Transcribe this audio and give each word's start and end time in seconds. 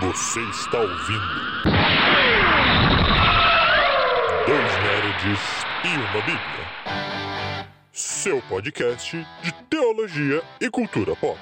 Você 0.00 0.40
está 0.40 0.80
ouvindo. 0.80 1.20
Dois 4.46 4.72
Nerds 4.82 5.40
e 5.84 5.88
uma 5.88 6.22
Bíblia. 6.22 7.66
Seu 7.92 8.40
podcast 8.48 9.26
de 9.42 9.52
teologia 9.68 10.42
e 10.58 10.70
cultura 10.70 11.14
pop. 11.14 11.38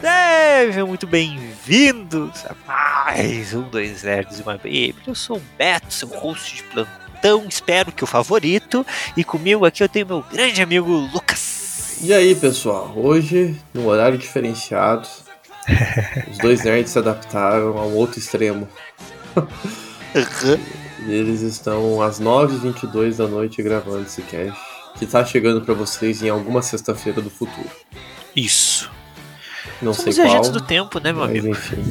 Sejam 0.00 0.86
muito 0.86 1.08
bem-vindos 1.08 1.53
a 1.66 2.54
mais 2.66 3.54
um 3.54 3.62
Dois 3.62 4.02
Nerds 4.02 4.38
e 4.38 4.42
uma 4.42 4.58
Bíblia. 4.58 5.02
Eu 5.06 5.14
sou 5.14 5.38
o 5.38 5.42
Beto, 5.56 5.94
seu 5.94 6.08
host 6.08 6.56
de 6.56 6.62
plantão, 6.64 7.46
espero 7.48 7.90
que 7.90 8.04
o 8.04 8.06
favorito. 8.06 8.84
E 9.16 9.24
comigo 9.24 9.64
aqui 9.64 9.82
eu 9.82 9.88
tenho 9.88 10.06
meu 10.06 10.22
grande 10.30 10.60
amigo 10.60 10.90
Lucas. 10.90 12.00
E 12.02 12.12
aí, 12.12 12.34
pessoal? 12.34 12.92
Hoje, 12.94 13.58
no 13.72 13.86
horário 13.86 14.18
diferenciado, 14.18 15.08
os 16.30 16.36
dois 16.36 16.62
nerds 16.62 16.92
se 16.92 16.98
adaptaram 16.98 17.78
a 17.78 17.86
um 17.86 17.94
outro 17.94 18.18
extremo. 18.18 18.68
E 21.06 21.12
eles 21.12 21.40
estão 21.40 22.02
às 22.02 22.20
9h22 22.20 23.16
da 23.16 23.26
noite 23.26 23.62
gravando 23.62 24.02
esse 24.02 24.20
cast, 24.20 24.60
que 24.98 25.06
tá 25.06 25.24
chegando 25.24 25.62
para 25.62 25.72
vocês 25.72 26.22
em 26.22 26.28
alguma 26.28 26.60
sexta-feira 26.60 27.22
do 27.22 27.30
futuro. 27.30 27.70
Isso. 28.36 28.90
Não 29.82 29.92
Somos 29.94 30.14
sei 30.14 30.24
qual, 30.24 30.34
agentes 30.34 30.50
do 30.50 30.60
tempo, 30.60 30.98
né, 31.00 31.12
meu 31.12 31.22
mas 31.22 31.30
amigo? 31.30 31.48
enfim. 31.48 31.84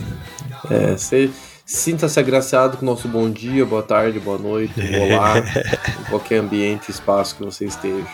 É, 0.70 0.92
você 0.96 1.30
sinta-se 1.66 2.20
agraciado 2.20 2.78
com 2.78 2.86
o 2.86 2.90
nosso 2.90 3.08
bom 3.08 3.30
dia, 3.30 3.66
boa 3.66 3.84
tarde, 3.84 4.20
boa 4.20 4.38
noite, 4.38 4.74
olá, 4.80 5.40
em 5.40 6.04
qualquer 6.10 6.38
ambiente, 6.38 6.90
espaço 6.92 7.36
que 7.36 7.44
você 7.44 7.66
esteja. 7.66 8.06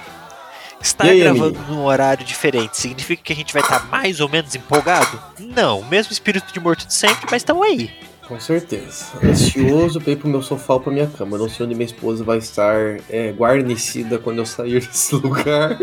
Estar 0.82 1.06
aí, 1.06 1.20
gravando 1.20 1.60
num 1.68 1.84
horário 1.84 2.24
diferente 2.26 2.78
significa 2.78 3.22
que 3.22 3.34
a 3.34 3.36
gente 3.36 3.52
vai 3.52 3.62
estar 3.62 3.86
mais 3.90 4.22
ou 4.22 4.30
menos 4.30 4.56
empolgado? 4.56 5.22
Não, 5.38 5.84
mesmo 5.84 6.14
espírito 6.14 6.54
de 6.54 6.60
morto 6.60 6.88
de 6.88 6.94
sempre, 6.94 7.26
mas 7.30 7.42
estamos 7.42 7.64
aí. 7.66 7.92
Com 8.26 8.40
certeza. 8.40 9.06
Ansioso 9.24 10.00
pra 10.00 10.14
ir 10.14 10.16
pro 10.16 10.30
meu 10.30 10.42
sofá 10.42 10.76
ou 10.76 10.80
pra 10.80 10.94
minha 10.94 11.08
cama. 11.08 11.36
Não 11.38 11.50
sei 11.50 11.66
onde 11.66 11.74
minha 11.76 11.88
esposa 11.88 12.24
vai 12.24 12.38
estar 12.38 12.76
é, 13.10 13.32
guarnecida 13.32 14.20
quando 14.20 14.38
eu 14.38 14.46
sair 14.46 14.80
desse 14.86 15.16
lugar. 15.18 15.78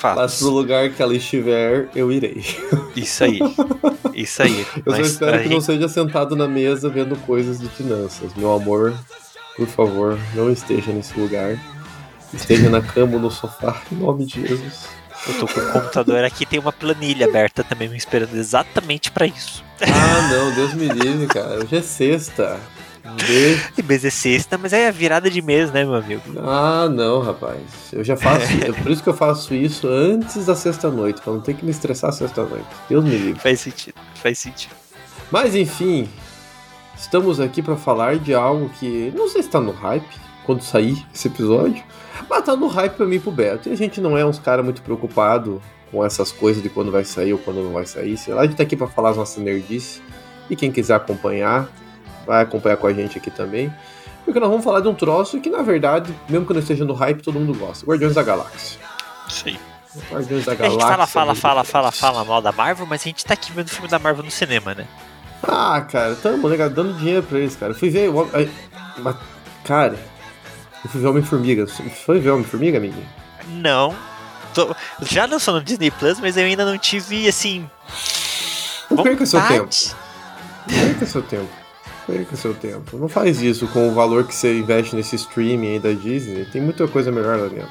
Mas 0.00 0.14
Fatos. 0.14 0.38
pro 0.38 0.50
lugar 0.50 0.90
que 0.90 1.02
ela 1.02 1.14
estiver, 1.16 1.88
eu 1.94 2.12
irei. 2.12 2.44
Isso 2.94 3.24
aí. 3.24 3.38
Isso 4.14 4.42
aí. 4.42 4.66
Eu 4.86 4.92
só 4.92 4.98
Mas 4.98 5.06
espero 5.08 5.38
que 5.42 5.44
não 5.48 5.52
gente- 5.56 5.64
seja 5.64 5.88
sentado 5.88 6.36
na 6.36 6.46
mesa 6.46 6.88
vendo 6.88 7.16
coisas 7.26 7.58
de 7.58 7.68
finanças. 7.68 8.32
Meu 8.36 8.52
amor, 8.52 8.94
por 9.56 9.66
favor, 9.66 10.18
não 10.34 10.50
esteja 10.52 10.92
nesse 10.92 11.18
lugar. 11.18 11.58
Esteja 12.32 12.68
na 12.70 12.80
cama 12.80 13.14
ou 13.14 13.20
no 13.20 13.30
sofá, 13.30 13.80
em 13.90 13.96
nome 13.96 14.24
de 14.26 14.46
Jesus. 14.46 14.86
Eu 15.26 15.34
tô 15.34 15.48
com 15.48 15.58
o 15.60 15.72
computador 15.72 16.22
aqui, 16.24 16.46
tem 16.46 16.60
uma 16.60 16.72
planilha 16.72 17.26
aberta 17.26 17.64
também 17.64 17.88
me 17.88 17.96
esperando 17.96 18.36
exatamente 18.36 19.10
pra 19.10 19.26
isso. 19.26 19.64
Ah, 19.80 20.28
não, 20.30 20.54
Deus 20.54 20.74
me 20.74 20.88
livre, 20.88 21.26
cara. 21.26 21.58
Hoje 21.58 21.76
é 21.76 21.82
sexta. 21.82 22.58
De- 23.16 23.58
E 23.78 23.82
mês 23.82 24.04
é 24.04 24.10
sexta, 24.10 24.56
mas 24.58 24.72
é 24.72 24.88
a 24.88 24.90
virada 24.90 25.30
de 25.30 25.40
mês, 25.42 25.70
né, 25.72 25.84
meu 25.84 25.94
amigo? 25.94 26.22
Ah, 26.38 26.88
não, 26.90 27.20
rapaz. 27.20 27.60
Eu 27.92 28.02
já 28.04 28.16
faço. 28.16 28.46
É 28.64 28.72
por 28.72 28.90
isso 28.90 29.02
que 29.02 29.08
eu 29.08 29.14
faço 29.14 29.54
isso 29.54 29.86
antes 29.88 30.46
da 30.46 30.54
sexta-noite, 30.54 31.20
pra 31.20 31.32
não 31.32 31.40
ter 31.40 31.54
que 31.54 31.64
me 31.64 31.70
estressar 31.70 32.12
sexta-noite. 32.12 32.66
Deus 32.88 33.04
me 33.04 33.16
livre. 33.16 33.40
Faz 33.40 33.60
sentido, 33.60 33.94
faz 34.14 34.38
sentido. 34.38 34.74
Mas 35.30 35.54
enfim, 35.54 36.08
estamos 36.96 37.40
aqui 37.40 37.62
pra 37.62 37.76
falar 37.76 38.16
de 38.18 38.34
algo 38.34 38.68
que 38.78 39.12
não 39.16 39.28
sei 39.28 39.42
se 39.42 39.48
tá 39.48 39.60
no 39.60 39.72
hype 39.72 40.06
quando 40.44 40.62
sair 40.62 41.04
esse 41.14 41.28
episódio, 41.28 41.82
mas 42.28 42.44
tá 42.44 42.56
no 42.56 42.66
hype 42.66 42.94
pra 42.94 43.06
mim 43.06 43.16
e 43.16 43.20
pro 43.20 43.30
Beto. 43.30 43.68
E 43.68 43.72
a 43.72 43.76
gente 43.76 44.00
não 44.00 44.16
é 44.16 44.24
uns 44.24 44.38
cara 44.38 44.62
muito 44.62 44.80
preocupado 44.82 45.60
com 45.90 46.04
essas 46.04 46.32
coisas 46.32 46.62
de 46.62 46.68
quando 46.68 46.90
vai 46.90 47.04
sair 47.04 47.32
ou 47.32 47.38
quando 47.38 47.62
não 47.62 47.72
vai 47.72 47.86
sair. 47.86 48.16
Sei 48.16 48.32
lá, 48.34 48.42
a 48.42 48.46
gente 48.46 48.56
tá 48.56 48.62
aqui 48.62 48.76
pra 48.76 48.86
falar 48.86 49.10
as 49.10 49.16
nossas 49.16 49.42
nerdices. 49.42 50.00
E 50.50 50.56
quem 50.56 50.72
quiser 50.72 50.94
acompanhar, 50.94 51.68
vai 52.28 52.42
acompanhar 52.42 52.76
com 52.76 52.86
a 52.86 52.92
gente 52.92 53.18
aqui 53.18 53.30
também. 53.30 53.72
Porque 54.24 54.38
nós 54.38 54.48
vamos 54.50 54.62
falar 54.64 54.80
de 54.80 54.88
um 54.88 54.94
troço 54.94 55.40
que, 55.40 55.48
na 55.48 55.62
verdade, 55.62 56.14
mesmo 56.28 56.46
que 56.46 56.52
não 56.52 56.60
esteja 56.60 56.84
no 56.84 56.92
hype, 56.92 57.22
todo 57.22 57.40
mundo 57.40 57.58
gosta. 57.58 57.84
Guardiões 57.86 58.14
da 58.14 58.22
Galáxia. 58.22 58.78
Sim. 59.28 59.56
Guardiões 60.10 60.44
da 60.44 60.52
A 60.52 60.54
gente 60.54 60.62
Galáxia. 60.78 60.88
fala, 60.88 61.06
fala, 61.06 61.32
meu 61.32 61.34
fala, 61.40 61.64
fala, 61.64 61.90
fala 61.92 62.24
mal 62.24 62.42
da 62.42 62.52
Marvel, 62.52 62.86
mas 62.86 63.00
a 63.00 63.04
gente 63.04 63.24
tá 63.24 63.32
aqui 63.34 63.50
vendo 63.52 63.66
o 63.66 63.70
filme 63.70 63.88
da 63.88 63.98
Marvel 63.98 64.22
no 64.22 64.30
cinema, 64.30 64.74
né? 64.74 64.86
Ah, 65.42 65.80
cara, 65.80 66.14
tamo, 66.16 66.46
né, 66.48 66.56
cara, 66.58 66.68
dando 66.68 66.92
dinheiro 66.98 67.22
pra 67.22 67.38
eles, 67.38 67.56
cara. 67.56 67.72
Eu 67.72 67.76
fui 67.76 67.88
ver. 67.88 68.10
o 68.10 68.28
mas, 68.98 69.16
Cara, 69.64 69.98
eu 70.84 70.90
fui 70.90 71.00
ver 71.00 71.06
Homem-Formiga. 71.08 71.66
Você 71.66 71.82
Foi 71.88 72.18
ver 72.20 72.30
Homem-Formiga, 72.30 72.76
amiguinho? 72.78 73.06
Não. 73.48 73.94
Tô- 74.52 74.74
Já 75.02 75.24
lançou 75.26 75.54
no 75.54 75.62
Disney 75.62 75.90
Plus, 75.90 76.20
mas 76.20 76.36
eu 76.36 76.44
ainda 76.44 76.64
não 76.66 76.76
tive, 76.76 77.26
assim. 77.28 77.68
Não 78.90 79.02
perca 79.02 79.24
seu 79.24 79.40
tempo. 79.46 79.68
Não 80.66 80.78
perca 80.86 81.06
seu 81.06 81.22
tempo. 81.22 81.48
Perca 82.08 82.34
seu 82.36 82.54
tempo. 82.54 82.96
Não 82.96 83.06
faz 83.08 83.40
isso 83.42 83.68
com 83.68 83.88
o 83.88 83.92
valor 83.92 84.24
que 84.24 84.34
você 84.34 84.58
investe 84.58 84.96
nesse 84.96 85.14
streaming 85.16 85.72
aí 85.74 85.78
da 85.78 85.92
Disney. 85.92 86.46
Tem 86.46 86.60
muita 86.60 86.88
coisa 86.88 87.12
melhor 87.12 87.38
lá 87.38 87.46
dentro. 87.48 87.70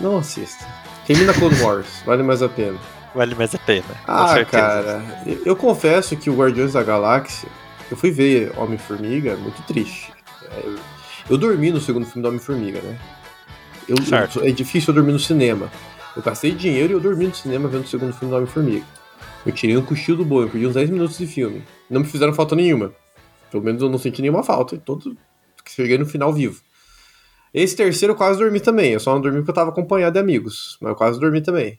Não 0.00 0.16
assista. 0.18 0.64
Termina 1.06 1.32
Clone 1.34 1.60
Wars, 1.60 1.86
vale 2.06 2.22
mais 2.22 2.42
a 2.42 2.48
pena. 2.48 2.78
Vale 3.14 3.34
mais 3.34 3.54
a 3.54 3.58
pena. 3.58 3.84
Ah, 4.06 4.28
cara, 4.50 5.02
eu, 5.26 5.42
eu 5.44 5.56
confesso 5.56 6.16
que 6.16 6.30
o 6.30 6.34
Guardiões 6.36 6.72
da 6.72 6.82
Galáxia, 6.82 7.48
eu 7.90 7.96
fui 7.96 8.10
ver 8.10 8.50
Homem-Formiga 8.56 9.36
muito 9.36 9.60
triste. 9.66 10.10
É, 10.52 10.62
Eu, 10.66 10.78
eu 11.28 11.36
dormi 11.38 11.70
no 11.70 11.80
segundo 11.80 12.06
filme 12.06 12.22
do 12.22 12.28
Homem-Formiga, 12.28 12.80
né? 12.80 12.96
Eu- 13.88 13.96
eu- 14.40 14.48
é 14.48 14.52
difícil 14.52 14.90
eu 14.90 14.94
dormir 14.94 15.12
no 15.12 15.18
cinema. 15.18 15.70
Eu 16.16 16.22
gastei 16.22 16.52
dinheiro 16.52 16.92
e 16.92 16.96
eu 16.96 17.00
dormi 17.00 17.26
no 17.26 17.34
cinema 17.34 17.68
vendo 17.68 17.84
o 17.84 17.88
segundo 17.88 18.12
filme 18.14 18.30
do 18.32 18.36
Homem-Formiga. 18.36 18.86
Eu 19.44 19.52
tirei 19.52 19.76
um 19.76 19.82
cochilo 19.82 20.18
do 20.18 20.24
bom, 20.24 20.42
eu 20.42 20.48
perdi 20.48 20.66
uns 20.66 20.74
10 20.74 20.88
minutos 20.90 21.18
de 21.18 21.26
filme. 21.26 21.62
Não 21.90 22.00
me 22.00 22.06
fizeram 22.06 22.32
falta 22.32 22.54
nenhuma. 22.56 22.92
Pelo 23.50 23.62
menos 23.62 23.82
eu 23.82 23.88
não 23.88 23.98
senti 23.98 24.22
nenhuma 24.22 24.42
falta. 24.42 24.78
Todo 24.78 25.16
cheguei 25.66 25.98
no 25.98 26.06
final 26.06 26.32
vivo. 26.32 26.60
Esse 27.52 27.76
terceiro 27.76 28.12
eu 28.12 28.16
quase 28.16 28.38
dormi 28.38 28.60
também. 28.60 28.92
Eu 28.92 29.00
só 29.00 29.12
não 29.12 29.20
dormi 29.20 29.38
porque 29.38 29.50
eu 29.50 29.54
tava 29.54 29.70
acompanhado 29.70 30.14
de 30.14 30.20
amigos. 30.20 30.78
Mas 30.80 30.90
eu 30.90 30.96
quase 30.96 31.18
dormi 31.18 31.40
também. 31.40 31.78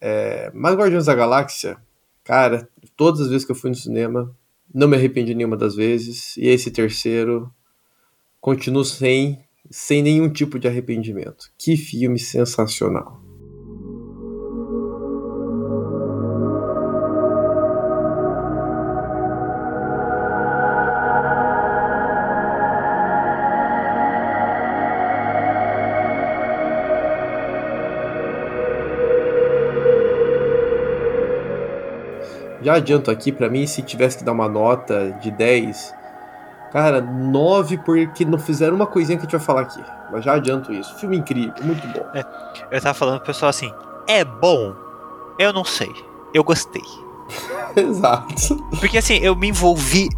É, 0.00 0.50
mas 0.52 0.74
Guardiões 0.74 1.06
da 1.06 1.14
Galáxia, 1.14 1.76
cara, 2.24 2.68
todas 2.96 3.20
as 3.20 3.28
vezes 3.28 3.44
que 3.44 3.52
eu 3.52 3.56
fui 3.56 3.70
no 3.70 3.76
cinema, 3.76 4.34
não 4.74 4.88
me 4.88 4.96
arrependi 4.96 5.34
nenhuma 5.34 5.56
das 5.56 5.76
vezes. 5.76 6.36
E 6.36 6.48
esse 6.48 6.70
terceiro, 6.70 7.52
continuo 8.40 8.84
sem, 8.84 9.44
sem 9.70 10.02
nenhum 10.02 10.28
tipo 10.28 10.58
de 10.58 10.66
arrependimento. 10.66 11.52
Que 11.56 11.76
filme 11.76 12.18
sensacional. 12.18 13.21
Já 32.62 32.74
adianto 32.74 33.10
aqui, 33.10 33.32
pra 33.32 33.48
mim, 33.48 33.66
se 33.66 33.82
tivesse 33.82 34.18
que 34.18 34.24
dar 34.24 34.32
uma 34.32 34.48
nota 34.48 35.12
de 35.20 35.30
10, 35.30 35.94
cara, 36.72 37.00
9 37.00 37.78
porque 37.78 38.24
não 38.24 38.38
fizeram 38.38 38.76
uma 38.76 38.86
coisinha 38.86 39.18
que 39.18 39.22
a 39.22 39.28
gente 39.28 39.36
vai 39.36 39.44
falar 39.44 39.62
aqui. 39.62 39.82
Mas 40.10 40.24
já 40.24 40.34
adianto 40.34 40.72
isso. 40.72 40.94
Filme 40.96 41.16
incrível, 41.16 41.54
muito 41.62 41.86
bom. 41.88 42.06
Eu 42.70 42.80
tava 42.80 42.94
falando 42.94 43.16
pro 43.18 43.26
pessoal 43.26 43.50
assim: 43.50 43.72
é 44.06 44.24
bom? 44.24 44.74
Eu 45.38 45.52
não 45.52 45.64
sei. 45.64 45.92
Eu 46.32 46.44
gostei. 46.44 46.82
Exato. 47.76 48.56
Porque 48.78 48.98
assim, 48.98 49.16
eu 49.16 49.34
me 49.34 49.48
envolvi 49.48 50.08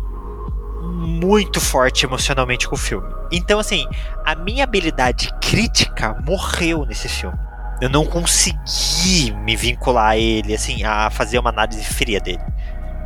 muito 0.82 1.60
forte 1.60 2.04
emocionalmente 2.04 2.69
com 2.69 2.74
o 2.74 2.78
filme. 2.78 3.08
Então, 3.30 3.58
assim, 3.58 3.86
a 4.24 4.34
minha 4.34 4.64
habilidade 4.64 5.30
crítica 5.40 6.16
morreu 6.26 6.84
nesse 6.84 7.08
filme. 7.08 7.38
Eu 7.84 7.90
não 7.90 8.06
consegui 8.06 9.31
me 9.44 9.54
vincular 9.54 10.12
a 10.12 10.16
ele, 10.16 10.54
assim, 10.54 10.82
a 10.84 11.10
fazer 11.10 11.38
uma 11.38 11.50
análise 11.50 11.84
fria 11.84 12.19
dele. 12.19 12.40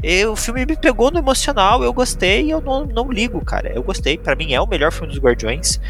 Eu, 0.00 0.34
o 0.34 0.36
filme 0.36 0.64
me 0.64 0.76
pegou 0.76 1.10
no 1.10 1.19
emocional, 1.19 1.82
eu 1.82 1.92
gostei 1.92 2.44
e 2.44 2.50
eu 2.52 2.60
não, 2.60 2.84
não 2.84 3.10
ligo, 3.10 3.44
cara. 3.44 3.72
Eu 3.75 3.82
gostei, 3.82 4.16
Pra 4.16 4.36
mim 4.36 4.52
é 4.52 4.60
o 4.60 4.69
melhor 4.69 4.92
filme 4.92 5.08
dos 5.08 5.20
Guardiões. 5.20 5.80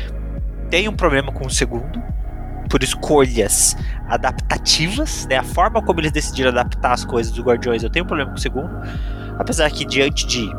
Tem 0.71 0.89
um 0.89 0.97
problema 0.97 1.31
com 1.31 1.47
o 1.47 1.51
segundo, 1.51 2.03
por 2.71 2.83
escolhas 2.83 3.77
adaptativas, 4.09 5.27
né? 5.27 5.37
A 5.37 5.45
forma 5.45 5.83
como 5.83 6.01
eles 6.01 6.11
decidiram 6.11 6.49
adaptar 6.49 6.95
as 6.95 7.05
coisas 7.05 7.31
dos 7.31 7.45
Guardiões, 7.45 7.83
eu 7.83 7.91
tenho 7.91 8.07
um 8.07 8.09
problema 8.09 8.31
com 8.31 8.39
o 8.39 8.41
segundo. 8.41 8.71
Apesar 9.39 9.71
que 9.71 9.85
diante 9.85 10.27
de 10.27 10.51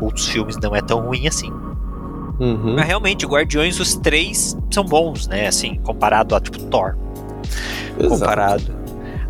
outros 0.00 0.28
filmes 0.28 0.56
não 0.62 0.72
é 0.72 0.80
tão 0.80 1.04
ruim 1.04 1.26
assim. 1.26 1.50
Uhum. 2.38 2.76
Mas 2.76 2.86
realmente, 2.86 3.26
Guardiões, 3.26 3.80
os 3.80 3.96
três 3.96 4.56
são 4.70 4.84
bons, 4.84 5.26
né? 5.26 5.48
Assim, 5.48 5.80
comparado 5.80 6.32
a 6.36 6.40
tipo 6.40 6.60
Thor. 6.66 6.96
Exato. 7.98 8.08
Comparado 8.08 8.74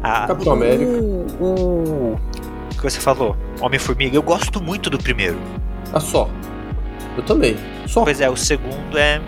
a. 0.03 0.27
Capitão 0.27 0.53
América. 0.53 0.91
O, 0.91 1.27
o, 1.41 2.19
que 2.71 2.83
você 2.83 3.01
falou, 3.01 3.37
Homem-Formiga, 3.61 4.17
eu 4.17 4.23
gosto 4.23 4.63
muito 4.63 4.91
do 4.91 4.99
primeiro. 4.99 5.39
Ah, 5.93 6.01
só. 6.01 6.29
Eu 7.17 7.23
também. 7.23 7.57
Só. 7.87 8.05
Pois 8.05 8.21
é, 8.21 8.29
o 8.29 8.37
segundo 8.37 8.97
é. 8.97 9.21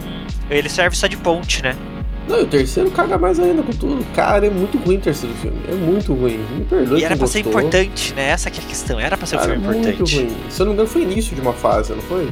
Ele 0.51 0.69
serve 0.69 0.97
só 0.97 1.07
de 1.07 1.17
ponte, 1.17 1.63
né? 1.63 1.75
Não, 2.29 2.41
e 2.41 2.43
o 2.43 2.47
terceiro 2.47 2.91
caga 2.91 3.17
mais 3.17 3.41
ainda 3.41 3.63
com 3.63 3.73
tudo. 3.73 4.05
Cara, 4.15 4.47
é 4.47 4.51
muito 4.51 4.77
ruim 4.79 4.97
o 4.97 5.01
terceiro 5.01 5.35
filme. 5.37 5.59
É 5.67 5.75
muito 5.75 6.13
ruim. 6.13 6.39
Me 6.57 6.65
perdoe. 6.65 7.01
E 7.01 7.05
era 7.05 7.17
pra 7.17 7.27
ser 7.27 7.43
gostou. 7.43 7.61
importante, 7.63 8.13
né? 8.15 8.29
Essa 8.31 8.51
que 8.51 8.61
é 8.61 8.63
a 8.63 8.67
questão. 8.67 9.01
Era 9.01 9.17
pra 9.17 9.27
ser 9.27 9.37
um 9.37 9.39
Cara, 9.39 9.53
filme 9.53 9.67
muito 9.67 9.89
importante. 9.89 10.17
ruim. 10.17 10.37
Se 10.51 10.61
eu 10.61 10.67
não 10.67 10.73
me 10.73 10.75
engano, 10.75 10.89
foi 10.89 11.03
início 11.03 11.35
de 11.35 11.41
uma 11.41 11.55
fase, 11.55 11.93
não 11.95 12.03
foi? 12.03 12.29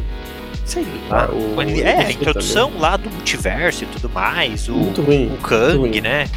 Sei 0.66 0.84
lá. 1.08 1.28
Ah, 1.30 1.32
o- 1.32 1.62
ele- 1.62 1.80
é, 1.82 2.06
a 2.06 2.10
introdução 2.10 2.72
lá 2.78 2.96
do 2.96 3.08
multiverso 3.08 3.84
e 3.84 3.86
tudo 3.86 4.10
mais. 4.10 4.68
O, 4.68 4.72
Muito 4.74 5.00
ruim. 5.00 5.32
o 5.32 5.36
Kang, 5.38 5.78
muito 5.78 5.92
ruim. 5.92 6.00
né? 6.02 6.28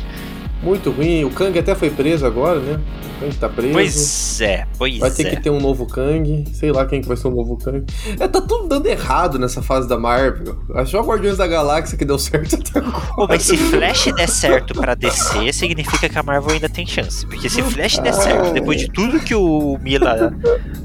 Muito 0.61 0.91
ruim. 0.91 1.23
O 1.23 1.29
Kang 1.31 1.57
até 1.57 1.73
foi 1.73 1.89
preso 1.89 2.25
agora, 2.25 2.59
né? 2.59 2.77
O 3.17 3.19
Kang 3.21 3.35
tá 3.37 3.47
preso. 3.49 3.71
Pois 3.73 4.41
é, 4.41 4.67
pois 4.77 4.97
Vai 4.99 5.09
ter 5.09 5.27
é. 5.27 5.29
que 5.31 5.37
ter 5.41 5.49
um 5.49 5.59
novo 5.59 5.85
Kang. 5.87 6.43
Sei 6.53 6.69
lá 6.71 6.85
quem 6.85 7.01
que 7.01 7.07
vai 7.07 7.15
ser 7.17 7.27
o 7.29 7.31
novo 7.31 7.55
Kang. 7.57 7.85
É, 8.19 8.27
tá 8.27 8.41
tudo 8.41 8.67
dando 8.67 8.85
errado 8.87 9.39
nessa 9.39 9.61
fase 9.61 9.87
da 9.87 9.97
Marvel. 9.97 10.59
Achou 10.75 11.01
o 11.01 11.05
Guardiões 11.07 11.37
da 11.37 11.47
Galáxia 11.47 11.97
que 11.97 12.03
deu 12.05 12.19
certo 12.19 12.55
até 12.59 12.79
agora. 12.79 13.07
Pô, 13.15 13.25
mas 13.27 13.43
se 13.43 13.55
Flash 13.57 14.11
der 14.15 14.27
certo 14.29 14.73
pra 14.73 14.95
DC, 14.95 15.51
significa 15.53 16.07
que 16.09 16.19
a 16.19 16.23
Marvel 16.23 16.51
ainda 16.51 16.67
tem 16.69 16.85
chance. 16.85 17.25
Porque 17.25 17.49
se 17.49 17.63
Flash 17.63 17.97
der 17.99 18.13
certo, 18.13 18.51
depois 18.53 18.81
de 18.81 18.89
tudo 18.91 19.17
que 19.21 19.33
o 19.33 19.77
Mila, 19.81 20.33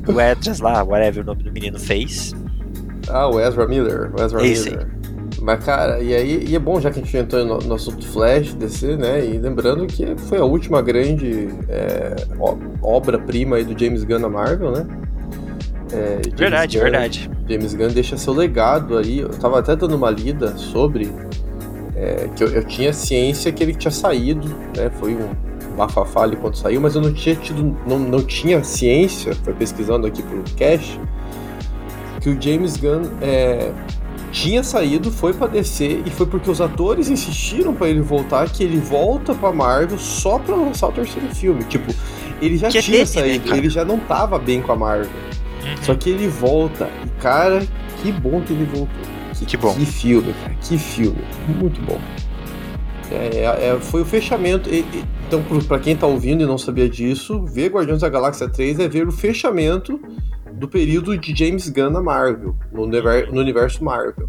o 0.06 0.20
Edras 0.20 0.60
lá, 0.60 0.82
whatever 0.84 1.24
o 1.24 1.26
nome 1.26 1.42
do 1.42 1.50
menino 1.52 1.78
fez, 1.80 2.32
Ah, 3.08 3.28
o 3.28 3.40
Ezra 3.40 3.66
Miller. 3.66 4.10
O 4.18 4.22
Ezra 4.22 4.44
Esse 4.46 4.70
Miller. 4.70 4.86
Mas, 5.42 5.62
cara, 5.64 6.00
e 6.00 6.14
aí 6.14 6.44
e 6.48 6.54
é 6.56 6.58
bom 6.58 6.80
já 6.80 6.90
que 6.90 7.00
a 7.00 7.02
gente 7.02 7.14
entrou 7.16 7.44
no, 7.44 7.58
no 7.58 7.74
assunto 7.74 8.06
Flash, 8.06 8.54
DC, 8.54 8.96
né? 8.96 9.24
E 9.24 9.36
lembrando 9.38 9.86
que 9.86 10.14
foi 10.16 10.38
a 10.38 10.44
última 10.44 10.80
grande 10.80 11.48
é, 11.68 12.14
obra-prima 12.80 13.56
aí 13.56 13.64
do 13.64 13.78
James 13.78 14.04
Gunn 14.04 14.20
na 14.20 14.28
Marvel, 14.28 14.70
né? 14.70 14.86
É, 15.92 16.20
verdade, 16.36 16.76
Gunn- 16.78 16.82
verdade. 16.84 17.30
James 17.48 17.74
Gunn 17.74 17.88
deixa 17.88 18.16
seu 18.16 18.32
legado 18.32 18.96
aí. 18.96 19.18
Eu 19.20 19.28
tava 19.30 19.58
até 19.58 19.76
dando 19.76 19.96
uma 19.96 20.10
lida 20.10 20.56
sobre. 20.56 21.12
é, 21.96 22.28
que 22.34 22.42
eu, 22.42 22.48
eu 22.48 22.64
tinha 22.64 22.92
ciência 22.92 23.52
que 23.52 23.62
ele 23.62 23.74
tinha 23.74 23.90
saído, 23.90 24.48
né? 24.76 24.90
Foi 24.98 25.14
um 25.14 25.28
bafafá 25.76 26.22
ali 26.22 26.36
quando 26.36 26.56
saiu, 26.56 26.80
mas 26.80 26.94
eu 26.94 27.02
não 27.02 27.12
tinha 27.12 27.34
tido. 27.36 27.76
Não, 27.86 27.98
não 27.98 28.22
tinha 28.22 28.62
ciência, 28.64 29.34
foi 29.34 29.52
pesquisando 29.52 30.06
aqui 30.06 30.22
pro 30.22 30.42
Cash, 30.56 30.98
que 32.24 32.30
o 32.30 32.40
James 32.40 32.78
Gunn 32.78 33.02
é, 33.20 33.70
tinha 34.32 34.64
saído, 34.64 35.10
foi 35.12 35.34
pra 35.34 35.46
DC 35.46 36.02
e 36.06 36.10
foi 36.10 36.24
porque 36.24 36.50
os 36.50 36.58
atores 36.58 37.10
insistiram 37.10 37.74
pra 37.74 37.86
ele 37.86 38.00
voltar 38.00 38.48
que 38.48 38.64
ele 38.64 38.78
volta 38.78 39.34
pra 39.34 39.52
Marvel 39.52 39.98
só 39.98 40.38
pra 40.38 40.56
lançar 40.56 40.88
o 40.88 40.92
terceiro 40.92 41.28
filme. 41.34 41.62
Tipo, 41.64 41.94
ele 42.40 42.56
já 42.56 42.70
Que 42.70 42.78
é 42.78 42.82
tinha 42.82 43.04
dele, 43.04 43.10
né, 43.10 43.20
saído, 43.20 43.44
cara? 43.44 43.58
ele 43.58 43.68
já 43.68 43.84
não 43.84 43.98
tava 44.00 44.38
bem 44.38 44.62
com 44.62 44.72
a 44.72 44.76
Marvel. 44.76 45.10
Uhum. 45.62 45.82
Só 45.82 45.94
que 45.94 46.08
ele 46.08 46.26
volta. 46.26 46.88
E, 47.04 47.08
cara, 47.20 47.66
que 48.02 48.10
bom 48.10 48.40
que 48.40 48.54
ele 48.54 48.64
voltou. 48.64 49.14
Que 49.46 49.56
bom. 49.58 49.74
Que 49.74 49.84
filme, 49.84 50.32
cara. 50.42 50.54
Que 50.62 50.78
filme. 50.78 51.18
Muito 51.46 51.78
bom. 51.82 52.00
É, 53.14 53.68
é, 53.68 53.78
foi 53.80 54.02
o 54.02 54.04
fechamento. 54.04 54.68
e- 54.68 54.80
e- 54.80 55.04
então, 55.26 55.42
pra 55.66 55.78
quem 55.78 55.96
tá 55.96 56.06
ouvindo 56.06 56.42
e 56.42 56.46
não 56.46 56.58
sabia 56.58 56.88
disso, 56.88 57.44
ver 57.44 57.70
Guardiões 57.70 58.00
da 58.00 58.08
Galáxia 58.08 58.48
3 58.48 58.78
é 58.78 58.86
ver 58.88 59.06
o 59.08 59.12
fechamento 59.12 60.00
do 60.52 60.68
período 60.68 61.16
de 61.18 61.34
James 61.34 61.68
Gunn 61.68 61.90
na 61.90 62.00
Marvel, 62.02 62.54
no, 62.72 62.82
univer- 62.82 63.32
no 63.32 63.40
universo 63.40 63.82
Marvel. 63.82 64.28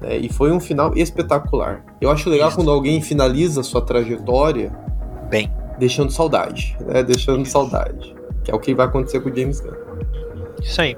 né? 0.00 0.16
e 0.16 0.28
foi 0.32 0.50
um 0.50 0.58
final 0.60 0.96
espetacular. 0.96 1.84
Eu 2.00 2.10
acho 2.10 2.28
legal 2.30 2.48
Isso. 2.48 2.56
quando 2.56 2.70
alguém 2.70 3.00
finaliza 3.00 3.62
sua 3.62 3.80
trajetória 3.82 4.72
Bem, 5.30 5.48
deixando 5.78 6.10
saudade, 6.10 6.76
né? 6.86 7.02
Deixando 7.04 7.44
saudade. 7.46 8.12
Que 8.42 8.50
é 8.50 8.54
o 8.54 8.58
que 8.58 8.74
vai 8.74 8.86
acontecer 8.86 9.20
com 9.20 9.28
o 9.30 9.36
James 9.36 9.60
Gunn. 9.60 9.72
isso 10.60 10.80
aí. 10.80 10.96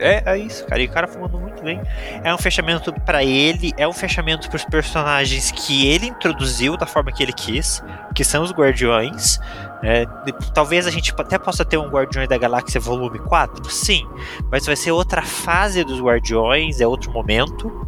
É, 0.00 0.22
é 0.24 0.38
isso, 0.38 0.64
cara. 0.66 0.82
E 0.82 0.86
o 0.86 0.90
cara 0.90 1.06
falando 1.06 1.38
muito 1.38 1.62
bem. 1.62 1.80
É 2.24 2.34
um 2.34 2.38
fechamento 2.38 2.92
pra 3.04 3.22
ele, 3.22 3.72
é 3.76 3.86
um 3.86 3.92
fechamento 3.92 4.48
pros 4.48 4.64
personagens 4.64 5.50
que 5.50 5.86
ele 5.86 6.06
introduziu 6.06 6.76
da 6.76 6.86
forma 6.86 7.12
que 7.12 7.22
ele 7.22 7.32
quis, 7.32 7.82
que 8.14 8.24
são 8.24 8.42
os 8.42 8.50
Guardiões. 8.50 9.38
É, 9.82 10.06
talvez 10.54 10.86
a 10.86 10.90
gente 10.90 11.14
até 11.16 11.38
possa 11.38 11.64
ter 11.64 11.76
um 11.76 11.88
Guardiões 11.88 12.28
da 12.28 12.36
Galáxia 12.36 12.80
volume 12.80 13.18
4, 13.18 13.70
sim, 13.70 14.06
mas 14.50 14.66
vai 14.66 14.76
ser 14.76 14.90
outra 14.90 15.22
fase 15.22 15.82
dos 15.84 16.00
Guardiões, 16.00 16.80
é 16.80 16.86
outro 16.86 17.10
momento. 17.12 17.84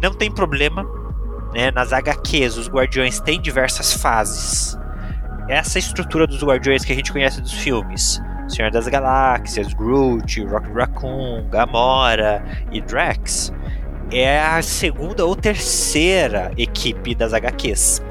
Não 0.00 0.14
tem 0.14 0.30
problema, 0.30 0.86
né? 1.52 1.70
Nas 1.70 1.92
HQs, 1.92 2.56
os 2.56 2.68
Guardiões 2.68 3.20
têm 3.20 3.40
diversas 3.40 3.92
fases. 3.94 4.78
Essa 5.48 5.78
estrutura 5.78 6.26
dos 6.26 6.42
Guardiões 6.42 6.84
que 6.84 6.92
a 6.92 6.96
gente 6.96 7.12
conhece 7.12 7.40
dos 7.40 7.52
filmes. 7.52 8.20
Senhor 8.48 8.70
das 8.70 8.86
Galáxias, 8.88 9.72
Groot, 9.74 10.44
Rock 10.44 10.72
Raccoon, 10.72 11.48
Gamora 11.50 12.44
e 12.70 12.80
Drax 12.80 13.52
é 14.10 14.40
a 14.40 14.62
segunda 14.62 15.24
ou 15.24 15.34
terceira 15.34 16.52
equipe 16.56 17.14
das 17.14 17.32
HQs. 17.32 18.02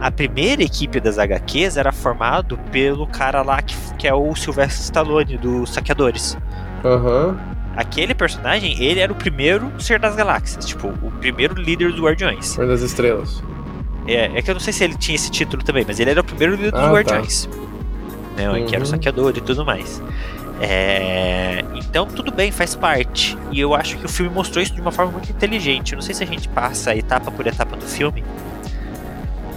A 0.00 0.10
primeira 0.10 0.62
equipe 0.62 1.00
das 1.00 1.18
HQs 1.18 1.76
era 1.76 1.92
formado 1.92 2.58
pelo 2.70 3.06
cara 3.06 3.42
lá 3.42 3.62
que, 3.62 3.74
que 3.98 4.08
é 4.08 4.14
o 4.14 4.34
Sylvester 4.34 4.84
Stallone 4.84 5.36
dos 5.36 5.70
Saqueadores. 5.70 6.36
Aham. 6.84 7.36
Aquele 7.76 8.14
personagem, 8.14 8.80
ele 8.80 9.00
era 9.00 9.12
o 9.12 9.16
primeiro 9.16 9.72
ser 9.80 9.98
das 9.98 10.14
galáxias, 10.14 10.64
tipo, 10.64 10.88
o 10.88 11.10
primeiro 11.18 11.54
líder 11.54 11.90
dos 11.90 12.00
Guardiões. 12.00 12.46
Senhor 12.46 12.68
das 12.68 12.82
Estrelas. 12.82 13.42
É, 14.06 14.26
é 14.38 14.42
que 14.42 14.50
eu 14.50 14.54
não 14.54 14.60
sei 14.60 14.72
se 14.72 14.84
ele 14.84 14.96
tinha 14.96 15.16
esse 15.16 15.30
título 15.30 15.62
também, 15.64 15.84
mas 15.86 15.98
ele 15.98 16.10
era 16.10 16.20
o 16.20 16.24
primeiro 16.24 16.54
líder 16.54 16.70
dos 16.70 16.80
Ah, 16.80 17.04
tá. 17.04 17.22
Né, 18.36 18.64
Que 18.66 18.74
era 18.74 18.82
o 18.84 18.86
Uhum. 18.86 18.90
saqueador 18.90 19.32
e 19.36 19.40
tudo 19.40 19.64
mais. 19.64 20.02
É, 20.60 21.64
então, 21.74 22.06
tudo 22.06 22.32
bem, 22.32 22.50
faz 22.50 22.74
parte. 22.74 23.36
E 23.50 23.60
eu 23.60 23.74
acho 23.74 23.96
que 23.98 24.06
o 24.06 24.08
filme 24.08 24.32
mostrou 24.32 24.62
isso 24.62 24.72
de 24.74 24.80
uma 24.80 24.92
forma 24.92 25.12
muito 25.12 25.30
inteligente. 25.30 25.92
Eu 25.92 25.96
não 25.96 26.02
sei 26.02 26.14
se 26.14 26.22
a 26.22 26.26
gente 26.26 26.48
passa 26.48 26.94
etapa 26.96 27.30
por 27.30 27.46
etapa 27.46 27.76
do 27.76 27.84
filme. 27.84 28.24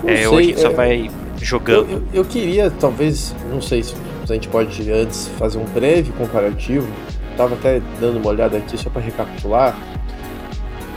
É, 0.06 0.28
ou 0.28 0.38
a 0.38 0.42
gente 0.44 0.60
só 0.60 0.68
é, 0.70 0.74
vai 0.74 1.08
Eu, 1.08 1.12
jogando. 1.46 1.90
eu, 1.92 2.04
eu 2.14 2.26
queria, 2.26 2.70
talvez, 2.72 3.36
não 3.52 3.62
sei 3.62 3.84
se 3.84 3.96
a 4.30 4.34
gente 4.34 4.48
pode 4.48 4.92
antes 4.92 5.28
fazer 5.38 5.58
um 5.58 5.66
breve 5.66 6.12
comparativo. 6.14 6.88
Tava 7.36 7.56
até 7.56 7.82
dando 8.00 8.18
uma 8.18 8.30
olhada 8.30 8.58
aqui 8.58 8.78
só 8.78 8.90
pra 8.90 9.02
recapitular. 9.02 9.76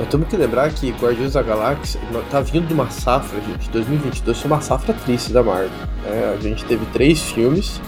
Nós 0.00 0.08
temos 0.08 0.28
que 0.28 0.36
lembrar 0.36 0.70
que 0.70 0.90
Guardiões 0.92 1.34
da 1.34 1.42
Galáxia 1.42 2.00
tá 2.30 2.40
vindo 2.40 2.66
de 2.66 2.72
uma 2.72 2.88
safra, 2.88 3.38
gente. 3.42 3.68
2022 3.68 4.40
foi 4.40 4.50
uma 4.50 4.60
safra 4.62 4.94
triste 4.94 5.30
da 5.30 5.42
Marvel. 5.42 5.68
né? 6.02 6.34
a 6.34 6.40
gente 6.40 6.64
teve 6.64 6.86
três 6.86 7.20
filmes. 7.20 7.78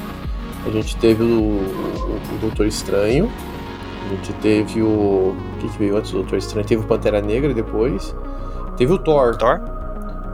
A 0.67 0.71
gente 0.71 0.95
teve 0.99 1.23
o, 1.23 1.27
o, 1.27 2.21
o 2.35 2.39
Doutor 2.39 2.67
Estranho. 2.67 3.33
A 4.05 4.09
gente 4.11 4.31
teve 4.35 4.83
o. 4.83 5.31
O 5.31 5.59
que, 5.59 5.69
que 5.71 5.79
veio 5.79 5.97
antes 5.97 6.11
do 6.11 6.19
Doutor 6.19 6.37
Estranho? 6.37 6.67
Teve 6.67 6.83
o 6.83 6.87
Pantera 6.87 7.23
Negra 7.23 7.55
depois. 7.55 8.15
Teve 8.77 8.93
o 8.93 8.99
Thor. 8.99 9.35
Thor? 9.39 9.63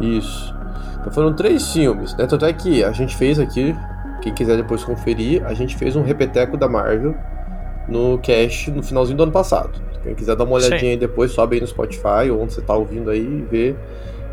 Isso. 0.00 0.52
Então 0.98 1.12
foram 1.12 1.32
três 1.32 1.72
filmes, 1.72 2.12
né? 2.16 2.26
Tanto 2.26 2.44
é 2.44 2.52
que 2.52 2.82
a 2.82 2.90
gente 2.90 3.16
fez 3.16 3.38
aqui, 3.38 3.76
quem 4.20 4.34
quiser 4.34 4.56
depois 4.56 4.82
conferir, 4.82 5.46
a 5.46 5.54
gente 5.54 5.76
fez 5.76 5.94
um 5.94 6.02
repeteco 6.02 6.56
da 6.56 6.68
Marvel 6.68 7.14
no 7.88 8.18
cast 8.18 8.70
no 8.70 8.82
finalzinho 8.82 9.16
do 9.16 9.22
ano 9.24 9.32
passado. 9.32 9.80
Quem 10.02 10.14
quiser 10.14 10.36
dar 10.36 10.44
uma 10.44 10.54
olhadinha 10.54 10.78
Sim. 10.80 10.90
aí 10.90 10.96
depois, 10.96 11.32
sobe 11.32 11.56
aí 11.56 11.60
no 11.60 11.66
Spotify 11.66 12.30
ou 12.30 12.42
onde 12.42 12.52
você 12.52 12.62
tá 12.62 12.74
ouvindo 12.74 13.10
aí 13.10 13.20
e 13.20 13.42
vê 13.42 13.76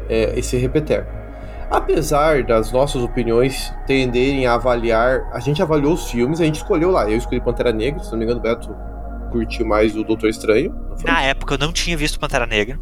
é, 0.09 0.37
esse 0.37 0.57
repeteco. 0.57 1.11
Apesar 1.69 2.43
das 2.43 2.71
nossas 2.71 3.01
opiniões 3.01 3.73
tenderem 3.87 4.45
a 4.45 4.53
avaliar, 4.53 5.29
a 5.33 5.39
gente 5.39 5.61
avaliou 5.61 5.93
os 5.93 6.09
filmes, 6.11 6.39
a 6.39 6.45
gente 6.45 6.57
escolheu 6.57 6.91
lá. 6.91 7.09
Eu 7.09 7.17
escolhi 7.17 7.41
Pantera 7.41 7.73
Negra, 7.73 8.03
se 8.03 8.11
não 8.11 8.19
me 8.19 8.25
engano, 8.25 8.39
o 8.39 8.43
Beto 8.43 8.75
curtiu 9.31 9.65
mais 9.65 9.95
o 9.95 10.03
Doutor 10.03 10.29
Estranho. 10.29 10.73
Na 11.03 11.21
época 11.23 11.55
eu 11.55 11.57
não 11.57 11.73
tinha 11.73 11.97
visto 11.97 12.19
Pantera 12.19 12.45
Negra. 12.45 12.79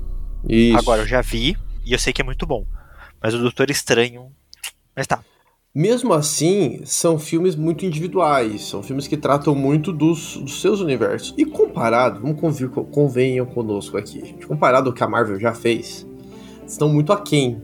Isso. 0.48 0.78
Agora 0.78 1.02
eu 1.02 1.08
já 1.08 1.22
vi 1.22 1.58
e 1.86 1.94
eu 1.94 2.00
sei 2.00 2.12
que 2.12 2.22
é 2.22 2.26
muito 2.26 2.46
bom. 2.46 2.66
Mas 3.22 3.34
o 3.34 3.40
Doutor 3.40 3.70
Estranho. 3.70 4.32
Mas 4.96 5.08
tá. 5.08 5.20
Mesmo 5.76 6.14
assim, 6.14 6.82
são 6.86 7.18
filmes 7.18 7.56
muito 7.56 7.84
individuais, 7.84 8.62
são 8.62 8.84
filmes 8.84 9.08
que 9.08 9.18
tratam 9.18 9.56
muito 9.56 9.92
dos, 9.92 10.38
dos 10.38 10.62
seus 10.62 10.80
universos. 10.82 11.34
E 11.36 11.44
comparado, 11.44 12.22
vamos 12.22 12.40
convir, 12.40 12.70
convenham 12.70 13.44
conosco 13.44 13.98
aqui, 13.98 14.24
gente, 14.24 14.46
comparado 14.46 14.90
ao 14.90 14.94
que 14.94 15.04
a 15.04 15.08
Marvel 15.08 15.40
já 15.40 15.52
fez, 15.52 16.08
estão 16.68 16.88
muito 16.88 17.12
aquém 17.12 17.60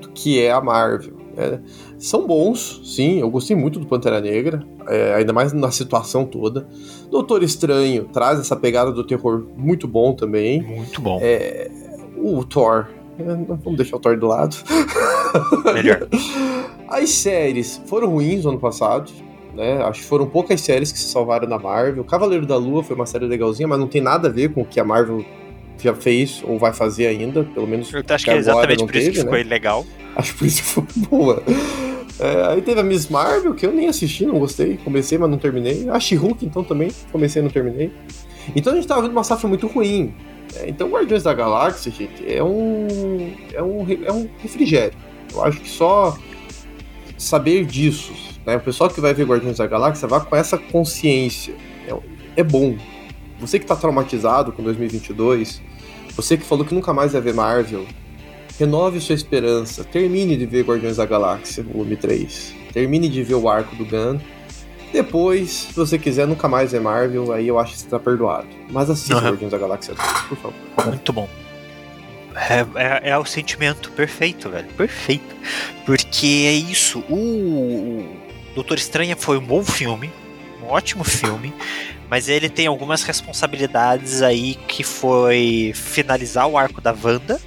do 0.00 0.08
que 0.08 0.40
é 0.40 0.50
a 0.50 0.58
Marvel. 0.62 1.12
né? 1.36 1.60
são 1.98 2.26
bons, 2.26 2.80
sim, 2.82 3.20
eu 3.20 3.28
gostei 3.28 3.54
muito 3.54 3.78
do 3.78 3.84
Pantera 3.84 4.22
Negra, 4.22 4.66
é, 4.88 5.16
ainda 5.16 5.34
mais 5.34 5.52
na 5.52 5.70
situação 5.70 6.24
toda. 6.24 6.66
Doutor 7.10 7.42
Estranho 7.42 8.04
traz 8.10 8.40
essa 8.40 8.56
pegada 8.56 8.90
do 8.90 9.04
terror 9.04 9.46
muito 9.54 9.86
bom 9.86 10.14
também. 10.14 10.62
Muito 10.62 11.02
bom. 11.02 11.18
É, 11.20 11.70
o 12.16 12.42
Thor, 12.42 12.86
é, 13.18 13.22
não 13.22 13.44
vamos 13.44 13.76
deixar 13.76 13.98
o 13.98 14.00
Thor 14.00 14.18
do 14.18 14.28
lado. 14.28 14.56
Melhor. 15.74 16.08
As 16.90 17.10
séries 17.10 17.80
foram 17.86 18.08
ruins 18.08 18.44
no 18.44 18.50
ano 18.50 18.58
passado, 18.58 19.10
né? 19.54 19.82
Acho 19.84 20.00
que 20.00 20.06
foram 20.06 20.26
poucas 20.26 20.60
séries 20.60 20.90
que 20.90 20.98
se 20.98 21.08
salvaram 21.08 21.48
na 21.48 21.58
Marvel. 21.58 22.02
Cavaleiro 22.04 22.44
da 22.44 22.56
Lua 22.56 22.82
foi 22.82 22.96
uma 22.96 23.06
série 23.06 23.26
legalzinha, 23.26 23.68
mas 23.68 23.78
não 23.78 23.86
tem 23.86 24.00
nada 24.00 24.28
a 24.28 24.30
ver 24.30 24.52
com 24.52 24.62
o 24.62 24.64
que 24.64 24.80
a 24.80 24.84
Marvel 24.84 25.24
já 25.78 25.94
fez 25.94 26.42
ou 26.44 26.58
vai 26.58 26.72
fazer 26.72 27.06
ainda, 27.06 27.44
pelo 27.44 27.66
menos 27.66 27.92
Eu 27.92 28.02
acho 28.06 28.24
que 28.24 28.30
é 28.30 28.36
exatamente 28.36 28.80
não 28.80 28.86
por 28.86 28.96
isso 28.96 29.10
que 29.12 29.18
ficou 29.18 29.32
né? 29.32 29.42
legal. 29.44 29.86
Acho 30.16 30.36
por 30.36 30.46
isso 30.46 30.62
que 30.62 30.68
foi 30.68 30.84
boa. 31.08 31.42
É, 32.18 32.52
aí 32.52 32.60
teve 32.60 32.80
a 32.80 32.82
Miss 32.82 33.08
Marvel, 33.08 33.54
que 33.54 33.64
eu 33.64 33.72
nem 33.72 33.88
assisti, 33.88 34.26
não 34.26 34.38
gostei. 34.38 34.76
Comecei, 34.84 35.16
mas 35.16 35.30
não 35.30 35.38
terminei. 35.38 35.88
A 35.88 35.98
She-Hulk, 35.98 36.44
então, 36.44 36.62
também. 36.62 36.90
Comecei 37.10 37.40
e 37.40 37.42
não 37.42 37.50
terminei. 37.50 37.90
Então 38.54 38.72
a 38.72 38.76
gente 38.76 38.86
tava 38.86 39.02
vendo 39.02 39.12
uma 39.12 39.24
safra 39.24 39.48
muito 39.48 39.66
ruim. 39.66 40.14
É, 40.56 40.68
então 40.68 40.90
Guardiões 40.90 41.22
da 41.22 41.32
Galáxia, 41.32 41.90
gente, 41.92 42.30
é 42.30 42.42
um, 42.42 43.32
é 43.54 43.62
um, 43.62 43.86
é 44.04 44.12
um 44.12 44.28
refrigério. 44.38 44.98
Eu 45.32 45.44
acho 45.44 45.60
que 45.60 45.68
só 45.68 46.18
saber 47.20 47.64
disso, 47.66 48.12
né? 48.46 48.56
O 48.56 48.60
pessoal 48.60 48.88
que 48.88 49.00
vai 49.00 49.12
ver 49.12 49.26
Guardiões 49.26 49.58
da 49.58 49.66
Galáxia 49.66 50.08
vai 50.08 50.20
com 50.20 50.34
essa 50.34 50.56
consciência. 50.56 51.54
É, 51.86 51.94
é 52.40 52.42
bom. 52.42 52.76
Você 53.38 53.58
que 53.58 53.66
tá 53.66 53.76
traumatizado 53.76 54.52
com 54.52 54.62
2022, 54.62 55.62
você 56.16 56.36
que 56.36 56.44
falou 56.44 56.64
que 56.64 56.74
nunca 56.74 56.92
mais 56.92 57.12
vai 57.12 57.20
ver 57.20 57.34
Marvel, 57.34 57.86
renove 58.58 59.00
sua 59.00 59.14
esperança. 59.14 59.84
Termine 59.84 60.36
de 60.36 60.46
ver 60.46 60.64
Guardiões 60.64 60.96
da 60.96 61.06
Galáxia, 61.06 61.62
volume 61.62 61.96
3. 61.96 62.54
Termine 62.72 63.08
de 63.08 63.22
ver 63.22 63.34
o 63.34 63.48
arco 63.48 63.76
do 63.76 63.84
Gun. 63.84 64.18
Depois, 64.92 65.50
se 65.50 65.74
você 65.74 65.98
quiser 65.98 66.26
nunca 66.26 66.48
mais 66.48 66.72
ver 66.72 66.80
Marvel, 66.80 67.32
aí 67.32 67.46
eu 67.46 67.58
acho 67.58 67.74
que 67.74 67.78
você 67.80 67.88
tá 67.88 67.98
perdoado. 67.98 68.48
Mas 68.70 68.90
assista 68.90 69.16
uhum. 69.16 69.22
Guardiões 69.22 69.52
da 69.52 69.58
Galáxia 69.58 69.94
2, 69.94 70.08
por 70.22 70.38
favor. 70.38 70.86
Muito 70.86 71.12
bom. 71.12 71.28
É, 72.34 73.08
é, 73.08 73.10
é, 73.10 73.18
o 73.18 73.24
sentimento 73.24 73.90
perfeito, 73.92 74.48
velho. 74.48 74.68
Perfeito. 74.74 75.36
Porque 75.84 76.44
é 76.46 76.52
isso. 76.52 77.00
O 77.10 78.16
Doutor 78.54 78.78
Estranha 78.78 79.16
foi 79.16 79.38
um 79.38 79.44
bom 79.44 79.64
filme. 79.64 80.10
Um 80.62 80.66
ótimo 80.66 81.04
filme. 81.04 81.52
Mas 82.08 82.28
ele 82.28 82.48
tem 82.48 82.66
algumas 82.66 83.02
responsabilidades 83.02 84.22
aí 84.22 84.56
que 84.66 84.82
foi 84.82 85.72
finalizar 85.74 86.46
o 86.46 86.58
arco 86.58 86.80
da 86.80 86.92
Wanda. 86.92 87.40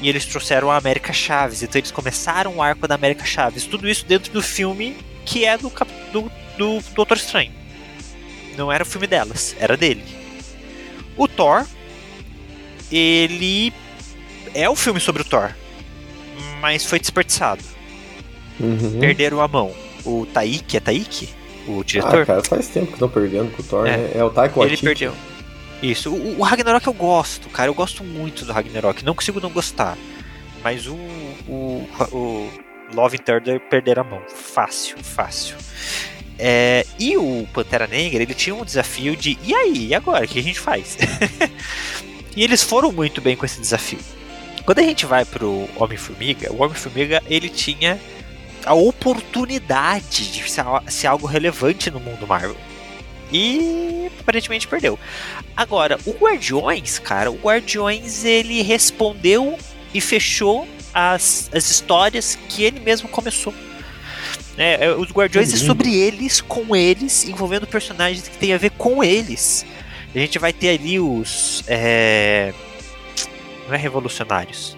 E 0.00 0.08
eles 0.08 0.24
trouxeram 0.24 0.70
a 0.70 0.76
América 0.76 1.12
Chaves. 1.12 1.62
Então 1.62 1.78
eles 1.78 1.90
começaram 1.90 2.56
o 2.56 2.62
arco 2.62 2.88
da 2.88 2.94
América 2.94 3.24
Chaves. 3.24 3.64
Tudo 3.64 3.88
isso 3.88 4.06
dentro 4.06 4.32
do 4.32 4.42
filme 4.42 4.96
que 5.26 5.44
é 5.44 5.56
do, 5.58 5.70
do, 6.12 6.32
do 6.56 6.80
Doutor 6.94 7.16
Estranho. 7.16 7.52
Não 8.56 8.72
era 8.72 8.82
o 8.82 8.86
filme 8.86 9.06
delas, 9.06 9.54
era 9.58 9.76
dele. 9.76 10.04
O 11.16 11.28
Thor 11.28 11.66
ele 12.90 13.72
é 14.54 14.68
o 14.68 14.76
filme 14.76 15.00
sobre 15.00 15.22
o 15.22 15.24
Thor, 15.24 15.54
mas 16.60 16.84
foi 16.84 16.98
desperdiçado. 16.98 17.62
Uhum. 18.58 18.98
Perderam 19.00 19.40
a 19.40 19.48
mão. 19.48 19.72
O 20.04 20.26
Taiki, 20.26 20.76
é 20.76 20.80
Taiki? 20.80 21.28
O 21.66 21.84
diretor? 21.84 22.22
Ah, 22.22 22.26
cara, 22.26 22.44
faz 22.44 22.68
tempo 22.68 22.88
que 22.88 22.92
estão 22.94 23.08
perdendo 23.08 23.50
com 23.52 23.62
o 23.62 23.64
Thor, 23.64 23.86
é. 23.86 23.96
né? 23.96 24.10
É 24.14 24.24
o 24.24 24.30
Taika 24.30 24.58
Waititi. 24.58 24.84
Ele 24.84 24.94
perdeu. 24.94 25.14
Isso. 25.82 26.10
O, 26.10 26.38
o, 26.38 26.42
Ragnarok 26.42 26.86
eu 26.86 26.92
gosto, 26.92 27.48
cara. 27.48 27.68
Eu 27.68 27.74
gosto 27.74 28.04
muito 28.04 28.44
do 28.44 28.52
Ragnarok. 28.52 29.04
Não 29.04 29.14
consigo 29.14 29.40
não 29.40 29.50
gostar. 29.50 29.96
Mas 30.62 30.86
o, 30.86 30.94
o, 31.48 31.88
o 32.12 32.50
Love 32.94 33.16
and 33.16 33.22
Thunder 33.24 33.60
perderam 33.60 34.02
a 34.02 34.04
mão. 34.04 34.22
Fácil, 34.28 34.98
fácil. 35.02 35.56
É, 36.38 36.86
e 36.98 37.16
o 37.16 37.46
Pantera 37.52 37.86
Negra, 37.86 38.22
ele 38.22 38.34
tinha 38.34 38.54
um 38.54 38.64
desafio 38.64 39.14
de 39.14 39.38
e 39.44 39.54
aí, 39.54 39.88
e 39.88 39.94
agora? 39.94 40.24
O 40.24 40.28
que 40.28 40.38
a 40.38 40.42
gente 40.42 40.58
faz? 40.58 40.96
E 42.36 42.44
eles 42.44 42.62
foram 42.62 42.92
muito 42.92 43.20
bem 43.20 43.36
com 43.36 43.44
esse 43.44 43.60
desafio. 43.60 43.98
Quando 44.64 44.78
a 44.78 44.82
gente 44.82 45.06
vai 45.06 45.24
pro 45.24 45.68
Homem-Formiga, 45.76 46.52
o 46.52 46.62
Homem-Formiga 46.62 47.22
ele 47.26 47.48
tinha 47.48 47.98
a 48.64 48.74
oportunidade 48.74 50.30
de 50.30 50.44
ser, 50.88 51.06
algo 51.06 51.26
relevante 51.26 51.90
no 51.90 51.98
mundo 51.98 52.26
Marvel. 52.26 52.56
E 53.32 54.10
aparentemente 54.20 54.66
perdeu. 54.66 54.98
Agora, 55.56 55.98
o 56.04 56.12
Guardiões, 56.12 56.98
cara, 56.98 57.30
o 57.30 57.36
Guardiões 57.36 58.24
ele 58.24 58.62
respondeu 58.62 59.58
e 59.94 60.00
fechou 60.00 60.68
as, 60.92 61.48
as 61.52 61.70
histórias 61.70 62.36
que 62.48 62.62
ele 62.64 62.80
mesmo 62.80 63.08
começou. 63.08 63.54
É, 64.58 64.86
é 64.86 64.94
os 64.94 65.10
Guardiões 65.10 65.52
é 65.54 65.56
sobre 65.56 65.94
eles, 65.94 66.40
com 66.40 66.74
eles, 66.74 67.24
envolvendo 67.24 67.66
personagens 67.66 68.28
que 68.28 68.36
tem 68.36 68.52
a 68.52 68.58
ver 68.58 68.70
com 68.70 69.02
eles. 69.02 69.64
A 70.14 70.18
gente 70.18 70.38
vai 70.38 70.52
ter 70.52 70.70
ali 70.70 70.98
os. 70.98 71.62
É... 71.68 72.52
Não 73.68 73.74
é 73.74 73.78
revolucionários. 73.78 74.76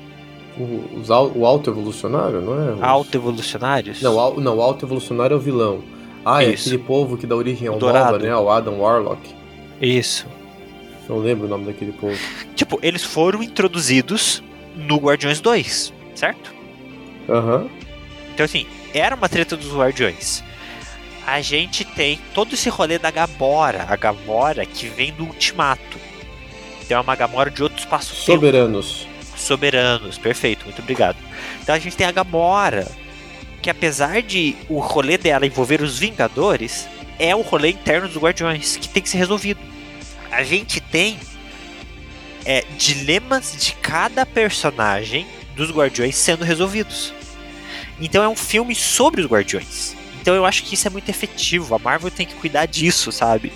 O, 0.58 0.98
os, 0.98 1.08
o 1.08 1.46
alto 1.46 1.70
evolucionário, 1.70 2.42
não 2.42 2.60
é? 2.60 2.72
Os... 2.74 2.82
Alto 2.82 3.16
evolucionários? 3.16 4.02
Não, 4.02 4.20
al, 4.20 4.38
não, 4.38 4.58
o 4.58 4.62
alto 4.62 4.84
evolucionário 4.84 5.34
é 5.34 5.36
o 5.36 5.40
vilão. 5.40 5.82
Ah, 6.24 6.44
Isso. 6.44 6.68
é 6.68 6.74
aquele 6.74 6.78
povo 6.86 7.16
que 7.16 7.26
dá 7.26 7.34
origem 7.34 7.66
ao 7.66 7.78
Nova, 7.78 8.18
né? 8.18 8.36
O 8.36 8.50
Adam 8.50 8.80
Warlock. 8.80 9.20
Isso. 9.80 10.26
Não 11.08 11.18
lembro 11.18 11.46
o 11.46 11.48
nome 11.48 11.66
daquele 11.66 11.92
povo. 11.92 12.16
Tipo, 12.54 12.78
eles 12.82 13.02
foram 13.02 13.42
introduzidos 13.42 14.42
no 14.76 14.98
Guardiões 14.98 15.40
2, 15.40 15.92
certo? 16.14 16.54
Aham. 17.28 17.62
Uhum. 17.62 17.70
Então, 18.34 18.44
assim, 18.44 18.66
era 18.94 19.14
uma 19.14 19.28
treta 19.28 19.56
dos 19.56 19.74
Guardiões 19.74 20.44
a 21.26 21.40
gente 21.40 21.84
tem 21.84 22.18
todo 22.34 22.54
esse 22.54 22.68
rolê 22.68 22.98
da 22.98 23.10
Gamora, 23.10 23.86
a 23.88 23.96
Gamora 23.96 24.66
que 24.66 24.88
vem 24.88 25.12
do 25.12 25.24
Ultimato. 25.24 25.98
Tem 26.88 26.96
uma 26.96 27.14
Gamora 27.14 27.50
de 27.50 27.62
outro 27.62 27.78
espaço 27.78 28.14
Soberanos. 28.14 29.06
Soberanos, 29.36 30.18
perfeito, 30.18 30.64
muito 30.64 30.80
obrigado. 30.80 31.16
Então 31.62 31.74
a 31.74 31.78
gente 31.78 31.96
tem 31.96 32.06
a 32.06 32.12
Gamora, 32.12 32.86
que 33.60 33.70
apesar 33.70 34.22
de 34.22 34.56
o 34.68 34.78
rolê 34.80 35.16
dela 35.16 35.46
envolver 35.46 35.80
os 35.80 35.98
Vingadores, 35.98 36.88
é 37.18 37.34
o 37.34 37.40
rolê 37.40 37.70
interno 37.70 38.08
dos 38.08 38.16
Guardiões, 38.16 38.76
que 38.76 38.88
tem 38.88 39.02
que 39.02 39.08
ser 39.08 39.18
resolvido. 39.18 39.60
A 40.30 40.42
gente 40.42 40.80
tem 40.80 41.18
é, 42.44 42.64
dilemas 42.76 43.56
de 43.58 43.74
cada 43.74 44.26
personagem 44.26 45.26
dos 45.54 45.70
Guardiões 45.70 46.16
sendo 46.16 46.44
resolvidos. 46.44 47.14
Então 48.00 48.24
é 48.24 48.28
um 48.28 48.36
filme 48.36 48.74
sobre 48.74 49.20
os 49.20 49.26
Guardiões. 49.26 50.01
Então 50.22 50.36
eu 50.36 50.46
acho 50.46 50.62
que 50.62 50.74
isso 50.74 50.86
é 50.86 50.90
muito 50.90 51.08
efetivo. 51.08 51.74
A 51.74 51.78
Marvel 51.80 52.10
tem 52.10 52.24
que 52.24 52.34
cuidar 52.34 52.64
disso, 52.66 53.10
sabe? 53.10 53.52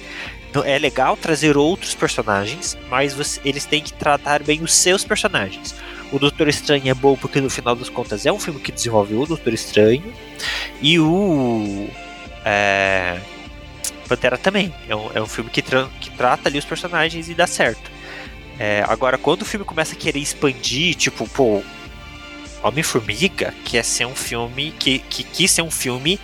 Então, 0.50 0.64
é 0.64 0.78
legal 0.78 1.16
trazer 1.16 1.56
outros 1.56 1.94
personagens, 1.94 2.76
mas 2.88 3.14
você, 3.14 3.40
eles 3.44 3.64
têm 3.64 3.82
que 3.82 3.92
tratar 3.92 4.42
bem 4.42 4.62
os 4.62 4.74
seus 4.74 5.04
personagens. 5.04 5.74
O 6.10 6.18
Doutor 6.18 6.48
Estranho 6.48 6.88
é 6.88 6.94
bom 6.94 7.16
porque 7.16 7.40
no 7.40 7.50
final 7.50 7.76
das 7.76 7.88
contas 7.88 8.24
é 8.26 8.32
um 8.32 8.38
filme 8.38 8.58
que 8.58 8.72
desenvolveu 8.72 9.20
o 9.20 9.26
Doutor 9.26 9.52
Estranho. 9.52 10.12
E 10.80 10.98
o. 10.98 11.88
É, 12.44 13.20
Pantera 14.08 14.38
também. 14.38 14.72
É 14.88 14.96
um, 14.96 15.10
é 15.14 15.22
um 15.22 15.26
filme 15.26 15.50
que, 15.50 15.60
tra 15.62 15.88
que 16.00 16.10
trata 16.10 16.48
ali 16.48 16.58
os 16.58 16.64
personagens 16.64 17.28
e 17.28 17.34
dá 17.34 17.46
certo. 17.46 17.90
É, 18.58 18.82
agora, 18.88 19.18
quando 19.18 19.42
o 19.42 19.44
filme 19.44 19.64
começa 19.64 19.94
a 19.94 19.98
querer 19.98 20.20
expandir, 20.20 20.94
tipo, 20.94 21.28
pô, 21.28 21.62
Homem-Formiga 22.62 23.52
quer 23.64 23.84
ser 23.84 24.06
um 24.06 24.14
filme 24.14 24.72
que, 24.78 25.00
que 25.00 25.22
quis 25.22 25.50
ser 25.50 25.62
um 25.62 25.70
filme 25.70 26.18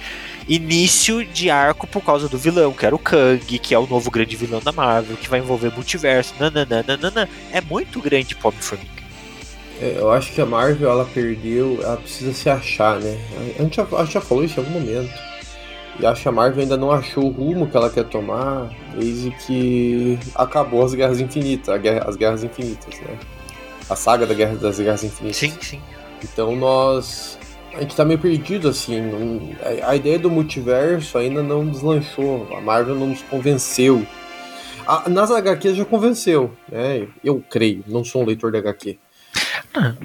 início 0.48 1.24
de 1.24 1.50
arco 1.50 1.86
por 1.86 2.02
causa 2.02 2.28
do 2.28 2.38
vilão, 2.38 2.72
que 2.72 2.84
era 2.84 2.94
o 2.94 2.98
Kang, 2.98 3.58
que 3.58 3.74
é 3.74 3.78
o 3.78 3.86
novo 3.86 4.10
grande 4.10 4.36
vilão 4.36 4.60
da 4.60 4.72
Marvel, 4.72 5.16
que 5.16 5.28
vai 5.28 5.40
envolver 5.40 5.72
multiverso, 5.72 6.34
nananana. 6.38 7.28
É 7.52 7.60
muito 7.60 8.00
grande 8.00 8.34
Pop 8.34 8.56
Formiga. 8.60 8.90
É, 9.80 9.96
eu 9.98 10.12
acho 10.12 10.32
que 10.32 10.40
a 10.40 10.46
Marvel 10.46 10.88
ela 10.90 11.04
perdeu, 11.04 11.80
ela 11.82 11.96
precisa 11.96 12.32
se 12.32 12.48
achar, 12.48 13.00
né? 13.00 13.18
A 13.58 13.62
gente 13.62 13.76
já, 13.76 13.82
a 13.82 14.04
gente 14.04 14.14
já 14.14 14.20
falou 14.20 14.44
isso 14.44 14.60
em 14.60 14.64
algum 14.64 14.78
momento. 14.78 15.12
E 15.98 16.06
acho 16.06 16.22
que 16.22 16.28
a 16.28 16.32
Marvel 16.32 16.62
ainda 16.62 16.76
não 16.76 16.90
achou 16.90 17.24
o 17.24 17.30
rumo 17.30 17.66
que 17.66 17.76
ela 17.76 17.90
quer 17.90 18.04
tomar 18.04 18.70
desde 18.96 19.30
que 19.30 20.18
acabou 20.34 20.84
as 20.84 20.94
Guerras 20.94 21.20
Infinitas, 21.20 21.80
guerra, 21.80 22.04
as 22.08 22.16
Guerras 22.16 22.44
Infinitas, 22.44 23.00
né? 23.00 23.18
A 23.90 23.96
saga 23.96 24.24
da 24.24 24.34
guerra, 24.34 24.54
das 24.54 24.78
Guerras 24.78 25.04
Infinitas. 25.04 25.36
Sim, 25.36 25.52
sim. 25.60 25.80
Então 26.22 26.54
nós 26.54 27.38
a 27.74 27.80
gente 27.80 27.96
tá 27.96 28.04
meio 28.04 28.18
perdido, 28.18 28.68
assim. 28.68 29.00
Não, 29.00 29.56
a, 29.86 29.96
ideia 29.96 30.18
do 30.18 30.30
multiverso 30.30 31.16
ainda 31.18 31.42
não 31.42 31.66
deslanchou. 31.66 32.48
A 32.56 32.60
Marvel 32.60 32.94
não 32.94 33.08
nos 33.08 33.22
convenceu. 33.22 34.06
A, 34.86 35.08
nas 35.08 35.30
HQs 35.30 35.76
já 35.76 35.84
convenceu, 35.84 36.52
né? 36.70 37.06
Eu 37.22 37.42
creio, 37.48 37.84
não 37.86 38.04
sou 38.04 38.22
um 38.22 38.26
leitor 38.26 38.50
de 38.50 38.58
HQ. 38.58 38.98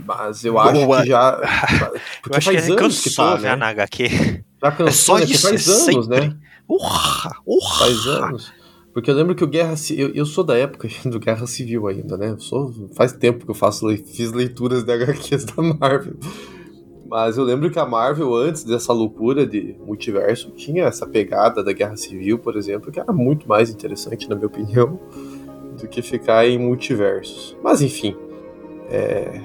Mas 0.06 0.46
eu 0.46 0.58
acho 0.58 0.86
Boa. 0.86 1.02
que 1.02 1.08
já. 1.08 1.32
Porque 2.22 2.36
eu 2.36 2.38
acho 2.38 2.52
faz 2.52 2.66
que 2.66 2.72
anos 2.72 3.02
que 3.02 3.16
tá, 3.16 3.38
né? 3.38 3.56
na 3.56 3.68
HQ. 3.70 4.44
Já 4.62 4.72
cansou, 4.72 4.88
é 4.88 4.92
só 4.92 5.18
né? 5.18 5.24
isso, 5.26 5.48
faz 5.48 5.68
é 5.68 5.72
anos, 5.72 6.06
sempre. 6.06 6.28
né? 6.28 6.38
Urra, 6.70 7.32
urra. 7.46 7.80
Faz 7.80 8.08
anos. 8.08 8.54
Porque 8.94 9.12
eu 9.12 9.16
lembro 9.16 9.36
que 9.36 9.44
o 9.44 9.48
Guerra 9.48 9.76
eu, 9.92 10.10
eu 10.16 10.26
sou 10.26 10.44
da 10.44 10.58
época 10.58 10.88
do 11.06 11.20
Guerra 11.20 11.46
Civil 11.46 11.88
ainda, 11.88 12.18
né? 12.18 12.30
Eu 12.30 12.40
sou, 12.40 12.74
faz 12.96 13.12
tempo 13.12 13.46
que 13.46 13.52
eu 13.52 13.56
faço 13.56 13.88
fiz 13.98 14.32
leituras 14.32 14.84
de 14.84 14.92
HQs 14.92 15.46
da 15.46 15.62
Marvel. 15.62 16.16
Mas 17.10 17.38
eu 17.38 17.44
lembro 17.44 17.72
que 17.72 17.80
a 17.80 17.86
Marvel, 17.86 18.36
antes 18.36 18.64
dessa 18.64 18.92
loucura 18.92 19.46
de 19.46 19.76
multiverso, 19.86 20.52
tinha 20.52 20.86
essa 20.86 21.08
pegada 21.08 21.64
da 21.64 21.72
Guerra 21.72 21.96
Civil, 21.96 22.38
por 22.38 22.58
exemplo, 22.58 22.92
que 22.92 23.00
era 23.00 23.14
muito 23.14 23.48
mais 23.48 23.70
interessante, 23.70 24.30
na 24.30 24.36
minha 24.36 24.48
opinião, 24.48 25.00
do 25.80 25.88
que 25.88 26.02
ficar 26.02 26.48
em 26.48 26.58
multiversos. 26.58 27.56
Mas 27.64 27.82
enfim, 27.82 28.16
é... 28.90 29.42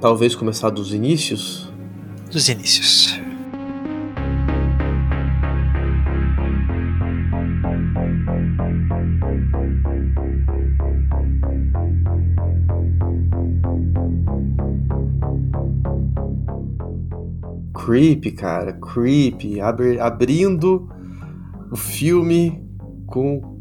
talvez 0.00 0.34
começar 0.34 0.68
dos 0.70 0.92
inícios? 0.92 1.72
Dos 2.30 2.48
inícios. 2.48 3.18
Creep, 17.84 18.32
cara. 18.36 18.72
Creep. 18.74 19.60
Abri, 19.60 19.98
abrindo 19.98 20.88
o 21.70 21.76
filme 21.76 22.62
com 23.06 23.58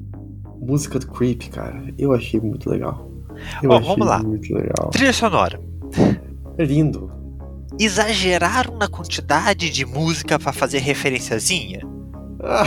música 0.61 0.99
do 0.99 1.07
Creep, 1.07 1.49
cara. 1.49 1.83
Eu 1.97 2.13
achei 2.13 2.39
muito 2.39 2.69
legal. 2.69 3.09
Eu 3.63 3.71
achei 3.71 3.87
vamos 3.87 4.07
lá. 4.07 4.21
muito 4.21 4.53
legal. 4.53 4.89
Trilha 4.91 5.13
sonora. 5.13 5.59
É 6.57 6.63
lindo. 6.63 7.11
Exageraram 7.79 8.77
na 8.77 8.87
quantidade 8.87 9.69
de 9.69 9.85
música 9.85 10.37
pra 10.37 10.51
fazer 10.53 10.79
referenciazinha? 10.79 11.81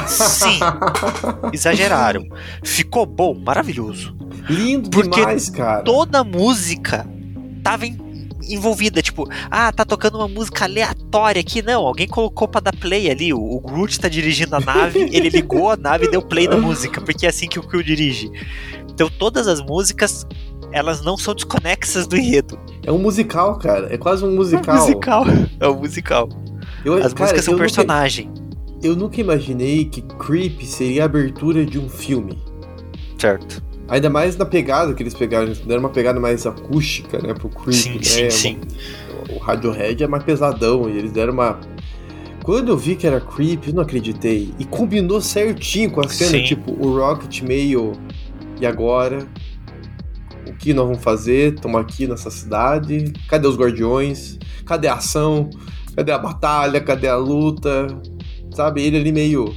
Sim. 0.07 0.59
Exageraram. 1.53 2.25
Ficou 2.65 3.07
bom, 3.07 3.35
maravilhoso. 3.39 4.17
lindo 4.49 4.91
Porque 4.91 5.21
demais, 5.21 5.49
cara. 5.51 5.83
Toda 5.83 6.21
a 6.21 6.25
música 6.25 7.07
tava 7.63 7.87
em- 7.87 7.99
envolvida, 8.53 9.01
tipo, 9.03 9.29
ah, 9.51 9.71
tá 9.73 9.85
tocando 9.85 10.17
uma 10.19 10.29
música 10.29 10.65
aleatória 10.65 11.41
aqui. 11.41 11.63
Não, 11.63 11.87
alguém 11.87 12.07
colocou 12.07 12.47
pra 12.49 12.61
dar 12.61 12.75
play 12.77 13.11
ali. 13.11 13.33
O, 13.33 13.39
o 13.41 13.61
Groot 13.61 13.99
tá 14.01 14.09
dirigindo 14.09 14.55
a 14.57 14.61
nave, 14.61 15.01
ele 15.13 15.29
ligou 15.29 15.71
a 15.71 15.77
nave 15.77 16.07
e 16.07 16.11
deu 16.11 16.21
play 16.23 16.47
na 16.49 16.57
música, 16.57 17.01
porque 17.01 17.27
é 17.27 17.29
assim 17.31 17.49
que 17.49 17.59
o 17.59 17.63
Quill 17.67 17.83
dirige. 17.83 18.31
Então 18.91 19.09
todas 19.19 19.49
as 19.49 19.61
músicas, 19.61 20.27
elas 20.73 21.03
não 21.03 21.17
são 21.17 21.35
desconexas 21.35 22.07
do 22.07 22.17
enredo. 22.17 22.59
É 22.85 22.93
um 22.93 22.99
musical, 22.99 23.59
cara. 23.59 23.93
É 23.93 23.97
quase 23.99 24.25
um 24.25 24.29
É 24.29 24.31
um 24.31 24.37
musical. 24.37 24.77
musical. 24.77 25.25
É 25.61 25.69
um 25.69 25.77
musical. 25.79 26.29
Eu, 26.85 26.95
As 26.95 27.13
cara, 27.13 27.21
músicas 27.31 27.45
são 27.45 27.53
eu 27.55 27.59
nunca- 27.59 27.65
personagem. 27.65 28.31
eu 28.83 28.95
nunca 28.95 29.21
imaginei 29.21 29.85
que 29.87 30.03
Creep 30.03 30.63
seria 30.65 31.03
a 31.03 31.07
abertura 31.07 31.65
de 31.65 31.79
um 31.79 31.89
filme. 31.89 32.39
Certo. 33.19 33.63
Ainda 33.89 34.09
mais 34.09 34.37
na 34.37 34.47
pegada 34.47 34.95
que 34.95 35.03
eles 35.03 35.15
pegaram. 35.15 35.47
Eles 35.47 35.61
deram 35.61 35.81
uma 35.81 35.91
pegada 35.91 36.19
mais 36.19 36.47
acústica, 36.47 37.19
né? 37.19 37.35
Pro 37.35 37.49
Creep, 37.49 37.75
Sim, 37.75 37.95
né? 37.97 38.31
sim, 38.31 38.31
sim. 38.31 38.61
O 39.31 39.39
Radiohead 39.39 40.03
é 40.03 40.07
mais 40.07 40.25
pesadão. 40.25 40.89
E 40.89 40.97
eles 40.97 41.13
deram 41.13 41.33
uma. 41.35 41.61
Quando 42.43 42.69
eu 42.69 42.77
vi 42.77 42.97
que 42.97 43.07
era 43.07 43.21
Creep, 43.21 43.69
eu 43.69 43.75
não 43.75 43.83
acreditei. 43.83 44.53
E 44.59 44.65
combinou 44.65 45.21
certinho 45.21 45.91
com 45.91 46.01
a 46.01 46.09
cena, 46.09 46.39
Sim. 46.39 46.45
tipo, 46.45 46.73
o 46.73 46.97
Rocket 46.99 47.43
meio. 47.43 47.93
E 48.61 48.67
agora? 48.67 49.27
O 50.47 50.53
que 50.55 50.73
nós 50.73 50.87
vamos 50.87 51.03
fazer? 51.03 51.55
Estamos 51.55 51.81
aqui 51.81 52.07
nessa 52.07 52.31
cidade. 52.31 53.13
Cadê 53.29 53.47
os 53.47 53.57
guardiões? 53.57 54.39
Cadê 54.65 54.89
a 54.89 54.95
ação? 54.95 55.51
Cadê 55.97 56.13
a 56.13 56.19
batalha? 56.19 56.81
Cadê 56.81 57.09
a 57.09 57.17
luta? 57.17 57.87
Sabe? 58.55 58.83
Ele 58.83 58.99
ali 58.99 59.13
meio. 59.13 59.55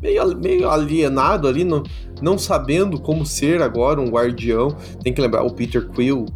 Meio, 0.00 0.36
meio 0.38 0.70
alienado 0.70 1.46
ali, 1.46 1.62
não, 1.62 1.82
não 2.20 2.38
sabendo 2.38 3.00
como 3.00 3.24
ser 3.24 3.62
agora 3.62 4.00
um 4.00 4.08
guardião. 4.08 4.76
Tem 5.02 5.12
que 5.12 5.20
lembrar, 5.20 5.42
o 5.42 5.52
Peter 5.52 5.88
Quill 5.88 6.26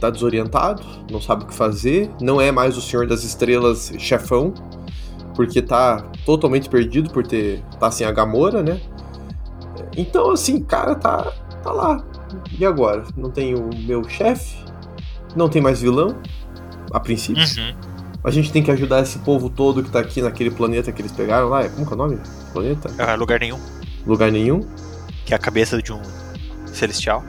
tá 0.00 0.10
desorientado, 0.10 0.82
não 1.10 1.20
sabe 1.20 1.44
o 1.44 1.46
que 1.46 1.54
fazer, 1.54 2.10
não 2.20 2.40
é 2.40 2.50
mais 2.50 2.76
o 2.76 2.80
Senhor 2.80 3.06
das 3.06 3.22
Estrelas 3.22 3.92
chefão, 3.98 4.52
porque 5.34 5.62
tá 5.62 6.04
totalmente 6.26 6.68
perdido 6.68 7.10
por 7.10 7.24
ter 7.24 7.62
tá 7.78 7.90
sem 7.90 8.06
a 8.06 8.10
Gamora, 8.10 8.62
né? 8.62 8.80
Então 9.96 10.30
assim, 10.30 10.60
cara, 10.60 10.94
tá 10.94 11.32
tá 11.62 11.70
lá. 11.70 12.04
E 12.58 12.66
agora? 12.66 13.04
Não 13.16 13.30
tem 13.30 13.54
o 13.54 13.70
meu 13.74 14.02
chefe? 14.08 14.56
Não 15.36 15.48
tem 15.48 15.62
mais 15.62 15.80
vilão? 15.80 16.16
A 16.92 17.00
princípio. 17.00 17.42
Uhum. 17.42 17.74
A 18.24 18.30
gente 18.30 18.52
tem 18.52 18.62
que 18.62 18.70
ajudar 18.70 19.02
esse 19.02 19.18
povo 19.20 19.48
todo 19.48 19.82
que 19.82 19.90
tá 19.90 20.00
aqui 20.00 20.22
naquele 20.22 20.50
planeta 20.50 20.92
que 20.92 21.00
eles 21.00 21.12
pegaram 21.12 21.48
lá. 21.48 21.68
Como 21.68 21.86
que 21.86 21.92
é 21.92 21.94
o 21.94 21.98
nome? 21.98 22.18
Planeta? 22.52 22.90
Ah, 22.98 23.14
lugar 23.14 23.40
nenhum. 23.40 23.58
Lugar 24.06 24.30
nenhum. 24.30 24.60
Que 25.32 25.34
é 25.34 25.36
a 25.36 25.38
cabeça 25.38 25.80
de 25.80 25.90
um 25.94 26.02
celestial. 26.66 27.24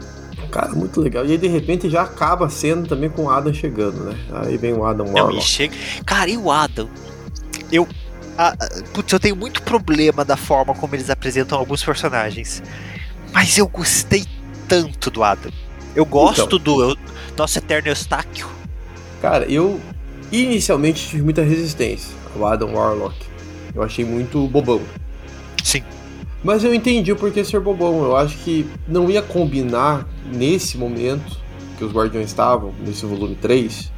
Cara, 0.52 0.74
muito 0.74 1.00
legal. 1.00 1.26
E 1.26 1.32
aí, 1.32 1.38
de 1.38 1.48
repente, 1.48 1.90
já 1.90 2.02
acaba 2.02 2.50
sendo 2.50 2.86
também 2.86 3.10
com 3.10 3.24
o 3.24 3.30
Adam 3.30 3.54
chegando, 3.54 4.04
né? 4.04 4.18
Aí 4.34 4.58
vem 4.58 4.74
o 4.74 4.84
Adam 4.86 5.06
Não, 5.06 5.14
e 5.14 5.22
Warlock. 5.22 5.46
chega. 5.46 5.74
Cara, 6.06 6.30
e 6.30 6.38
o 6.38 6.52
Adam? 6.52 6.90
Eu. 7.72 7.88
ah, 8.38 8.54
putz, 8.94 9.14
eu 9.14 9.22
tenho 9.22 9.38
muito 9.38 9.62
problema 9.62 10.26
da 10.26 10.36
forma 10.36 10.76
como 10.76 10.94
eles 10.94 11.10
apresentam 11.10 11.58
alguns 11.58 11.82
personagens. 11.82 12.62
Mas 13.32 13.58
eu 13.58 13.70
gostei 13.70 14.26
tanto 14.68 15.10
do 15.10 15.24
Adam. 15.24 15.50
Eu 15.96 16.06
gosto 16.06 16.42
Então. 16.44 16.60
do 16.60 16.82
eu- 16.90 16.98
nosso 17.38 17.58
eterno 17.58 17.88
Eustáquio. 17.88 18.50
Cara, 19.22 19.46
eu 19.46 19.80
inicialmente 20.30 21.08
tive 21.08 21.24
muita 21.24 21.42
resistência 21.42 22.10
ao 22.36 22.46
Adam 22.48 22.74
Warlock. 22.74 23.16
Eu 23.74 23.82
achei 23.82 24.04
muito 24.04 24.46
bobão. 24.50 24.82
Sim. 25.64 25.82
Mas 26.44 26.64
eu 26.64 26.74
entendi 26.74 27.12
o 27.12 27.16
porquê 27.16 27.44
ser 27.46 27.60
bobão. 27.60 28.04
Eu 28.04 28.16
acho 28.18 28.38
que 28.40 28.66
não 28.88 29.10
ia 29.10 29.22
combinar 29.22 30.08
nesse 30.32 30.78
momento 30.78 31.38
que 31.78 31.84
os 31.84 31.92
Guardiões 31.94 32.28
estavam, 32.28 32.74
nesse 32.86 33.06
volume 33.06 33.36
3, 33.36 33.92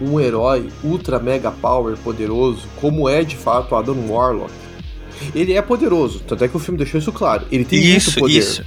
um 0.00 0.20
herói 0.20 0.68
ultra 0.82 1.18
mega 1.18 1.50
power 1.50 1.96
poderoso, 1.96 2.66
como 2.80 3.08
é 3.08 3.24
de 3.24 3.36
fato 3.36 3.74
Adam 3.74 3.96
Warlock. 4.08 4.52
Ele 5.34 5.52
é 5.54 5.62
poderoso, 5.62 6.20
tanto 6.20 6.44
é 6.44 6.48
que 6.48 6.56
o 6.56 6.60
filme 6.60 6.78
deixou 6.78 6.98
isso 6.98 7.12
claro. 7.12 7.46
Ele 7.50 7.64
tem 7.64 7.80
muito 7.90 8.14
poder. 8.14 8.66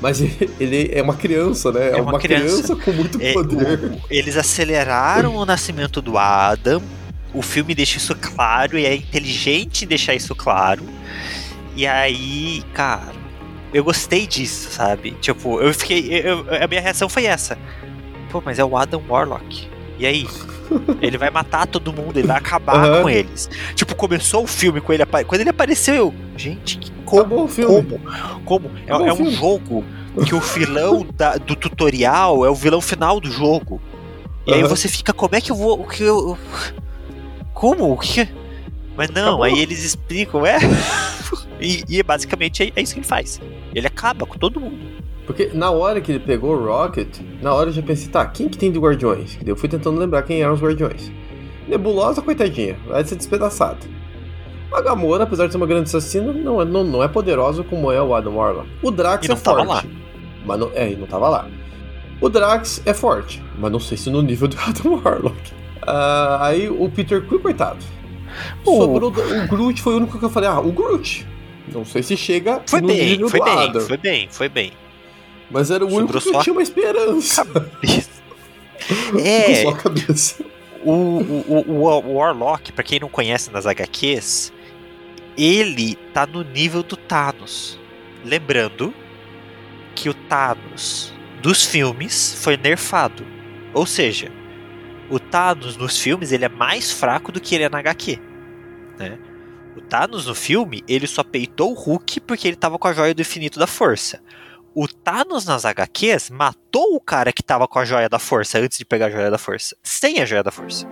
Mas 0.00 0.20
ele, 0.60 0.90
é 0.92 1.00
uma 1.02 1.14
criança, 1.14 1.72
né? 1.72 1.88
É, 1.90 1.98
É 1.98 2.02
uma, 2.02 2.12
uma 2.12 2.18
criança. 2.18 2.62
criança. 2.62 2.76
com 2.76 2.92
muito 2.92 3.18
É, 3.20 3.32
poder. 3.32 3.78
o- 3.84 4.00
eles 4.10 4.36
aceleraram 4.36 5.34
o 5.36 5.46
nascimento 5.46 6.02
do 6.02 6.18
Adam. 6.18 6.82
O 7.32 7.40
filme 7.42 7.74
deixa 7.74 7.96
isso 7.98 8.14
claro 8.14 8.78
e 8.78 8.84
é 8.86 8.94
inteligente 8.94 9.84
deixar 9.86 10.14
isso 10.14 10.34
claro. 10.34 10.82
E 11.76 11.86
aí, 11.86 12.62
cara, 12.72 13.12
eu 13.72 13.82
gostei 13.82 14.26
disso, 14.26 14.70
sabe? 14.70 15.12
Tipo, 15.20 15.60
eu 15.60 15.72
fiquei. 15.74 16.20
eu- 16.24 16.46
a 16.62 16.66
minha 16.66 16.80
reação 16.80 17.08
foi 17.08 17.24
essa. 17.26 17.58
Pô, 18.30 18.42
mas 18.44 18.58
é 18.58 18.64
o 18.64 18.76
Adam 18.76 19.02
Warlock. 19.08 19.68
E 19.98 20.06
aí? 20.06 20.26
Ele 21.00 21.18
vai 21.18 21.30
matar 21.30 21.66
todo 21.66 21.92
mundo, 21.92 22.16
ele 22.16 22.26
vai 22.26 22.38
acabar 22.38 22.76
Aham. 22.76 23.02
com 23.02 23.10
eles. 23.10 23.48
Tipo, 23.74 23.94
começou 23.94 24.42
o 24.44 24.46
filme 24.46 24.80
com 24.80 24.92
ele 24.92 25.04
Quando 25.06 25.40
ele 25.42 25.50
apareceu, 25.50 25.94
eu. 25.94 26.14
Gente, 26.36 26.78
que 26.78 26.90
como? 27.04 27.46
Filme. 27.46 27.98
Como? 28.00 28.00
Como? 28.44 28.70
É, 28.86 29.08
é 29.08 29.12
um 29.12 29.30
jogo 29.30 29.84
que 30.26 30.34
o 30.34 30.40
vilão 30.40 31.06
da- 31.14 31.36
do 31.36 31.54
tutorial 31.54 32.44
é 32.46 32.50
o 32.50 32.54
vilão 32.54 32.80
final 32.80 33.20
do 33.20 33.30
jogo. 33.30 33.80
E 34.46 34.54
aí 34.54 34.60
Aham. 34.60 34.68
você 34.68 34.88
fica, 34.88 35.12
como 35.12 35.36
é 35.36 35.40
que 35.40 35.52
eu 35.52 35.56
vou. 35.56 35.80
O 35.80 35.86
que 35.86 36.02
eu. 36.02 36.36
Como? 37.52 37.92
O 37.92 37.98
que? 37.98 38.26
Mas 38.96 39.10
não, 39.10 39.22
Acabou. 39.28 39.44
aí 39.44 39.58
eles 39.60 39.84
explicam, 39.84 40.44
é. 40.46 40.58
e, 41.64 41.84
e 41.88 42.02
basicamente 42.02 42.62
é, 42.62 42.72
é 42.76 42.82
isso 42.82 42.94
que 42.94 43.00
ele 43.00 43.06
faz. 43.06 43.40
Ele 43.74 43.86
acaba 43.86 44.26
com 44.26 44.38
todo 44.38 44.60
mundo. 44.60 44.78
Porque 45.26 45.50
na 45.54 45.70
hora 45.70 46.00
que 46.00 46.12
ele 46.12 46.18
pegou 46.20 46.54
o 46.54 46.64
Rocket, 46.66 47.18
na 47.40 47.54
hora 47.54 47.70
eu 47.70 47.72
já 47.72 47.82
pensei, 47.82 48.08
tá, 48.08 48.26
quem 48.26 48.48
que 48.48 48.58
tem 48.58 48.70
de 48.70 48.78
Guardiões? 48.78 49.38
Eu 49.44 49.56
fui 49.56 49.68
tentando 49.68 49.98
lembrar 49.98 50.22
quem 50.22 50.42
eram 50.42 50.52
os 50.54 50.60
Guardiões. 50.60 51.10
Nebulosa, 51.66 52.20
coitadinha, 52.20 52.76
vai 52.86 53.02
ser 53.04 53.16
despedaçada. 53.16 53.78
A 54.70 54.80
Gamora, 54.82 55.24
apesar 55.24 55.46
de 55.46 55.52
ser 55.52 55.56
uma 55.56 55.66
grande 55.66 55.84
assassina, 55.84 56.32
não 56.32 56.60
é, 56.60 56.64
não, 56.64 56.84
não 56.84 57.02
é 57.02 57.08
poderosa 57.08 57.62
como 57.64 57.90
é 57.92 58.02
o 58.02 58.14
Adam 58.14 58.34
Warlock. 58.36 58.68
O 58.82 58.90
Drax 58.90 59.24
E 59.24 59.28
não 59.28 59.36
é 59.36 59.38
tava 59.40 59.64
forte. 59.64 59.88
Mas 60.44 60.58
não, 60.60 60.70
é, 60.74 60.90
e 60.92 60.96
não 60.96 61.06
tava 61.06 61.28
lá. 61.28 61.48
O 62.20 62.28
Drax 62.28 62.82
é 62.84 62.92
forte, 62.92 63.42
mas 63.58 63.70
não 63.72 63.80
sei 63.80 63.96
se 63.96 64.10
no 64.10 64.20
nível 64.20 64.48
do 64.48 64.56
Adam 64.66 65.00
Warlock. 65.02 65.52
Ah, 65.86 66.38
aí 66.46 66.68
o 66.68 66.90
Peter 66.90 67.22
Quill, 67.26 67.40
coitado. 67.40 67.78
O- 68.64 68.76
Sobrou 68.78 69.10
o 69.10 69.46
Groot, 69.48 69.80
foi 69.80 69.94
o 69.94 69.96
único 69.98 70.18
que 70.18 70.24
eu 70.24 70.30
falei, 70.30 70.48
ah, 70.48 70.58
o 70.60 70.72
Groot. 70.72 71.26
Não 71.68 71.84
sei 71.84 72.02
se 72.02 72.16
chega 72.16 72.62
Foi 72.66 72.80
no 72.80 72.88
bem, 72.88 73.06
nível 73.10 73.28
foi 73.28 73.40
do 73.40 73.44
bem, 73.44 73.58
Adam. 73.58 73.80
foi 73.86 73.96
bem, 73.96 74.28
foi 74.30 74.48
bem. 74.48 74.72
Mas 75.50 75.70
era 75.70 75.84
o 75.84 75.88
único 75.88 76.12
Sobrou 76.12 76.22
que 76.22 76.28
eu 76.28 76.32
só 76.34 76.42
tinha 76.42 76.52
uma 76.52 76.62
esperança. 76.62 77.46
É, 79.24 79.62
Só 79.62 79.70
a 79.70 79.76
cabeça. 79.76 80.44
o, 80.84 80.90
o, 80.92 81.64
o, 81.68 81.84
o 82.10 82.14
Warlock, 82.16 82.70
pra 82.72 82.84
quem 82.84 83.00
não 83.00 83.08
conhece 83.08 83.50
nas 83.50 83.66
HQs, 83.66 84.52
ele 85.38 85.94
tá 86.12 86.26
no 86.26 86.42
nível 86.44 86.82
do 86.82 86.96
Thanos. 86.96 87.78
Lembrando 88.24 88.92
que 89.94 90.08
o 90.10 90.14
Thanos 90.14 91.14
dos 91.40 91.64
filmes 91.64 92.36
foi 92.42 92.56
nerfado. 92.58 93.24
Ou 93.72 93.86
seja, 93.86 94.30
o 95.08 95.18
Thanos 95.18 95.76
nos 95.78 95.98
filmes 95.98 96.30
ele 96.32 96.44
é 96.44 96.48
mais 96.48 96.90
fraco 96.92 97.32
do 97.32 97.40
que 97.40 97.54
ele 97.54 97.64
é 97.64 97.68
na 97.70 97.78
HQ. 97.78 98.18
Né? 98.98 99.18
O 99.76 99.80
Thanos 99.80 100.26
no 100.26 100.34
filme, 100.34 100.84
ele 100.86 101.06
só 101.06 101.22
peitou 101.24 101.72
o 101.72 101.74
Hulk 101.74 102.20
porque 102.20 102.46
ele 102.46 102.56
tava 102.56 102.78
com 102.78 102.88
a 102.88 102.92
joia 102.92 103.14
do 103.14 103.20
infinito 103.22 103.58
da 103.58 103.66
força. 103.66 104.20
O 104.74 104.88
Thanos 104.88 105.44
nas 105.44 105.64
HQs 105.64 106.30
matou 106.30 106.94
o 106.96 107.00
cara 107.00 107.32
que 107.32 107.42
tava 107.42 107.66
com 107.68 107.78
a 107.78 107.84
joia 107.84 108.08
da 108.08 108.18
força 108.18 108.58
antes 108.58 108.78
de 108.78 108.84
pegar 108.84 109.06
a 109.06 109.10
joia 109.10 109.30
da 109.30 109.38
força. 109.38 109.76
Sem 109.82 110.20
a 110.20 110.24
joia 110.24 110.42
da 110.42 110.50
força. 110.50 110.86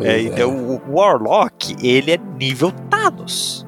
É, 0.00 0.12
é. 0.12 0.22
então 0.22 0.54
o 0.54 0.96
Warlock, 0.96 1.76
ele 1.82 2.12
é 2.12 2.16
nível 2.16 2.72
Thanos. 2.90 3.66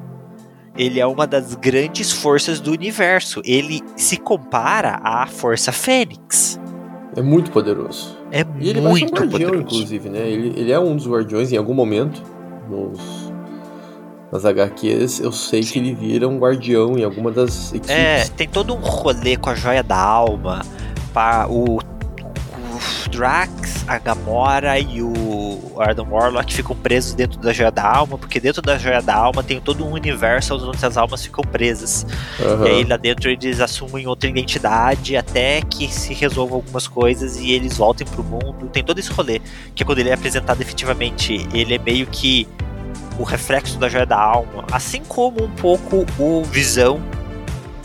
Ele 0.75 0.99
é 0.99 1.05
uma 1.05 1.27
das 1.27 1.53
grandes 1.53 2.11
forças 2.11 2.59
do 2.59 2.71
universo. 2.71 3.41
Ele 3.45 3.79
se 3.95 4.17
compara 4.17 4.99
à 5.03 5.27
Força 5.27 5.71
Fênix. 5.71 6.59
É 7.15 7.21
muito 7.21 7.51
poderoso. 7.51 8.17
É 8.31 8.43
E 8.59 8.69
ele 8.69 8.81
ser 8.81 8.87
um 8.87 8.89
muito 8.89 9.13
guardião, 9.13 9.29
poderoso. 9.31 9.61
inclusive, 9.61 10.09
né? 10.09 10.27
Ele, 10.27 10.59
ele 10.59 10.71
é 10.71 10.79
um 10.79 10.95
dos 10.95 11.07
guardiões 11.07 11.51
em 11.51 11.57
algum 11.57 11.75
momento. 11.75 12.23
Nos, 12.67 13.31
nas 14.33 14.45
HQs, 14.45 15.19
eu 15.19 15.31
sei 15.31 15.61
que 15.61 15.77
ele 15.77 15.93
vira 15.93 16.27
um 16.27 16.39
guardião 16.39 16.97
em 16.97 17.03
alguma 17.03 17.29
das 17.31 17.69
equipes. 17.69 17.89
É, 17.91 18.25
tem 18.35 18.49
todo 18.49 18.73
um 18.73 18.79
rolê 18.79 19.37
com 19.37 19.51
a 19.51 19.55
joia 19.55 19.83
da 19.83 19.95
alma. 19.95 20.65
Pra 21.13 21.45
o, 21.47 21.77
o- 21.77 21.93
Drax, 23.11 23.85
a 23.87 23.99
Gamora 23.99 24.79
e 24.79 24.99
o 25.03 25.59
Arden 25.77 26.07
Warlock 26.09 26.51
ficam 26.51 26.75
presos 26.75 27.13
dentro 27.13 27.39
da 27.39 27.53
Joia 27.53 27.69
da 27.71 27.83
Alma, 27.87 28.17
porque 28.17 28.39
dentro 28.39 28.59
da 28.59 28.75
Joia 28.75 29.03
da 29.03 29.13
Alma 29.15 29.43
tem 29.43 29.61
todo 29.61 29.85
um 29.85 29.91
universo 29.91 30.55
onde 30.55 30.83
as 30.83 30.97
almas 30.97 31.23
ficam 31.23 31.43
presas. 31.43 32.03
Aham. 32.41 32.65
E 32.65 32.69
aí 32.69 32.83
lá 32.83 32.97
dentro 32.97 33.29
eles 33.29 33.59
assumem 33.59 34.07
outra 34.07 34.27
identidade 34.27 35.15
até 35.15 35.61
que 35.61 35.87
se 35.93 36.11
resolvam 36.15 36.55
algumas 36.55 36.87
coisas 36.87 37.37
e 37.39 37.51
eles 37.51 37.77
voltem 37.77 38.07
pro 38.07 38.23
mundo. 38.23 38.67
Tem 38.73 38.83
todo 38.83 38.97
esse 38.97 39.11
rolê, 39.11 39.39
que 39.75 39.85
quando 39.85 39.99
ele 39.99 40.09
é 40.09 40.13
apresentado 40.13 40.59
efetivamente, 40.61 41.47
ele 41.53 41.75
é 41.75 41.79
meio 41.79 42.07
que 42.07 42.47
o 43.19 43.23
reflexo 43.23 43.77
da 43.77 43.87
Joia 43.89 44.05
da 44.05 44.19
Alma, 44.19 44.65
assim 44.71 45.01
como 45.07 45.43
um 45.43 45.49
pouco 45.49 46.05
o 46.19 46.43
Visão. 46.43 47.01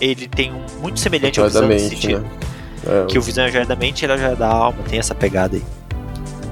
Ele 0.01 0.29
tem 0.29 0.53
um 0.53 0.65
muito 0.81 1.01
semelhante 1.01 1.41
ao 1.41 1.47
Visão 1.47 1.67
nesse 1.67 1.91
sentido. 1.91 2.21
né? 2.21 2.31
É, 2.87 3.07
Que 3.07 3.19
o 3.19 3.23
Visão 3.23 3.45
é 3.45 3.49
a 3.49 3.51
joia 3.51 3.67
da 3.67 3.75
mente 3.75 4.03
e 4.03 4.05
ele 4.05 4.13
é 4.13 4.15
a 4.15 4.19
joia 4.19 4.37
da 4.37 4.49
alma. 4.49 4.79
Tem 4.89 4.99
essa 4.99 5.15
pegada 5.15 5.57
aí. 5.57 5.63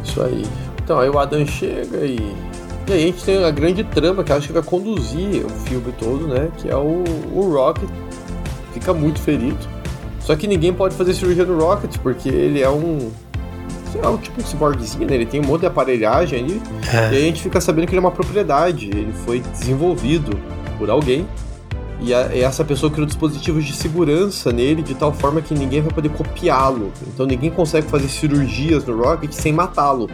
Isso 0.04 0.20
aí. 0.22 0.44
Então, 0.82 0.98
aí 0.98 1.08
o 1.08 1.18
Adam 1.18 1.46
chega 1.46 1.98
e. 1.98 2.16
E 2.88 2.92
aí 2.92 3.02
a 3.02 3.06
gente 3.06 3.24
tem 3.24 3.44
a 3.44 3.50
grande 3.50 3.82
trama 3.82 4.22
que 4.22 4.32
acho 4.32 4.46
que 4.48 4.52
vai 4.52 4.62
conduzir 4.62 5.44
o 5.44 5.48
filme 5.48 5.92
todo, 5.98 6.26
né? 6.28 6.48
Que 6.58 6.68
é 6.68 6.76
o, 6.76 7.02
o 7.32 7.52
Rocket. 7.52 7.88
Fica 8.72 8.92
muito 8.92 9.20
ferido. 9.20 9.58
Só 10.20 10.34
que 10.36 10.46
ninguém 10.46 10.72
pode 10.72 10.94
fazer 10.94 11.14
cirurgia 11.14 11.44
no 11.44 11.58
Rocket, 11.58 11.96
porque 11.98 12.28
ele 12.28 12.60
é 12.62 12.68
um. 12.70 13.10
Sei 13.96 14.04
lá, 14.04 14.10
um 14.10 14.18
tipo 14.18 14.40
um 14.42 14.44
ciborguezinho, 14.44 15.06
né? 15.08 15.14
Ele 15.14 15.26
tem 15.26 15.40
um 15.40 15.44
monte 15.44 15.60
de 15.62 15.66
aparelhagem 15.66 16.38
ali. 16.38 16.62
E 17.12 17.16
aí 17.16 17.22
a 17.22 17.26
gente 17.26 17.42
fica 17.42 17.60
sabendo 17.60 17.86
que 17.86 17.92
ele 17.92 17.98
é 17.98 18.00
uma 18.00 18.10
propriedade. 18.10 18.90
Ele 18.90 19.12
foi 19.24 19.40
desenvolvido 19.40 20.38
por 20.78 20.90
alguém. 20.90 21.26
E, 21.98 22.12
a- 22.12 22.28
e 22.34 22.42
essa 22.42 22.62
pessoa 22.62 22.92
criou 22.92 23.06
dispositivos 23.06 23.64
de 23.64 23.72
segurança 23.72 24.52
nele 24.52 24.82
de 24.82 24.94
tal 24.94 25.14
forma 25.14 25.40
que 25.40 25.54
ninguém 25.54 25.80
vai 25.80 25.90
poder 25.92 26.10
copiá-lo. 26.10 26.92
Então 27.06 27.24
ninguém 27.24 27.50
consegue 27.50 27.86
fazer 27.88 28.08
cirurgias 28.08 28.84
no 28.84 29.02
Rocket 29.02 29.32
sem 29.32 29.50
matá-lo. 29.52 30.10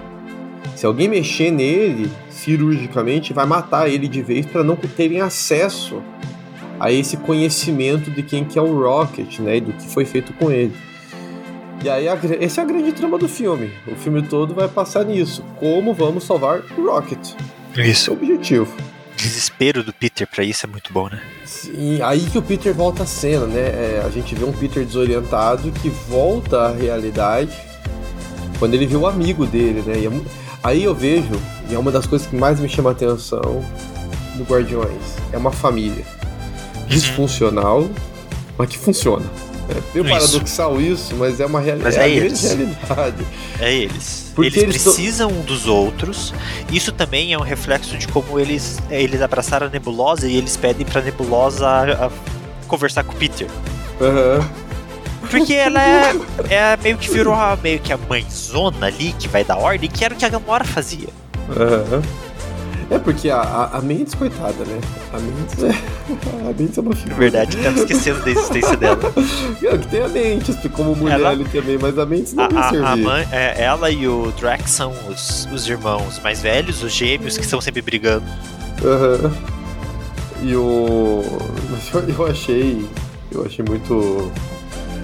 Se 0.77 0.87
alguém 0.87 1.09
mexer 1.09 1.51
nele 1.51 2.09
cirurgicamente, 2.31 3.33
vai 3.33 3.47
matar 3.47 3.89
ele 3.89 4.07
de 4.07 4.23
vez 4.23 4.47
para 4.47 4.63
não 4.63 4.77
terem 4.77 5.21
acesso 5.21 6.01
a 6.79 6.91
esse 6.93 7.17
conhecimento 7.17 8.11
de 8.13 8.23
quem 8.23 8.45
que 8.45 8.59
é 8.59 8.63
o 8.63 8.81
Rocket, 8.81 9.41
né, 9.41 9.57
e 9.57 9.61
do 9.61 9.73
que 9.73 9.87
foi 9.89 10.05
feito 10.05 10.33
com 10.35 10.51
ele. 10.53 10.73
E 11.83 11.89
aí, 11.91 12.07
essa 12.41 12.61
é 12.61 12.65
a 12.65 12.67
grande 12.67 12.93
trama 12.93 13.19
do 13.19 13.29
filme. 13.29 13.73
O 13.89 13.97
filme 13.97 14.23
todo 14.23 14.55
vai 14.55 14.69
passar 14.69 15.05
nisso. 15.05 15.43
Como 15.59 15.93
vamos 15.93 16.23
salvar 16.23 16.63
o 16.79 16.87
Rocket? 16.87 17.35
Esse 17.77 17.91
Isso. 17.91 18.11
é 18.11 18.13
o 18.13 18.17
objetivo. 18.17 18.73
O 19.13 19.17
desespero 19.17 19.83
do 19.83 19.93
Peter 19.93 20.27
pra 20.27 20.45
isso 20.45 20.65
é 20.65 20.69
muito 20.69 20.93
bom, 20.93 21.09
né? 21.09 21.21
Sim, 21.45 22.01
aí 22.03 22.21
que 22.21 22.39
o 22.39 22.43
Peter 22.43 22.73
volta 22.73 23.03
à 23.03 23.07
cena, 23.07 23.47
né? 23.47 23.61
É, 23.61 24.03
a 24.05 24.11
gente 24.11 24.35
vê 24.35 24.45
um 24.45 24.53
Peter 24.53 24.85
desorientado 24.85 25.71
que 25.73 25.89
volta 25.89 26.63
à 26.63 26.73
realidade 26.73 27.53
quando 28.59 28.75
ele 28.75 28.87
vê 28.87 28.97
o 28.97 29.07
amigo 29.07 29.45
dele, 29.45 29.83
né? 29.83 30.05
É 30.05 30.21
aí 30.63 30.85
eu 30.85 30.95
vejo, 30.95 31.33
e 31.69 31.75
é 31.75 31.79
uma 31.79 31.91
das 31.91 32.07
coisas 32.07 32.29
que 32.29 32.37
mais 32.37 32.61
me 32.61 32.69
chama 32.69 32.91
a 32.91 32.93
atenção 32.93 33.65
do 34.37 34.45
Guardiões, 34.45 35.17
é 35.33 35.37
uma 35.37 35.51
família 35.51 36.05
disfuncional, 36.87 37.89
mas 38.57 38.69
que 38.69 38.79
funciona. 38.79 39.27
É 39.69 39.75
meio 39.95 40.05
Isso. 40.07 40.15
paradoxal 40.15 40.81
isso, 40.81 41.15
mas 41.17 41.39
é 41.41 41.47
uma 41.47 41.61
reali 41.61 41.83
Mas 41.83 41.97
é 41.97 42.05
é 42.05 42.11
eles. 42.11 42.43
realidade. 42.43 43.27
É 43.61 43.73
eles. 43.73 44.33
Porque 44.35 44.49
eles 44.59 44.63
eles 44.63 44.83
precisam 44.83 45.31
um 45.31 45.43
dos 45.43 45.67
outros. 45.67 46.35
Isso 46.71 46.91
também 46.93 47.33
é 47.33 47.39
um 47.39 47.43
reflexo 47.43 47.97
de 47.97 48.09
como 48.09 48.39
eles, 48.41 48.79
eles 48.91 49.21
abraçaram 49.23 49.67
a 49.67 49.71
Nebulosa 49.71 50.27
e 50.27 50.37
eles 50.37 50.57
pedem 50.57 50.85
pra 50.87 51.01
Nebulosa 51.01 51.67
a- 51.67 52.07
a 52.07 52.11
conversar 52.67 53.05
com 53.05 53.13
o 53.13 53.17
Peter. 53.17 53.47
Aham. 54.01 54.49
Porque 55.31 55.55
ela 55.55 55.81
é, 55.83 56.13
é 56.51 56.77
meio 56.83 56.99
que 56.99 57.09
virou 57.11 57.33
a, 57.35 57.57
meio 57.63 57.79
que 57.79 57.93
a 57.93 57.97
mãezona 57.97 58.87
ali 58.87 59.13
que 59.19 59.29
vai 59.29 59.45
dar 59.45 59.57
ordem, 59.57 59.89
que 59.89 60.05
era 60.05 60.13
o 60.13 60.17
que 60.17 60.25
a 60.25 60.29
Gamora 60.29 60.65
fazia. 60.65 61.09
Aham. 61.51 62.03
É 62.95 62.99
porque 62.99 63.31
a, 63.31 63.41
a, 63.41 63.79
a 63.79 63.81
Mendes, 63.81 64.15
coitada, 64.15 64.65
né? 64.65 64.79
A 65.13 65.19
Mendes 65.19 65.63
é. 65.65 65.93
A 66.49 66.53
Mendes 66.53 66.77
é 66.77 66.81
uma 66.81 66.95
figura. 66.95 67.17
verdade, 67.17 67.57
estamos 67.57 67.81
esquecendo 67.81 68.21
da 68.23 68.31
existência 68.31 68.77
dela. 68.77 68.99
É, 69.65 69.79
que 69.79 69.87
tem 69.89 70.03
a 70.03 70.09
Mendes, 70.09 70.57
como 70.75 70.95
mulher 70.97 71.19
Ela- 71.21 71.31
ali 71.31 71.45
também, 71.45 71.79
mas 71.81 71.97
a 71.99 72.05
Mendes 72.05 72.35
não 72.35 72.45
A, 72.45 72.49
vai 72.49 72.79
a- 72.79 72.97
mãe, 72.97 73.29
é, 73.33 73.63
ela 73.63 73.91
e 73.91 74.07
o 74.09 74.31
Drax 74.33 74.71
são 74.73 74.93
os, 75.09 75.49
os 75.53 75.67
irmãos 75.69 76.19
mais 76.19 76.43
velhos, 76.43 76.83
os 76.83 76.93
gêmeos, 76.93 77.39
que 77.39 77.45
estão 77.45 77.61
sempre 77.61 77.81
brigando. 77.81 78.27
Aham. 78.85 79.33
E 80.43 80.57
o. 80.57 81.23
Mas 81.71 81.93
eu, 81.95 82.01
eu 82.17 82.27
achei. 82.27 82.85
Eu 83.31 83.45
achei 83.47 83.65
muito. 83.67 84.31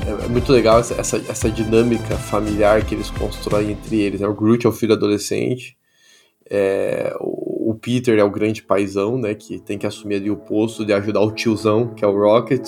É, 0.07 0.24
é 0.24 0.29
muito 0.29 0.51
legal 0.53 0.81
essa, 0.81 0.94
essa, 1.01 1.16
essa 1.29 1.48
dinâmica 1.48 2.16
familiar 2.16 2.83
que 2.85 2.94
eles 2.94 3.09
constroem 3.11 3.70
entre 3.72 4.01
eles. 4.01 4.20
Né? 4.20 4.27
O 4.27 4.35
Groot 4.35 4.66
é 4.66 4.68
o 4.68 4.72
filho 4.72 4.94
adolescente. 4.94 5.77
é, 6.51 7.14
o, 7.20 7.38
o 7.68 7.74
Peter 7.74 8.18
é 8.18 8.24
o 8.24 8.31
grande 8.31 8.62
paizão, 8.62 9.18
né? 9.18 9.35
Que 9.35 9.59
tem 9.59 9.76
que 9.76 9.87
assumir 9.87 10.14
ali 10.14 10.31
o 10.31 10.37
posto 10.37 10.87
de 10.87 10.92
ajudar 10.94 11.20
o 11.20 11.31
tiozão, 11.31 11.88
que 11.88 12.02
é 12.02 12.09
o 12.09 12.18
Rocket. 12.18 12.66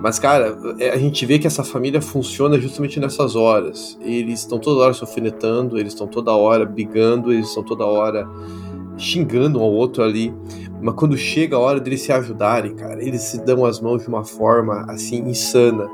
Mas, 0.00 0.18
cara, 0.18 0.58
é, 0.80 0.90
a 0.90 0.98
gente 0.98 1.24
vê 1.24 1.38
que 1.38 1.46
essa 1.46 1.62
família 1.62 2.02
funciona 2.02 2.58
justamente 2.58 2.98
nessas 2.98 3.36
horas. 3.36 3.96
Eles 4.02 4.40
estão 4.40 4.58
toda 4.58 4.82
hora 4.82 4.92
se 4.92 5.04
alfinetando, 5.04 5.78
eles 5.78 5.92
estão 5.92 6.08
toda 6.08 6.32
hora 6.32 6.66
brigando, 6.66 7.32
eles 7.32 7.46
estão 7.46 7.62
toda 7.62 7.86
hora 7.86 8.28
xingando 8.98 9.60
um 9.60 9.62
ao 9.62 9.70
outro 9.70 10.02
ali. 10.02 10.34
Mas 10.82 10.96
quando 10.96 11.16
chega 11.16 11.54
a 11.54 11.60
hora 11.60 11.78
deles 11.78 12.00
se 12.00 12.10
ajudarem, 12.10 12.74
cara, 12.74 13.00
eles 13.00 13.22
se 13.22 13.44
dão 13.44 13.64
as 13.64 13.80
mãos 13.80 14.02
de 14.02 14.08
uma 14.08 14.24
forma 14.24 14.86
assim 14.88 15.20
insana, 15.28 15.88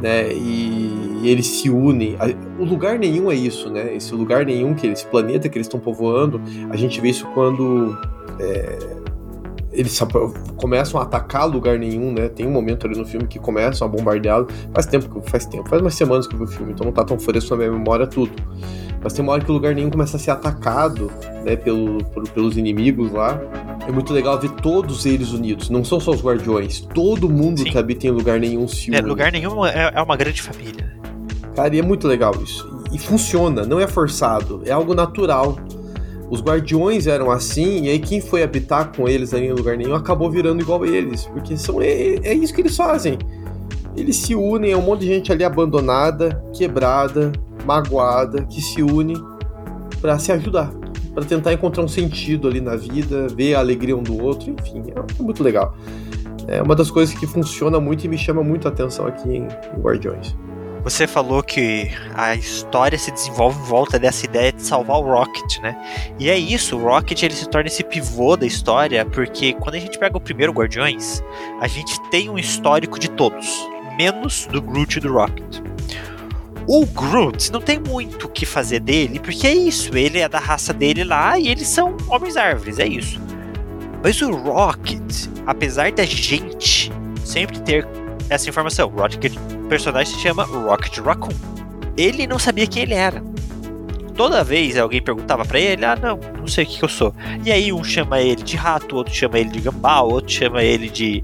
né? 0.00 0.32
E, 0.32 1.20
e 1.22 1.28
eles 1.28 1.46
se 1.46 1.70
unem. 1.70 2.16
O 2.58 2.64
lugar 2.64 2.98
nenhum 2.98 3.30
é 3.30 3.34
isso, 3.34 3.70
né? 3.70 3.94
Esse 3.94 4.14
lugar 4.14 4.44
nenhum 4.44 4.74
que 4.74 4.86
esse 4.86 5.06
planeta 5.06 5.48
que 5.48 5.58
eles 5.58 5.66
estão 5.66 5.80
povoando, 5.80 6.40
a 6.70 6.76
gente 6.76 7.00
vê 7.00 7.10
isso 7.10 7.26
quando 7.34 7.98
é, 8.38 8.78
eles 9.72 9.98
começam 10.56 11.00
a 11.00 11.04
atacar 11.04 11.48
lugar 11.48 11.78
nenhum, 11.78 12.12
né? 12.12 12.28
Tem 12.28 12.46
um 12.46 12.50
momento 12.50 12.86
ali 12.86 12.98
no 12.98 13.06
filme 13.06 13.26
que 13.26 13.38
começam 13.38 13.86
a 13.86 13.90
bombardeá-lo. 13.90 14.48
Faz 14.74 14.86
tempo 14.86 15.20
que 15.20 15.30
faz 15.30 15.46
tempo, 15.46 15.68
faz 15.68 15.80
umas 15.80 15.94
semanas 15.94 16.26
que 16.26 16.34
eu 16.34 16.38
vi 16.38 16.44
o 16.44 16.48
filme, 16.48 16.72
então 16.72 16.84
não 16.84 16.92
tá 16.92 17.04
tão 17.04 17.18
fresco 17.18 17.50
na 17.50 17.58
minha 17.58 17.72
memória 17.72 18.06
tudo. 18.06 18.32
Mas 19.02 19.12
tem 19.14 19.22
uma 19.22 19.32
hora 19.32 19.42
que 19.42 19.50
o 19.50 19.54
lugar 19.54 19.74
nenhum 19.74 19.88
começa 19.90 20.16
a 20.16 20.20
ser 20.20 20.30
atacado, 20.30 21.10
né, 21.44 21.56
pelo, 21.56 22.04
por- 22.06 22.28
pelos 22.28 22.56
inimigos 22.58 23.10
lá. 23.12 23.40
É 23.88 23.90
muito 23.90 24.12
legal 24.12 24.38
ver 24.38 24.50
todos 24.50 25.06
eles 25.06 25.32
unidos. 25.32 25.70
Não 25.70 25.82
são 25.82 25.98
só 25.98 26.10
os 26.10 26.22
guardiões. 26.22 26.80
Todo 26.94 27.28
mundo 27.28 27.60
Sim. 27.60 27.64
que 27.64 27.78
habita 27.78 28.06
em 28.06 28.10
lugar 28.10 28.38
nenhum 28.38 28.68
se 28.68 28.88
une. 28.90 28.98
É, 28.98 29.00
lugar 29.00 29.32
nenhum 29.32 29.64
é, 29.64 29.90
é 29.94 30.02
uma 30.02 30.16
grande 30.16 30.42
família. 30.42 30.92
Cara, 31.56 31.74
e 31.74 31.78
é 31.78 31.82
muito 31.82 32.06
legal 32.06 32.34
isso. 32.42 32.68
E, 32.92 32.96
e 32.96 32.98
funciona, 32.98 33.64
não 33.64 33.80
é 33.80 33.86
forçado. 33.86 34.60
É 34.66 34.70
algo 34.70 34.94
natural. 34.94 35.58
Os 36.28 36.40
guardiões 36.42 37.06
eram 37.08 37.28
assim, 37.30 37.86
e 37.86 37.88
aí 37.88 37.98
quem 37.98 38.20
foi 38.20 38.42
habitar 38.42 38.92
com 38.94 39.08
eles 39.08 39.34
ali 39.34 39.46
em 39.46 39.52
lugar 39.52 39.76
nenhum 39.76 39.94
acabou 39.94 40.30
virando 40.30 40.60
igual 40.60 40.82
a 40.82 40.86
eles. 40.86 41.24
Porque 41.24 41.56
são, 41.56 41.80
é, 41.82 41.88
é 42.22 42.34
isso 42.34 42.54
que 42.54 42.60
eles 42.60 42.76
fazem. 42.76 43.18
Eles 43.96 44.16
se 44.16 44.34
unem, 44.34 44.72
é 44.72 44.76
um 44.76 44.82
monte 44.82 45.00
de 45.00 45.06
gente 45.06 45.32
ali 45.32 45.44
abandonada, 45.44 46.42
quebrada, 46.52 47.32
magoada, 47.64 48.44
que 48.44 48.60
se 48.60 48.82
une 48.82 49.14
pra 50.00 50.18
se 50.18 50.32
ajudar. 50.32 50.70
Pra 51.14 51.24
tentar 51.24 51.52
encontrar 51.52 51.82
um 51.82 51.88
sentido 51.88 52.46
ali 52.46 52.60
na 52.60 52.76
vida, 52.76 53.26
ver 53.28 53.54
a 53.54 53.58
alegria 53.58 53.96
um 53.96 54.02
do 54.02 54.22
outro, 54.22 54.50
enfim, 54.50 54.84
é, 54.94 54.98
é 54.98 55.22
muito 55.22 55.42
legal. 55.42 55.74
É 56.46 56.62
uma 56.62 56.74
das 56.74 56.90
coisas 56.90 57.14
que 57.16 57.26
funciona 57.26 57.80
muito 57.80 58.04
e 58.04 58.08
me 58.08 58.16
chama 58.16 58.42
muito 58.42 58.66
a 58.66 58.70
atenção 58.70 59.06
aqui 59.06 59.28
em, 59.28 59.42
em 59.42 59.80
Guardiões. 59.80 60.36
Você 60.82 61.06
falou 61.06 61.42
que 61.42 61.90
a 62.14 62.34
história 62.34 62.96
se 62.96 63.10
desenvolve 63.10 63.60
em 63.60 63.64
volta 63.64 63.98
dessa 63.98 64.24
ideia 64.24 64.50
de 64.50 64.62
salvar 64.62 64.96
o 64.96 65.02
Rocket, 65.02 65.58
né? 65.58 65.76
E 66.18 66.30
é 66.30 66.38
isso, 66.38 66.76
o 66.78 66.82
Rocket 66.82 67.22
ele 67.22 67.34
se 67.34 67.46
torna 67.46 67.68
esse 67.68 67.84
pivô 67.84 68.34
da 68.34 68.46
história, 68.46 69.04
porque 69.04 69.52
quando 69.52 69.74
a 69.74 69.78
gente 69.78 69.98
pega 69.98 70.16
o 70.16 70.20
primeiro 70.20 70.52
Guardiões, 70.52 71.22
a 71.60 71.68
gente 71.68 72.00
tem 72.10 72.30
um 72.30 72.38
histórico 72.38 72.98
de 72.98 73.10
todos, 73.10 73.68
menos 74.00 74.46
do 74.46 74.62
Groot 74.62 74.96
e 74.96 75.00
do 75.00 75.12
Rocket. 75.12 75.60
O 76.66 76.86
Groot 76.86 77.52
não 77.52 77.60
tem 77.60 77.78
muito 77.78 78.26
o 78.26 78.30
que 78.30 78.46
fazer 78.46 78.80
dele, 78.80 79.18
porque 79.18 79.46
é 79.46 79.52
isso, 79.52 79.94
ele 79.94 80.20
é 80.20 80.26
da 80.26 80.38
raça 80.38 80.72
dele 80.72 81.04
lá 81.04 81.38
e 81.38 81.48
eles 81.48 81.68
são 81.68 81.98
homens-árvores, 82.08 82.78
é 82.78 82.86
isso. 82.86 83.20
Mas 84.02 84.22
o 84.22 84.30
Rocket, 84.30 85.26
apesar 85.46 85.92
da 85.92 86.06
gente 86.06 86.90
sempre 87.22 87.60
ter 87.60 87.86
essa 88.30 88.48
informação, 88.48 88.88
o 88.88 88.98
Rocket 88.98 89.36
o 89.36 89.68
personagem 89.68 90.14
se 90.14 90.20
chama 90.20 90.44
Rocket 90.44 90.96
Raccoon. 90.98 91.34
Ele 91.94 92.26
não 92.26 92.38
sabia 92.38 92.66
quem 92.66 92.84
ele 92.84 92.94
era. 92.94 93.22
Toda 94.14 94.42
vez 94.42 94.78
alguém 94.78 95.02
perguntava 95.02 95.44
pra 95.44 95.60
ele, 95.60 95.84
ah 95.84 95.96
não, 95.96 96.18
não 96.38 96.46
sei 96.46 96.64
o 96.64 96.66
que, 96.66 96.78
que 96.78 96.84
eu 96.84 96.88
sou. 96.88 97.14
E 97.44 97.52
aí 97.52 97.70
um 97.70 97.84
chama 97.84 98.18
ele 98.18 98.42
de 98.42 98.56
rato, 98.56 98.96
outro 98.96 99.12
chama 99.14 99.38
ele 99.38 99.50
de 99.50 99.60
gambá, 99.60 100.00
outro 100.00 100.32
chama 100.32 100.62
ele 100.62 100.88
de 100.88 101.22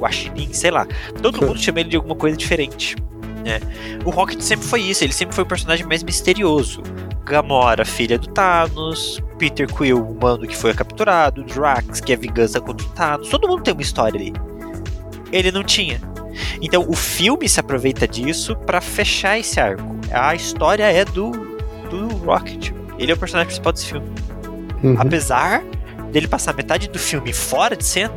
guaxinim, 0.00 0.52
sei 0.52 0.70
lá. 0.70 0.86
Todo 1.22 1.44
mundo 1.44 1.58
chama 1.58 1.80
ele 1.80 1.90
de 1.90 1.96
alguma 1.96 2.14
coisa 2.14 2.36
diferente. 2.36 2.96
Né? 3.44 3.60
O 4.04 4.10
Rocket 4.10 4.40
sempre 4.40 4.66
foi 4.66 4.82
isso, 4.82 5.04
ele 5.04 5.12
sempre 5.12 5.34
foi 5.34 5.44
o 5.44 5.46
personagem 5.46 5.86
mais 5.86 6.02
misterioso. 6.02 6.82
Gamora, 7.24 7.84
filha 7.84 8.18
do 8.18 8.26
Thanos, 8.28 9.22
Peter 9.38 9.72
Quill, 9.72 10.04
humano 10.04 10.46
que 10.46 10.56
foi 10.56 10.74
capturado, 10.74 11.44
Drax, 11.44 12.00
que 12.00 12.12
é 12.12 12.16
vingança 12.16 12.60
contra 12.60 12.86
o 12.86 12.90
Thanos. 12.90 13.28
Todo 13.28 13.48
mundo 13.48 13.62
tem 13.62 13.72
uma 13.72 13.82
história 13.82 14.18
ali. 14.18 14.32
Ele 15.32 15.52
não 15.52 15.62
tinha. 15.62 16.00
Então 16.60 16.84
o 16.88 16.94
filme 16.94 17.48
se 17.48 17.60
aproveita 17.60 18.06
disso 18.06 18.56
pra 18.56 18.80
fechar 18.80 19.38
esse 19.38 19.60
arco. 19.60 19.96
A 20.12 20.34
história 20.34 20.84
é 20.84 21.04
do, 21.04 21.30
do 21.88 22.08
Rocket. 22.24 22.72
Ele 22.98 23.12
é 23.12 23.14
o 23.14 23.18
personagem 23.18 23.46
principal 23.46 23.72
desse 23.72 23.86
filme. 23.86 24.06
Uhum. 24.82 24.96
Apesar 24.98 25.62
dele 26.10 26.26
passar 26.26 26.54
metade 26.54 26.88
do 26.88 26.98
filme 26.98 27.32
fora 27.32 27.76
de 27.76 27.84
cena, 27.84 28.12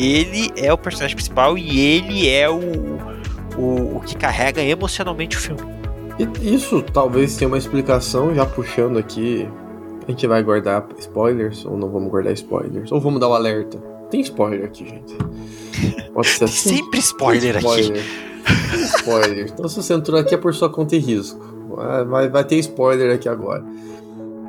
ele 0.00 0.50
é 0.56 0.72
o 0.72 0.78
personagem 0.78 1.14
principal 1.14 1.58
e 1.58 1.78
ele 1.78 2.28
é 2.28 2.48
o, 2.48 2.60
o, 3.58 3.96
o 3.96 4.00
que 4.00 4.16
carrega 4.16 4.62
emocionalmente 4.62 5.36
o 5.36 5.40
filme. 5.40 5.60
Isso 6.40 6.82
talvez 6.82 7.36
tenha 7.36 7.48
uma 7.48 7.58
explicação, 7.58 8.34
já 8.34 8.46
puxando 8.46 8.98
aqui. 8.98 9.48
A 10.06 10.10
gente 10.10 10.26
vai 10.26 10.42
guardar 10.42 10.86
spoilers 10.98 11.64
ou 11.64 11.76
não 11.76 11.90
vamos 11.90 12.10
guardar 12.10 12.32
spoilers? 12.32 12.90
Ou 12.90 13.00
vamos 13.00 13.20
dar 13.20 13.28
o 13.28 13.34
alerta? 13.34 13.78
Tem 14.10 14.20
spoiler 14.20 14.64
aqui, 14.64 14.86
gente. 14.86 15.14
Pode 16.12 16.28
ser 16.28 16.44
assim. 16.44 16.76
Sempre 16.76 16.98
spoiler, 16.98 17.56
aqui. 17.56 17.66
Spoiler. 17.66 18.04
spoiler. 18.96 19.46
Então 19.52 19.68
se 19.68 19.82
você 19.82 19.94
entrou 19.94 20.18
aqui 20.18 20.34
é 20.34 20.38
por 20.38 20.54
sua 20.54 20.68
conta 20.68 20.96
e 20.96 20.98
risco. 20.98 21.40
Vai, 21.68 22.04
vai, 22.04 22.28
vai 22.28 22.44
ter 22.44 22.56
spoiler 22.56 23.14
aqui 23.14 23.28
agora. 23.28 23.64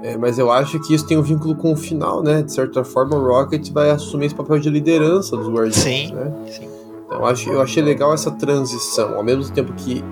É, 0.04 0.18
mas 0.18 0.40
eu 0.40 0.52
acho 0.52 0.80
que 0.80 0.94
isso 0.96 1.06
tem 1.06 1.18
um 1.18 1.22
vínculo 1.22 1.56
com 1.56 1.74
o 1.74 1.76
final, 1.76 2.24
né? 2.24 2.42
De 2.42 2.52
certa 2.52 2.84
forma, 2.84 3.16
o 3.16 3.24
Rocket 3.28 3.70
vai 3.72 3.92
assumir 3.92 4.26
esse 4.28 4.36
papel 4.36 4.58
de 4.60 4.70
liderança 4.70 5.38
dos 5.38 5.48
Guardiões, 5.48 5.76
Sim, 5.76 6.14
né? 6.14 6.34
sim. 6.48 6.68
Então 7.06 7.20
eu, 7.20 7.26
acho, 7.26 7.50
eu 7.50 7.62
achei 7.62 7.84
legal 7.84 8.14
essa 8.14 8.32
transição. 8.32 9.16
Ao 9.16 9.24
mesmo 9.24 9.54
tempo 9.54 9.74
que 9.74 10.04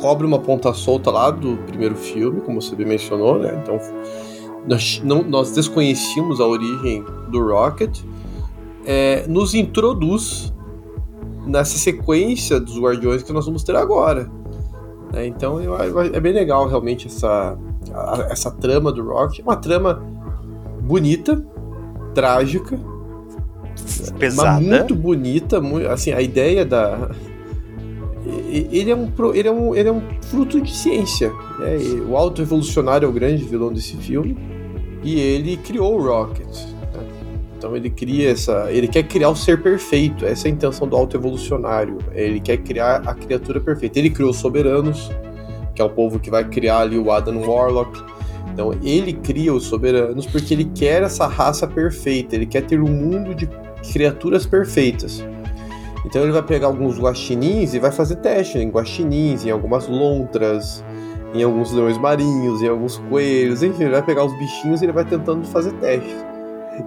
cobre 0.00 0.26
uma 0.26 0.38
ponta 0.38 0.72
solta 0.72 1.10
lá 1.10 1.30
do 1.30 1.56
primeiro 1.66 1.94
filme, 1.96 2.40
como 2.40 2.62
você 2.62 2.74
bem 2.74 2.86
mencionou, 2.86 3.38
né? 3.38 3.60
Então 3.62 3.78
nós, 4.66 5.00
não, 5.04 5.22
nós 5.22 5.50
desconhecíamos 5.52 6.40
a 6.40 6.46
origem 6.46 7.04
do 7.28 7.44
Rocket, 7.46 8.00
é, 8.86 9.26
nos 9.28 9.54
introduz 9.54 10.54
nessa 11.46 11.76
sequência 11.76 12.58
dos 12.60 12.78
Guardiões 12.78 13.22
que 13.22 13.32
nós 13.32 13.44
vamos 13.44 13.62
ter 13.62 13.74
agora. 13.76 14.30
né? 15.12 15.26
Então 15.26 15.60
eu, 15.60 15.74
eu- 15.74 16.00
é 16.14 16.20
bem 16.20 16.32
legal 16.32 16.66
realmente 16.68 17.08
essa, 17.08 17.58
a- 17.94 18.28
essa 18.30 18.50
trama 18.50 18.92
do 18.92 19.02
Rocket. 19.04 19.40
Uma 19.40 19.56
trama 19.56 20.02
bonita, 20.82 21.42
trágica, 22.14 22.78
Pesada. 24.18 24.60
muito 24.60 24.94
bonita, 24.94 25.60
mu- 25.60 25.86
assim, 25.88 26.12
a 26.12 26.20
ideia 26.20 26.64
da 26.64 27.10
ele 28.50 28.90
é 28.90 28.96
um 28.96 29.08
ele 29.34 29.48
é 29.48 29.52
um, 29.52 29.74
ele 29.74 29.88
é 29.88 29.92
um 29.92 30.02
fruto 30.22 30.60
de 30.60 30.74
ciência, 30.74 31.30
né? 31.58 31.76
O 32.08 32.16
Auto 32.16 32.42
Evolucionário 32.42 33.06
é 33.06 33.08
o 33.08 33.12
grande 33.12 33.44
vilão 33.44 33.72
desse 33.72 33.96
filme 33.96 34.36
e 35.02 35.18
ele 35.18 35.56
criou 35.56 35.98
o 35.98 36.02
Rocket. 36.06 36.46
né? 36.46 37.06
Então 37.56 37.74
ele 37.76 37.88
cria 37.88 38.30
essa, 38.30 38.70
ele 38.70 38.86
quer 38.88 39.04
criar 39.04 39.30
o 39.30 39.36
ser 39.36 39.62
perfeito. 39.62 40.24
Essa 40.26 40.48
é 40.48 40.50
a 40.50 40.54
intenção 40.54 40.86
do 40.86 40.96
Auto 40.96 41.16
Evolucionário. 41.16 41.98
Ele 42.12 42.40
quer 42.40 42.58
criar 42.58 43.02
a 43.06 43.14
criatura 43.14 43.60
perfeita. 43.60 43.98
Ele 43.98 44.10
criou 44.10 44.30
os 44.30 44.36
Soberanos, 44.36 45.10
que 45.78 45.82
é 45.82 45.84
o 45.84 45.90
povo 45.90 46.18
que 46.18 46.28
vai 46.28 46.42
criar 46.42 46.80
ali 46.80 46.98
o 46.98 47.12
Adam 47.12 47.38
Warlock. 47.38 48.02
Então 48.52 48.74
ele 48.82 49.12
cria 49.12 49.54
os 49.54 49.62
Soberanos 49.66 50.26
porque 50.26 50.52
ele 50.52 50.64
quer 50.64 51.04
essa 51.04 51.28
raça 51.28 51.68
perfeita. 51.68 52.34
Ele 52.34 52.46
quer 52.46 52.62
ter 52.62 52.80
um 52.80 52.88
mundo 52.88 53.32
de 53.32 53.48
criaturas 53.92 54.44
perfeitas. 54.44 55.24
Então 56.04 56.22
ele 56.22 56.32
vai 56.32 56.42
pegar 56.42 56.66
alguns 56.66 56.98
guaxinins 56.98 57.74
e 57.74 57.78
vai 57.78 57.92
fazer 57.92 58.16
teste 58.16 58.58
em 58.58 58.70
guaxinins, 58.70 59.46
em 59.46 59.52
algumas 59.52 59.86
lontras, 59.86 60.84
em 61.32 61.44
alguns 61.44 61.72
leões 61.72 61.96
marinhos, 61.96 62.60
em 62.60 62.68
alguns 62.68 62.98
coelhos, 63.08 63.62
enfim, 63.62 63.84
ele 63.84 63.92
vai 63.92 64.02
pegar 64.02 64.24
os 64.24 64.36
bichinhos 64.36 64.82
e 64.82 64.86
ele 64.86 64.92
vai 64.92 65.04
tentando 65.04 65.46
fazer 65.46 65.72
testes. 65.74 66.16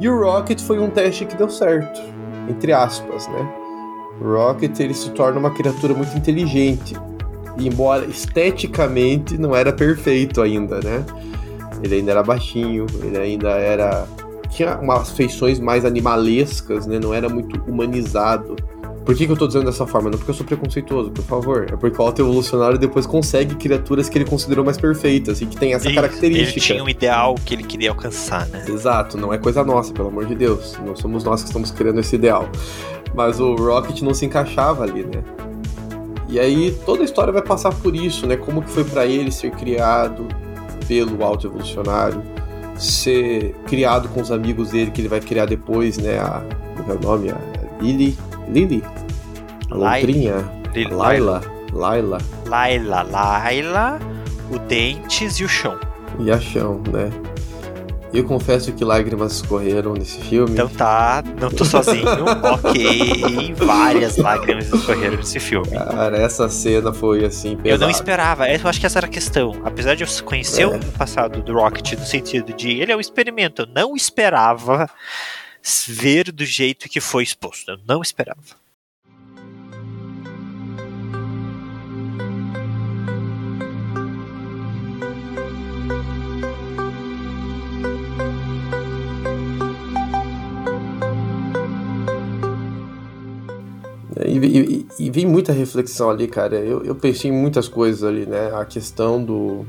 E 0.01 0.10
o 0.10 0.19
Rocket 0.19 0.60
foi 0.60 0.80
um 0.80 0.89
teste 0.89 1.25
que 1.25 1.38
deu 1.38 1.49
certo, 1.49 2.01
entre 2.49 2.73
aspas, 2.73 3.30
né? 3.30 3.54
O 4.19 4.34
Rocket 4.34 4.77
ele 4.82 4.93
se 4.93 5.12
torna 5.12 5.39
uma 5.39 5.51
criatura 5.51 5.93
muito 5.93 6.17
inteligente, 6.17 6.93
embora 7.58 8.06
esteticamente 8.06 9.38
não 9.38 9.56
era 9.56 9.72
perfeito 9.74 10.42
ainda, 10.42 10.80
né? 10.82 11.04
Ele 11.84 11.96
ainda 11.96 12.12
era 12.12 12.24
baixinho, 12.24 12.86
ele 13.04 13.18
ainda 13.18 13.50
era 13.52 14.08
tinha 14.50 14.78
umas 14.78 15.12
feições 15.12 15.60
mais 15.60 15.86
animalescas, 15.86 16.86
né? 16.86 17.00
Não 17.00 17.14
era 17.14 17.30
muito 17.30 17.62
humanizado. 17.70 18.56
Por 19.06 19.16
que, 19.16 19.26
que 19.26 19.32
eu 19.32 19.36
tô 19.38 19.48
dizendo 19.48 19.66
dessa 19.66 19.88
forma? 19.88 20.12
Não 20.12 20.18
porque 20.18 20.30
eu 20.30 20.36
sou 20.36 20.46
preconceituoso, 20.46 21.10
por 21.10 21.24
favor. 21.24 21.66
É 21.72 21.76
porque 21.76 22.00
o 22.00 22.06
auto-evolucionário 22.06 22.78
depois 22.78 23.06
consegue 23.08 23.56
criaturas 23.56 24.08
que 24.10 24.18
ele 24.18 24.26
considerou 24.26 24.64
mais 24.64 24.78
perfeitas 24.78 25.42
e 25.42 25.46
que 25.48 25.58
tem 25.58 25.74
essa 25.74 25.88
Ele- 25.88 25.96
característica. 25.96 26.60
Ele 26.60 26.66
tinha 26.66 26.84
um 26.84 26.90
ideal 26.90 27.34
que 27.44 27.56
ele 27.56 27.64
queria 27.64 27.90
alcançar, 27.90 28.46
né? 28.50 28.64
Exato, 28.68 29.18
não 29.18 29.34
é 29.34 29.40
coisa 29.40 29.64
nossa, 29.64 29.92
pelo 29.92 30.10
amor 30.10 30.26
de 30.28 30.36
Deus. 30.36 30.78
Não 30.86 30.96
somos 30.96 31.24
nós 31.24 31.42
que 31.42 31.48
estamos 31.48 31.72
criando 31.72 32.00
esse 32.00 32.16
ideal. 32.16 32.48
Mas 33.16 33.40
o 33.40 33.56
Rocket 33.56 34.02
não 34.04 34.14
se 34.14 34.26
encaixava 34.26 34.84
ali, 34.84 35.04
né? 35.04 35.24
E 36.32 36.39
aí 36.39 36.72
toda 36.86 37.02
a 37.02 37.06
história 37.06 37.34
vai 37.34 37.41
passar 37.41 37.74
por 37.74 37.94
isso, 37.94 38.26
né? 38.26 38.38
Como 38.38 38.62
que 38.62 38.70
foi 38.70 38.86
pra 38.86 39.06
ele 39.06 39.32
ser 39.32 39.52
criado 39.52 40.26
pelo 40.88 41.22
alto 41.24 41.46
evolucionário, 41.46 42.24
ser 42.78 43.54
criado 43.67 44.08
com 44.10 44.22
os 44.22 44.32
amigos 44.32 44.72
dele 44.72 44.91
que 44.91 45.02
ele 45.02 45.10
vai 45.10 45.20
criar 45.20 45.46
depois, 45.46 45.98
né? 45.98 46.20
A, 46.20 46.41
como 46.78 46.94
é 46.94 46.96
o 46.96 47.00
nome? 47.00 47.30
A 47.32 47.38
Lily, 47.82 48.17
Lily, 48.48 48.82
a 49.70 49.76
Lontrinha, 49.76 50.50
Laila, 50.89 51.41
Laila 51.74 52.17
Laila, 52.48 53.04
Laila, 53.04 54.00
o 54.50 54.58
Dentes 54.58 55.36
e 55.39 55.44
o 55.44 55.50
Chão. 55.50 55.78
e 56.20 56.32
a 56.32 56.39
Chão, 56.39 56.82
né? 56.94 57.10
Eu 58.13 58.26
confesso 58.26 58.74
que 58.74 58.84
lágrimas 58.84 59.34
escorreram 59.34 59.93
nesse 59.93 60.19
filme. 60.21 60.52
Então 60.52 60.67
tá, 60.67 61.24
não 61.39 61.50
tô 61.50 61.63
sozinho, 61.63 62.06
ok. 62.43 63.54
Várias 63.56 64.17
lágrimas 64.17 64.67
escorreram 64.71 65.15
nesse 65.17 65.39
filme. 65.39 65.69
Cara, 65.71 66.17
essa 66.17 66.50
cena 66.50 66.91
foi 66.91 67.24
assim, 67.24 67.56
pesada. 67.56 67.69
Eu 67.69 67.80
não 67.80 67.89
esperava, 67.89 68.50
eu 68.50 68.67
acho 68.67 68.80
que 68.82 68.86
essa 68.86 69.00
era 69.00 69.08
a 69.08 69.10
questão. 69.10 69.62
Apesar 69.63 69.95
de 69.95 70.04
eu 70.04 70.24
conhecer 70.26 70.63
É. 70.63 70.67
o 70.67 70.80
passado 70.97 71.41
do 71.41 71.54
Rocket 71.54 71.93
no 71.93 72.06
sentido 72.06 72.52
de 72.54 72.71
ele 72.82 72.91
é 72.91 72.97
um 72.97 73.00
experimento, 73.00 73.62
eu 73.62 73.67
não 73.67 73.95
esperava 73.95 74.89
ver 75.88 76.32
do 76.32 76.43
jeito 76.45 76.89
que 76.89 77.00
foi 77.00 77.24
exposto. 77.24 77.71
Eu 77.71 77.78
não 77.88 78.02
esperava. 78.02 78.39
E, 94.32 94.38
e- 94.38 94.86
e 95.00 95.10
vem 95.12 95.26
muita 95.26 95.52
reflexão 95.52 96.10
ali, 96.10 96.28
cara. 96.28 96.56
Eu, 96.58 96.84
eu 96.84 96.96
pensei 96.96 97.30
em 97.30 97.34
muitas 97.34 97.67
coisas 97.67 98.04
ali, 98.04 98.26
né? 98.26 98.52
A 98.56 98.65
questão 98.65 99.24
do. 99.24 99.65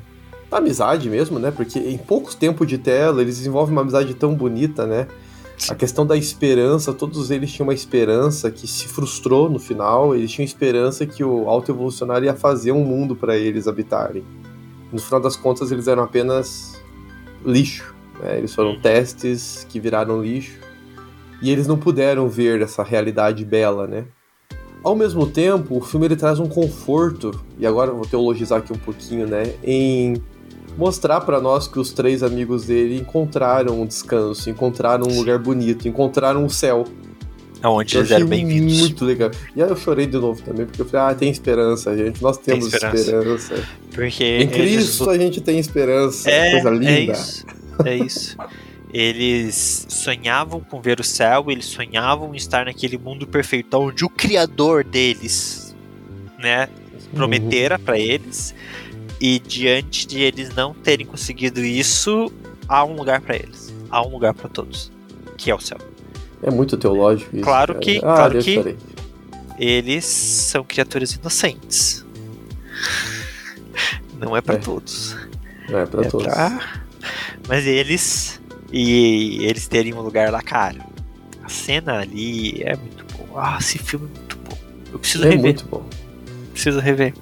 da 0.51 0.59
amizade 0.59 1.09
mesmo, 1.11 1.39
né? 1.39 1.51
Porque 1.51 1.79
em 1.79 1.99
poucos 1.99 2.35
tempos 2.35 2.67
de 2.69 2.79
tela 2.79 3.21
eles 3.23 3.39
desenvolvem 3.39 3.73
uma 3.73 3.83
amizade 3.83 4.15
tão 4.15 4.35
bonita, 4.35 4.87
né? 4.87 5.07
A 5.69 5.75
questão 5.75 6.05
da 6.05 6.17
esperança, 6.17 6.93
todos 6.93 7.31
eles 7.31 7.53
tinham 7.53 7.67
uma 7.69 7.75
esperança 7.75 8.51
que 8.51 8.67
se 8.67 8.89
frustrou 8.89 9.49
no 9.49 9.59
final, 9.61 10.15
eles 10.15 10.31
tinham 10.33 10.45
esperança 10.45 11.07
que 11.07 11.23
o 11.23 11.49
auto-evolucionário 11.49 12.25
ia 12.27 12.35
fazer 12.35 12.73
um 12.73 12.85
mundo 12.85 13.15
para 13.15 13.37
eles 13.37 13.69
habitarem. 13.69 14.25
No 14.93 14.99
final 14.99 15.21
das 15.21 15.37
contas, 15.37 15.71
eles 15.71 15.87
eram 15.87 16.03
apenas 16.03 16.81
lixo. 17.47 17.95
né? 18.21 18.39
Eles 18.39 18.53
foram 18.55 18.81
testes 18.81 19.65
que 19.69 19.79
viraram 19.79 20.21
lixo. 20.21 20.59
E 21.41 21.51
eles 21.51 21.67
não 21.67 21.77
puderam 21.79 22.29
ver 22.29 22.61
essa 22.63 22.83
realidade 22.83 23.45
bela, 23.45 23.87
né? 23.87 24.05
Ao 24.83 24.97
mesmo 24.97 25.27
tempo, 25.27 25.79
o 25.79 25.81
filme 25.81 26.07
ele 26.07 26.17
traz 26.17 26.41
um 26.41 26.47
conforto, 26.49 27.41
e 27.59 27.65
agora 27.67 27.91
eu 27.91 27.97
vou 27.97 28.07
teologizar 28.07 28.59
aqui 28.59 28.73
um 28.73 28.79
pouquinho, 28.79 29.27
né? 29.29 29.55
Em 29.63 30.21
mostrar 30.77 31.21
pra 31.21 31.41
nós 31.41 31.69
que 31.69 31.79
os 31.79 31.93
três 31.93 32.23
amigos 32.23 32.65
dele 32.65 32.97
encontraram 32.99 33.81
um 33.81 33.87
descanso, 33.87 34.51
encontraram 34.51 35.07
um 35.09 35.17
lugar 35.19 35.39
bonito, 35.39 35.87
encontraram 35.87 36.45
um 36.45 36.49
céu. 36.49 36.85
Onde 37.65 37.95
Eu 37.95 38.01
eles 38.01 38.11
eram 38.11 38.27
bem-vindos. 38.27 38.81
Muito 38.81 39.05
legal. 39.05 39.31
E 39.55 39.63
aí 39.63 39.69
eu 39.71 39.77
chorei 39.77 40.07
de 40.07 40.17
novo 40.19 40.43
também, 40.43 40.67
porque 40.67 40.83
eu 40.83 40.87
falei, 40.87 41.13
ah, 41.13 41.15
tem 41.15 41.31
esperança, 41.31 41.97
gente. 41.97 42.21
Nós 42.21 42.37
temos 42.39 42.67
esperança. 42.67 42.97
esperança. 42.99 43.69
Porque 43.95 44.25
Em 44.25 44.41
eles 44.41 44.53
Cristo 44.53 45.09
a 45.11 45.17
gente 45.17 45.41
tem 45.41 45.61
esperança. 45.61 46.29
É, 46.29 46.51
Coisa 46.61 46.71
linda. 46.71 46.87
é 46.89 47.01
isso. 47.13 47.47
É 47.85 47.97
isso. 47.97 48.37
Eles 48.93 49.87
sonhavam 49.89 50.61
com 50.61 50.81
ver 50.81 51.01
o 51.01 51.05
céu, 51.05 51.47
eles 51.49 51.65
sonhavam 51.67 52.35
em 52.35 52.37
estar 52.37 52.67
naquele 52.67 52.99
mundo 52.99 53.27
perfeito 53.27 53.75
onde 53.79 54.05
o 54.05 54.09
criador 54.11 54.85
deles, 54.85 55.75
né, 56.39 56.69
prometera 57.15 57.79
pra 57.79 57.99
eles. 57.99 58.55
E 59.21 59.39
diante 59.39 60.07
de 60.07 60.21
eles 60.21 60.55
não 60.55 60.75
terem 60.75 61.07
conseguido 61.07 61.61
isso, 61.65 62.31
há 62.69 62.85
um 62.85 62.95
lugar 62.95 63.21
pra 63.21 63.37
eles. 63.37 63.73
Há 63.89 64.03
um 64.07 64.11
lugar 64.11 64.35
pra 64.35 64.49
todos, 64.49 64.91
que 65.39 65.51
é 65.51 65.55
o 65.55 65.61
céu. 65.61 65.79
É 66.43 66.51
muito 66.51 66.77
teológico 66.77 67.35
isso. 67.37 67.45
Claro 67.45 67.79
que- 67.79 67.99
Ah, 67.99 68.01
claro 68.01 68.39
que-. 68.43 68.77
Eles 69.59 70.05
são 70.05 70.65
criaturas 70.65 71.13
inocentes. 71.13 72.05
Não 74.19 74.37
é 74.37 74.41
pra 74.41 74.57
É. 74.57 74.59
todos. 74.59 75.17
Não 75.69 75.79
é 75.79 75.87
pra 75.87 76.03
É 76.05 76.09
todos. 76.09 76.27
pra- 76.27 76.83
Mas 77.49 77.67
eles. 77.67 78.41
E 78.73 79.45
eles 79.45 79.67
terem 79.69 79.93
um 79.95 80.01
lugar 80.01 80.31
lá, 80.31 80.41
cara. 80.43 80.87
A 81.45 81.49
cena 81.49 81.99
ali 81.99 82.63
é 82.63 82.75
muito 82.77 83.05
boa. 83.17 83.43
Ah, 83.55 83.59
esse 83.61 83.79
filme 83.79 84.09
é 84.15 84.19
muito 84.19 84.37
bom. 84.39 84.57
Eu 84.93 84.99
preciso 84.99 85.25
É 85.25 85.29
rever. 85.31 85.41
muito 85.43 85.65
bom. 85.67 85.85
Preciso 86.53 86.81
rever. 86.81 87.13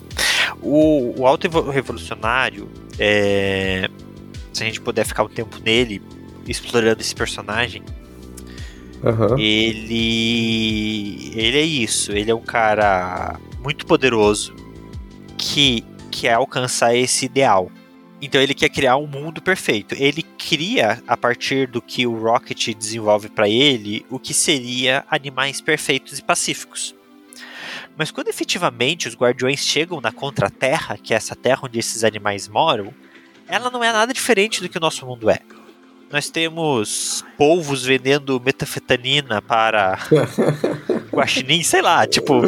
O, 0.62 1.14
o 1.20 1.38
Evo- 1.42 1.70
Revolucionário, 1.70 2.68
é, 2.98 3.88
se 4.52 4.62
a 4.62 4.66
gente 4.66 4.80
puder 4.80 5.04
ficar 5.06 5.24
um 5.24 5.28
tempo 5.28 5.58
nele, 5.64 6.02
explorando 6.46 7.00
esse 7.00 7.14
personagem, 7.14 7.82
Aham. 9.02 9.38
ele. 9.38 11.32
Ele 11.34 11.58
é 11.58 11.62
isso. 11.62 12.12
Ele 12.12 12.30
é 12.30 12.34
um 12.34 12.42
cara 12.42 13.38
muito 13.62 13.86
poderoso 13.86 14.54
que 15.38 15.84
quer 16.10 16.34
alcançar 16.34 16.94
esse 16.94 17.24
ideal. 17.26 17.70
Então 18.22 18.40
ele 18.40 18.54
quer 18.54 18.68
criar 18.68 18.96
um 18.96 19.06
mundo 19.06 19.40
perfeito. 19.40 19.94
Ele 19.98 20.22
cria, 20.22 21.02
a 21.06 21.16
partir 21.16 21.66
do 21.66 21.80
que 21.80 22.06
o 22.06 22.18
Rocket 22.18 22.74
desenvolve 22.74 23.28
para 23.28 23.48
ele, 23.48 24.04
o 24.10 24.18
que 24.18 24.34
seria 24.34 25.04
animais 25.10 25.60
perfeitos 25.60 26.18
e 26.18 26.22
pacíficos. 26.22 26.94
Mas 27.96 28.10
quando 28.10 28.28
efetivamente 28.28 29.08
os 29.08 29.14
guardiões 29.14 29.60
chegam 29.60 30.00
na 30.00 30.12
Contra-Terra, 30.12 30.96
que 30.96 31.14
é 31.14 31.16
essa 31.16 31.34
terra 31.34 31.60
onde 31.64 31.78
esses 31.78 32.04
animais 32.04 32.48
moram, 32.48 32.94
ela 33.48 33.70
não 33.70 33.82
é 33.82 33.92
nada 33.92 34.12
diferente 34.12 34.60
do 34.60 34.68
que 34.68 34.78
o 34.78 34.80
nosso 34.80 35.04
mundo 35.06 35.28
é. 35.28 35.40
Nós 36.10 36.28
temos 36.28 37.24
polvos 37.38 37.84
vendendo 37.84 38.40
metafetanina 38.44 39.40
para 39.40 39.98
guaxinim, 41.12 41.62
sei 41.62 41.82
lá, 41.82 42.06
tipo, 42.06 42.42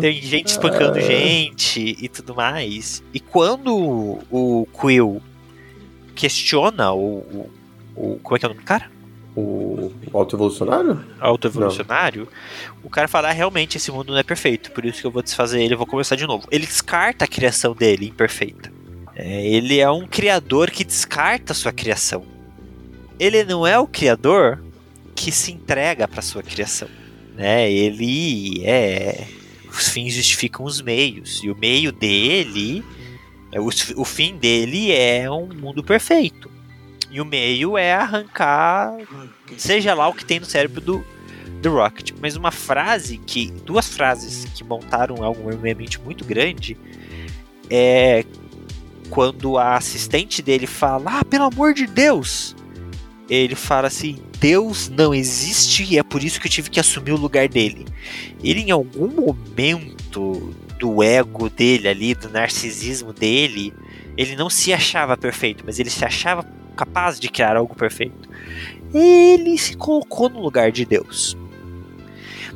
tem 0.00 0.20
gente 0.20 0.48
espancando 0.48 1.00
gente 1.00 1.96
e 2.00 2.08
tudo 2.08 2.34
mais. 2.34 3.02
E 3.12 3.20
quando 3.20 4.18
o 4.30 4.66
Quill 4.80 5.20
questiona 6.14 6.92
o, 6.92 7.18
o, 7.18 7.50
o- 7.96 8.20
Como 8.22 8.36
é 8.36 8.38
que 8.38 8.44
é 8.44 8.48
o 8.48 8.50
nome 8.50 8.60
do 8.62 8.66
cara? 8.66 8.90
O, 9.34 9.90
o 10.12 10.18
auto-evolucionário? 10.18 11.02
Autoevolucionário, 11.18 12.28
o 12.84 12.90
cara 12.90 13.08
fala: 13.08 13.28
ah, 13.30 13.32
realmente 13.32 13.76
esse 13.78 13.90
mundo 13.90 14.12
não 14.12 14.18
é 14.18 14.22
perfeito, 14.22 14.70
por 14.72 14.84
isso 14.84 15.00
que 15.00 15.06
eu 15.06 15.10
vou 15.10 15.22
desfazer 15.22 15.62
ele 15.62 15.72
e 15.72 15.76
vou 15.76 15.86
começar 15.86 16.16
de 16.16 16.26
novo. 16.26 16.46
Ele 16.50 16.66
descarta 16.66 17.24
a 17.24 17.28
criação 17.28 17.74
dele 17.74 18.08
imperfeita. 18.08 18.70
É, 19.14 19.46
ele 19.46 19.78
é 19.80 19.90
um 19.90 20.06
criador 20.06 20.70
que 20.70 20.84
descarta 20.84 21.52
a 21.52 21.54
sua 21.54 21.72
criação. 21.72 22.24
Ele 23.18 23.42
não 23.44 23.66
é 23.66 23.78
o 23.78 23.86
criador 23.86 24.62
que 25.14 25.30
se 25.32 25.52
entrega 25.52 26.06
para 26.08 26.20
sua 26.22 26.42
criação. 26.42 26.88
Né? 27.34 27.70
Ele 27.70 28.62
é. 28.66 29.24
Os 29.72 29.88
fins 29.88 30.14
justificam 30.14 30.64
os 30.66 30.80
meios. 30.80 31.42
E 31.42 31.50
o 31.50 31.56
meio 31.56 31.90
dele. 31.90 32.84
é, 33.50 33.58
O, 33.60 33.68
o 33.96 34.04
fim 34.04 34.36
dele 34.36 34.92
é 34.92 35.30
um 35.30 35.46
mundo 35.48 35.82
perfeito. 35.82 36.50
E 37.10 37.20
o 37.20 37.24
meio 37.24 37.76
é 37.76 37.92
arrancar. 37.94 38.96
Seja 39.56 39.94
lá 39.94 40.08
o 40.08 40.14
que 40.14 40.24
tem 40.24 40.40
no 40.40 40.46
cérebro 40.46 40.80
do, 40.80 41.04
do 41.60 41.70
Rocket. 41.74 42.12
Mas 42.20 42.36
uma 42.36 42.50
frase 42.50 43.18
que. 43.18 43.50
Duas 43.64 43.88
frases 43.88 44.44
que 44.54 44.62
montaram 44.64 45.22
algo 45.22 45.50
realmente 45.50 46.00
muito 46.00 46.24
grande. 46.24 46.76
É. 47.70 48.24
Quando 49.10 49.58
a 49.58 49.76
assistente 49.76 50.40
dele 50.42 50.66
fala: 50.66 51.18
Ah, 51.20 51.24
pelo 51.24 51.44
amor 51.44 51.74
de 51.74 51.86
Deus! 51.86 52.56
Ele 53.28 53.54
fala 53.54 53.88
assim: 53.88 54.18
Deus 54.38 54.88
não 54.88 55.14
existe 55.14 55.84
e 55.84 55.98
é 55.98 56.02
por 56.02 56.22
isso 56.22 56.40
que 56.40 56.46
eu 56.46 56.50
tive 56.50 56.70
que 56.70 56.80
assumir 56.80 57.12
o 57.12 57.16
lugar 57.16 57.48
dele. 57.48 57.86
Ele, 58.42 58.60
em 58.60 58.70
algum 58.70 59.08
momento 59.08 60.54
do 60.78 61.02
ego 61.02 61.48
dele 61.48 61.88
ali, 61.88 62.14
do 62.14 62.28
narcisismo 62.28 63.12
dele, 63.12 63.72
ele 64.16 64.34
não 64.36 64.50
se 64.50 64.72
achava 64.72 65.16
perfeito, 65.16 65.62
mas 65.64 65.78
ele 65.78 65.90
se 65.90 66.04
achava 66.04 66.44
capaz 66.76 67.20
de 67.20 67.28
criar 67.28 67.56
algo 67.56 67.74
perfeito. 67.74 68.28
Ele 68.92 69.56
se 69.56 69.76
colocou 69.76 70.28
no 70.28 70.40
lugar 70.40 70.70
de 70.72 70.84
Deus. 70.84 71.36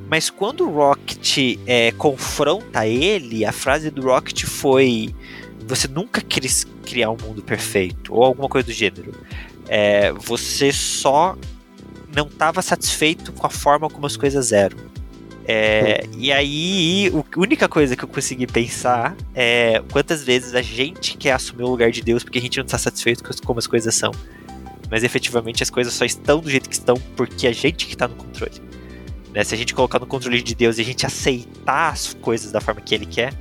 Mas 0.09 0.31
quando 0.31 0.69
o 0.69 0.73
Rocket 0.73 1.59
é, 1.67 1.91
confronta 1.93 2.87
ele, 2.87 3.45
a 3.45 3.53
frase 3.53 3.91
do 3.91 4.03
Rocket 4.03 4.45
foi: 4.45 5.15
Você 5.67 5.89
nunca 5.89 6.21
quis 6.21 6.65
criar 6.85 7.11
um 7.11 7.17
mundo 7.17 7.43
perfeito, 7.43 8.15
ou 8.15 8.23
alguma 8.23 8.49
coisa 8.49 8.67
do 8.67 8.73
gênero. 8.73 9.13
É, 9.69 10.13
você 10.13 10.73
só 10.73 11.37
não 12.15 12.27
estava 12.27 12.63
satisfeito 12.63 13.33
com 13.33 13.47
a 13.47 13.51
forma 13.51 13.89
como 13.89 14.07
as 14.07 14.17
coisas 14.17 14.53
eram. 14.53 14.79
É, 15.49 16.05
e 16.19 16.33
aí, 16.33 17.13
a 17.15 17.41
única 17.41 17.69
coisa 17.69 17.95
que 17.95 18.03
eu 18.03 18.09
consegui 18.09 18.49
pensar 18.49 19.17
é 19.33 19.81
quantas 19.93 20.25
vezes 20.25 20.55
a 20.55 20.63
gente 20.63 21.17
quer 21.17 21.33
assumir 21.33 21.63
o 21.63 21.69
lugar 21.69 21.91
de 21.91 22.03
Deus 22.03 22.25
porque 22.25 22.39
a 22.39 22.43
gente 22.43 22.57
não 22.59 22.65
está 22.65 22.79
satisfeito 22.79 23.23
com 23.23 23.33
como 23.45 23.59
as 23.59 23.67
coisas 23.67 23.95
são. 23.95 24.11
Mas 24.91 25.05
efetivamente 25.05 25.63
as 25.63 25.71
coisas 25.71 25.93
só 25.93 26.05
estão 26.05 26.41
do 26.41 26.51
jeito 26.51 26.69
que 26.69 26.75
estão 26.75 26.97
porque 27.17 27.47
a 27.47 27.53
gente 27.53 27.87
que 27.87 27.93
está 27.93 28.09
no 28.09 28.17
controle. 28.17 28.61
Né? 29.33 29.45
Se 29.45 29.55
a 29.55 29.59
gente 29.59 29.75
colocar 29.75 30.01
no 30.01 30.07
controle 30.07 30.43
de 30.43 30.55
Deus 30.55 30.79
e 30.79 30.81
a 30.81 30.85
gente 30.85 31.07
aceitar 31.07 31.93
as 31.93 32.15
coisas 32.15 32.51
da 32.51 32.61
forma 32.61 32.81
que 32.81 32.95
Ele 32.95 33.07
quer, 33.07 33.33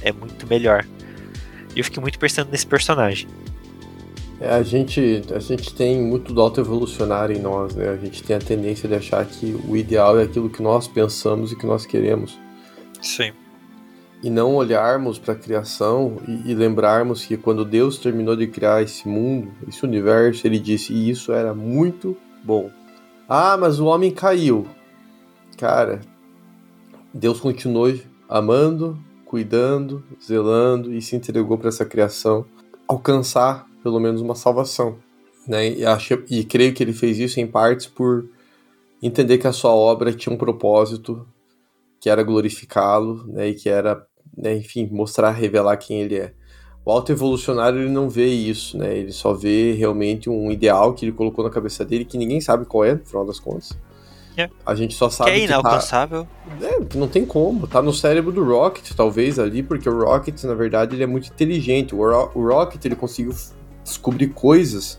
é 0.00 0.10
muito 0.10 0.46
melhor. 0.46 0.84
E 1.74 1.78
eu 1.78 1.84
fiquei 1.84 2.00
muito 2.00 2.18
pensando 2.18 2.50
nesse 2.50 2.66
personagem. 2.66 3.28
É, 4.40 4.54
a 4.54 4.62
gente, 4.62 5.22
a 5.34 5.40
gente 5.40 5.74
tem 5.74 6.00
muito 6.00 6.32
do 6.32 6.40
auto-evolucionário 6.40 7.36
em 7.36 7.40
nós, 7.40 7.74
né? 7.74 7.88
A 7.88 7.96
gente 7.96 8.22
tem 8.22 8.36
a 8.36 8.38
tendência 8.38 8.88
de 8.88 8.94
achar 8.94 9.26
que 9.26 9.60
o 9.68 9.76
ideal 9.76 10.18
é 10.18 10.22
aquilo 10.22 10.48
que 10.48 10.62
nós 10.62 10.86
pensamos 10.86 11.50
e 11.50 11.56
que 11.56 11.66
nós 11.66 11.84
queremos. 11.84 12.38
Sim. 13.02 13.32
E 14.22 14.30
não 14.30 14.54
olharmos 14.54 15.18
para 15.18 15.34
a 15.34 15.36
criação 15.36 16.18
e, 16.26 16.52
e 16.52 16.54
lembrarmos 16.54 17.24
que 17.24 17.36
quando 17.36 17.64
Deus 17.64 17.98
terminou 17.98 18.36
de 18.36 18.46
criar 18.46 18.82
esse 18.82 19.08
mundo, 19.08 19.52
esse 19.66 19.84
universo, 19.84 20.46
ele 20.46 20.60
disse: 20.60 20.92
e 20.92 21.10
isso 21.10 21.32
era 21.32 21.52
muito 21.52 22.16
bom. 22.44 22.70
Ah, 23.28 23.56
mas 23.56 23.80
o 23.80 23.86
homem 23.86 24.12
caiu. 24.12 24.66
Cara, 25.56 26.00
Deus 27.12 27.40
continuou 27.40 27.92
amando, 28.28 28.96
cuidando, 29.24 30.04
zelando 30.24 30.94
e 30.94 31.02
se 31.02 31.16
entregou 31.16 31.58
para 31.58 31.68
essa 31.68 31.84
criação 31.84 32.46
alcançar 32.86 33.67
pelo 33.82 34.00
menos 34.00 34.20
uma 34.20 34.34
salvação. 34.34 34.98
Né? 35.46 35.70
E, 35.78 35.86
acho, 35.86 36.22
e 36.30 36.44
creio 36.44 36.74
que 36.74 36.82
ele 36.82 36.92
fez 36.92 37.18
isso 37.18 37.40
em 37.40 37.46
partes 37.46 37.86
por 37.86 38.28
entender 39.02 39.38
que 39.38 39.46
a 39.46 39.52
sua 39.52 39.72
obra 39.72 40.12
tinha 40.12 40.34
um 40.34 40.38
propósito, 40.38 41.26
que 42.00 42.10
era 42.10 42.22
glorificá-lo, 42.22 43.24
né? 43.26 43.48
e 43.48 43.54
que 43.54 43.68
era, 43.68 44.06
né, 44.36 44.56
enfim, 44.56 44.88
mostrar, 44.90 45.30
revelar 45.30 45.76
quem 45.76 46.02
ele 46.02 46.16
é. 46.16 46.34
O 46.84 46.90
auto-evolucionário 46.90 47.80
ele 47.80 47.90
não 47.90 48.08
vê 48.08 48.26
isso, 48.26 48.78
né? 48.78 48.96
ele 48.96 49.12
só 49.12 49.32
vê 49.32 49.72
realmente 49.72 50.30
um 50.30 50.50
ideal 50.50 50.94
que 50.94 51.04
ele 51.04 51.12
colocou 51.12 51.44
na 51.44 51.50
cabeça 51.50 51.84
dele, 51.84 52.04
que 52.04 52.18
ninguém 52.18 52.40
sabe 52.40 52.64
qual 52.64 52.84
é, 52.84 52.94
no 52.94 53.04
final 53.04 53.26
das 53.26 53.38
contas. 53.38 53.76
É. 54.38 54.48
A 54.64 54.72
gente 54.74 54.94
só 54.94 55.10
sabe 55.10 55.32
que 55.32 55.36
é 55.36 55.40
que 55.40 55.46
tá, 55.48 55.58
inalcançável. 55.58 56.26
é, 56.62 56.96
não 56.96 57.08
tem 57.08 57.26
como. 57.26 57.66
Tá 57.66 57.82
no 57.82 57.92
cérebro 57.92 58.30
do 58.30 58.44
Rocket, 58.44 58.92
talvez, 58.94 59.36
ali, 59.36 59.64
porque 59.64 59.88
o 59.88 60.04
Rocket, 60.04 60.44
na 60.44 60.54
verdade, 60.54 60.94
ele 60.94 61.02
é 61.02 61.06
muito 61.08 61.28
inteligente. 61.28 61.92
O, 61.92 61.98
Ro 61.98 62.30
o 62.36 62.46
Rocket, 62.46 62.84
ele 62.84 62.94
conseguiu 62.94 63.32
descobrir 63.88 64.28
coisas 64.28 64.98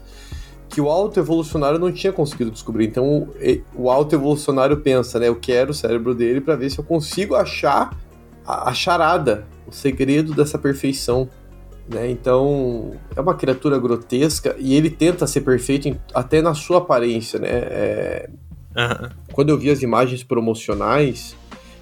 que 0.70 0.80
o 0.80 0.90
auto-evolucionário 0.90 1.80
não 1.80 1.92
tinha 1.92 2.14
conseguido 2.14 2.52
descobrir. 2.52 2.86
Então, 2.86 3.30
o, 3.76 3.90
auto-evolucionário 3.90 4.78
pensa, 4.78 5.20
né? 5.20 5.28
Eu 5.28 5.36
quero 5.36 5.72
o 5.72 5.74
cérebro 5.74 6.14
dele 6.14 6.40
para 6.40 6.56
ver 6.56 6.70
se 6.70 6.78
eu 6.78 6.84
consigo 6.84 7.36
achar 7.36 7.98
a, 8.46 8.70
a 8.70 8.74
charada, 8.74 9.48
o 9.68 9.72
segredo 9.72 10.34
dessa 10.36 10.60
perfeição. 10.60 11.28
Né? 11.88 12.12
Então, 12.12 12.92
é 13.16 13.20
uma 13.20 13.34
criatura 13.34 13.80
grotesca 13.80 14.56
e 14.60 14.76
ele 14.76 14.92
tenta 14.92 15.26
ser 15.26 15.42
perfeito 15.42 15.88
em- 15.88 16.00
até 16.14 16.40
na 16.40 16.54
sua 16.54 16.78
aparência, 16.78 17.40
né? 17.40 17.50
É, 17.50 18.30
Aham. 18.78 19.10
quando 19.34 19.50
eu 19.50 19.58
vi 19.58 19.72
as 19.72 19.82
imagens 19.82 20.24
promocionais, 20.24 21.36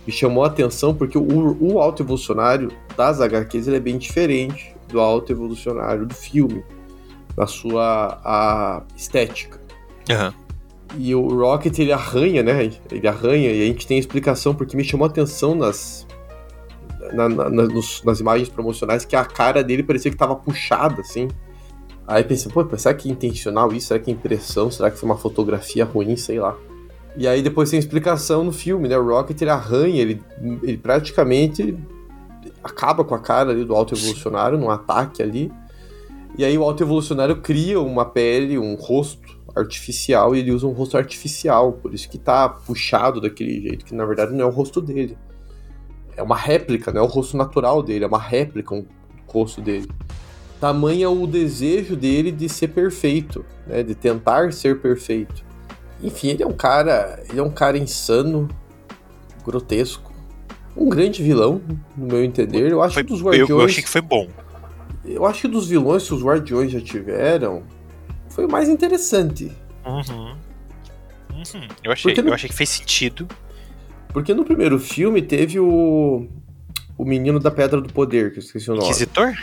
me 0.06 0.14
chamou 0.14 0.46
a 0.46 0.48
atenção 0.48 0.96
porque 0.96 1.18
o, 1.18 1.58
o 1.60 1.80
alto 1.82 2.04
evolucionário 2.04 2.72
das 2.96 3.20
HQs 3.20 3.68
ele 3.68 3.76
é 3.76 3.82
bem 3.82 3.98
diferente 3.98 4.74
do 4.88 5.02
alto 5.02 5.30
evolucionário 5.34 6.06
do 6.06 6.14
filme, 6.16 6.64
na 7.38 7.46
sua 7.48 8.20
a 8.24 8.82
estética. 8.96 9.62
Aham. 10.10 10.34
E 10.98 11.14
o 11.14 11.28
Rocket 11.28 11.78
ele 11.80 11.92
arranha, 11.92 12.42
né? 12.42 12.72
Ele 12.92 13.08
arranha 13.08 13.52
e 13.52 13.62
a 13.62 13.66
gente 13.66 13.86
tem 13.86 13.98
a 13.98 14.00
explicação 14.00 14.56
porque 14.56 14.76
me 14.76 14.84
chamou 14.84 15.06
a 15.06 15.10
atenção 15.10 15.54
nas 15.54 16.08
na- 17.14 17.30
na- 17.30 17.50
na- 17.50 17.64
nos- 17.68 18.04
nas 18.04 18.20
imagens 18.20 18.50
promocionais 18.50 19.06
que 19.06 19.16
a 19.16 19.24
cara 19.24 19.64
dele 19.64 19.84
parecia 19.84 20.10
que 20.12 20.18
tava 20.18 20.36
puxada 20.36 21.02
assim. 21.02 21.28
Aí 22.08 22.24
pensei, 22.24 22.52
pô, 22.52 22.66
será 22.78 22.94
que 22.96 23.08
é 23.10 23.12
intencional 23.12 23.72
isso? 23.74 23.88
Será 23.88 24.00
que 24.00 24.10
é 24.10 24.14
impressão? 24.14 24.72
Será 24.72 24.90
que 24.90 24.98
foi 24.98 25.08
uma 25.08 25.18
fotografia 25.18 25.86
ruim? 25.86 26.16
Sei 26.16 26.40
lá. 26.40 26.56
E 27.18 27.28
aí 27.28 27.42
depois 27.42 27.70
tem 27.70 27.80
explicação 27.80 28.44
no 28.44 28.52
filme, 28.52 28.88
né? 28.88 28.98
O 28.98 29.06
Rocket 29.08 29.42
ele 29.42 29.52
arranha, 29.52 30.02
ele, 30.02 30.22
ele 30.64 30.78
praticamente 30.78 31.78
acaba 32.64 33.04
com 33.04 33.14
a 33.16 33.20
cara 33.20 33.52
ali 33.52 33.64
do 33.66 33.76
alto 33.76 33.94
evolucionário 33.94 34.58
num 34.58 34.70
ataque 34.70 35.22
ali. 35.22 35.52
E 36.38 36.46
aí 36.46 36.58
o 36.58 36.64
alto 36.64 36.84
evolucionário 36.84 37.38
cria 37.42 37.80
uma 37.82 38.06
pele, 38.06 38.58
um 38.60 38.76
rosto 38.76 39.38
artificial 39.56 40.36
e 40.36 40.40
ele 40.40 40.52
usa 40.52 40.68
um 40.68 40.72
rosto 40.72 40.96
artificial, 40.98 41.74
por 41.74 41.94
isso 41.94 42.08
que 42.08 42.18
tá 42.18 42.48
puxado 42.48 43.20
daquele 43.20 43.60
jeito, 43.60 43.84
que 43.86 43.96
na 43.96 44.06
verdade 44.06 44.34
não 44.34 44.46
é 44.46 44.48
o 44.48 44.52
rosto 44.52 44.80
dele. 44.80 45.18
É 46.16 46.22
uma 46.22 46.36
réplica, 46.36 46.92
não 46.92 47.02
é 47.02 47.04
o 47.04 47.08
rosto 47.08 47.36
natural 47.36 47.82
dele, 47.82 48.06
é 48.06 48.08
uma 48.08 48.20
réplica 48.20 48.76
um 48.76 48.86
rosto 49.26 49.62
dele. 49.62 49.90
Tamanho 50.60 51.04
é 51.06 51.08
o 51.08 51.26
desejo 51.28 51.96
dele 51.96 52.32
de 52.32 52.48
ser 52.50 52.70
perfeito, 52.70 53.44
né? 53.66 53.82
De 53.84 53.94
tentar 53.96 54.52
ser 54.54 54.80
perfeito. 54.80 55.44
Enfim, 56.04 56.30
ele 56.30 56.44
é 56.44 56.48
um 56.48 56.54
cara, 56.54 57.20
ele 57.30 57.40
é 57.40 57.44
um 57.44 57.50
cara 57.52 57.78
insano, 57.78 58.48
grotesco. 59.46 60.12
um 60.76 60.90
grande 60.90 61.24
vilão, 61.24 61.60
no 61.96 62.06
meu 62.06 62.24
entender. 62.24 62.72
Eu 62.72 62.84
acho 62.84 62.94
Foi- 62.94 63.04
que 63.04 63.10
dos 63.10 63.20
eu, 63.20 63.26
Guardiões. 63.26 63.50
eu 63.50 63.62
achei 63.62 63.82
que 63.84 63.90
foi 63.90 64.02
bom. 64.02 64.28
Eu 65.06 65.26
acho 65.26 65.42
que 65.42 65.48
dos 65.48 65.68
vilões 65.68 66.08
que 66.08 66.14
os 66.14 66.22
Guardiões 66.24 66.72
já 66.72 66.82
tiveram, 66.82 67.64
foi 68.30 68.46
o 68.46 68.52
mais 68.52 68.68
interessante. 68.70 69.52
Uhum. 69.86 70.36
Uhum. 71.34 71.68
Eu, 71.84 71.92
achei, 71.92 72.14
no- 72.16 72.30
eu 72.30 72.34
achei 72.34 72.50
que 72.50 72.56
fez 72.56 72.70
sentido. 72.70 73.28
Porque 74.12 74.34
no 74.34 74.44
primeiro 74.44 74.80
filme 74.80 75.22
teve 75.22 75.60
o. 75.60 76.28
O 76.98 77.06
menino 77.06 77.40
da 77.40 77.52
Pedra 77.52 77.80
do 77.80 77.94
Poder, 77.94 78.32
que 78.32 78.40
eu 78.40 78.44
esqueci 78.44 78.72
o 78.72 78.74
nome. 78.74 78.86
Inquisitor? 78.88 79.34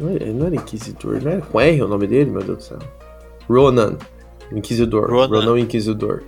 Não 0.00 0.10
não 0.34 0.46
era 0.46 0.56
Inquisidor, 0.56 1.20
não 1.22 1.30
era 1.32 1.40
com 1.42 1.60
R 1.60 1.82
o 1.82 1.88
nome 1.88 2.06
dele, 2.06 2.30
meu 2.30 2.42
Deus 2.42 2.58
do 2.58 2.62
céu. 2.64 2.78
Ronan. 3.48 3.98
Inquisidor. 4.50 5.10
Ronan. 5.10 5.40
Ronan 5.40 5.60
Inquisidor. 5.60 6.22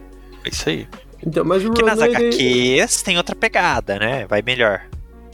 É 0.45 0.49
isso 0.51 0.69
aí. 0.69 0.87
Então, 1.27 1.45
mas 1.45 1.65
o 1.65 1.69
Porque 1.69 1.83
nas 1.83 1.99
Ronan. 2.01 2.19
Ele... 2.19 2.81
HQs 2.83 3.03
tem 3.03 3.17
outra 3.17 3.35
pegada, 3.35 3.99
né? 3.99 4.27
Vai 4.27 4.43
melhor. 4.43 4.83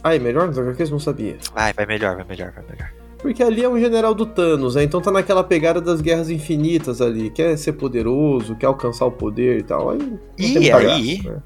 Ah, 0.07 0.15
é 0.15 0.19
melhor 0.19 0.47
nas 0.47 0.57
HQs? 0.57 0.89
Não 0.89 0.99
sabia. 0.99 1.37
Vai, 1.53 1.73
vai 1.73 1.85
melhor, 1.85 2.15
vai 2.15 2.23
melhor, 2.25 2.51
vai 2.53 2.63
melhor. 2.69 2.89
Porque 3.17 3.41
ali 3.43 3.63
é 3.63 3.67
um 3.69 3.79
general 3.79 4.13
do 4.13 4.25
Thanos, 4.25 4.75
né? 4.75 4.83
Então 4.83 5.01
tá 5.01 5.11
naquela 5.11 5.43
pegada 5.43 5.81
das 5.81 6.01
guerras 6.01 6.29
infinitas 6.29 7.01
ali. 7.01 7.29
Quer 7.29 7.57
ser 7.57 7.73
poderoso, 7.73 8.55
quer 8.55 8.67
alcançar 8.67 9.05
o 9.05 9.11
poder 9.11 9.57
e 9.59 9.63
tal. 9.63 9.89
Aí 9.89 9.97
não 9.97 10.19
E 10.37 10.71
aí? 10.71 11.17
graça, 11.17 11.31
né? 11.35 11.41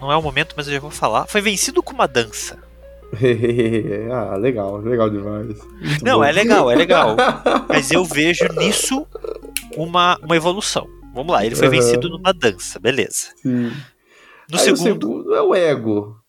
Não 0.00 0.12
é 0.12 0.16
o 0.16 0.22
momento, 0.22 0.54
mas 0.56 0.66
eu 0.66 0.74
já 0.74 0.80
vou 0.80 0.90
falar. 0.90 1.26
Foi 1.26 1.40
vencido 1.40 1.82
com 1.82 1.92
uma 1.94 2.06
dança. 2.06 2.58
ah, 4.12 4.36
legal, 4.36 4.76
legal 4.78 5.10
demais. 5.10 5.46
Muito 5.80 6.04
Não, 6.04 6.18
bom. 6.18 6.24
é 6.24 6.30
legal, 6.32 6.70
é 6.70 6.74
legal. 6.76 7.16
Mas 7.68 7.90
eu 7.90 8.04
vejo 8.04 8.46
nisso 8.56 9.04
uma, 9.76 10.16
uma 10.22 10.36
evolução. 10.36 10.86
Vamos 11.12 11.32
lá, 11.32 11.44
ele 11.44 11.56
foi 11.56 11.66
Aham. 11.66 11.76
vencido 11.76 12.08
numa 12.08 12.32
dança, 12.32 12.78
beleza. 12.78 13.28
Sim. 13.42 13.72
No 14.48 14.58
segundo, 14.58 14.82
segundo 14.82 15.34
é 15.34 15.42
o 15.42 15.54
Ego. 15.54 16.19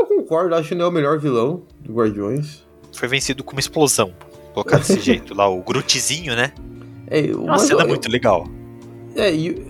Eu 0.00 0.06
concordo, 0.06 0.54
acho 0.54 0.68
que 0.70 0.74
não 0.74 0.86
é 0.86 0.88
o 0.88 0.92
melhor 0.92 1.18
vilão 1.18 1.62
do 1.80 1.92
Guardiões. 1.92 2.66
foi 2.96 3.06
vencido 3.08 3.44
com 3.44 3.52
uma 3.52 3.60
explosão. 3.60 4.12
Colocar 4.54 4.78
desse 4.78 4.98
jeito 5.00 5.34
lá, 5.34 5.48
o 5.48 5.62
Grutzinho, 5.62 6.34
né? 6.34 6.52
É, 7.06 7.28
É 7.30 7.34
uma 7.36 7.58
cena 7.58 7.82
eu- 7.82 7.88
muito 7.88 8.10
legal. 8.10 8.46
É, 9.14 9.32
e, 9.32 9.66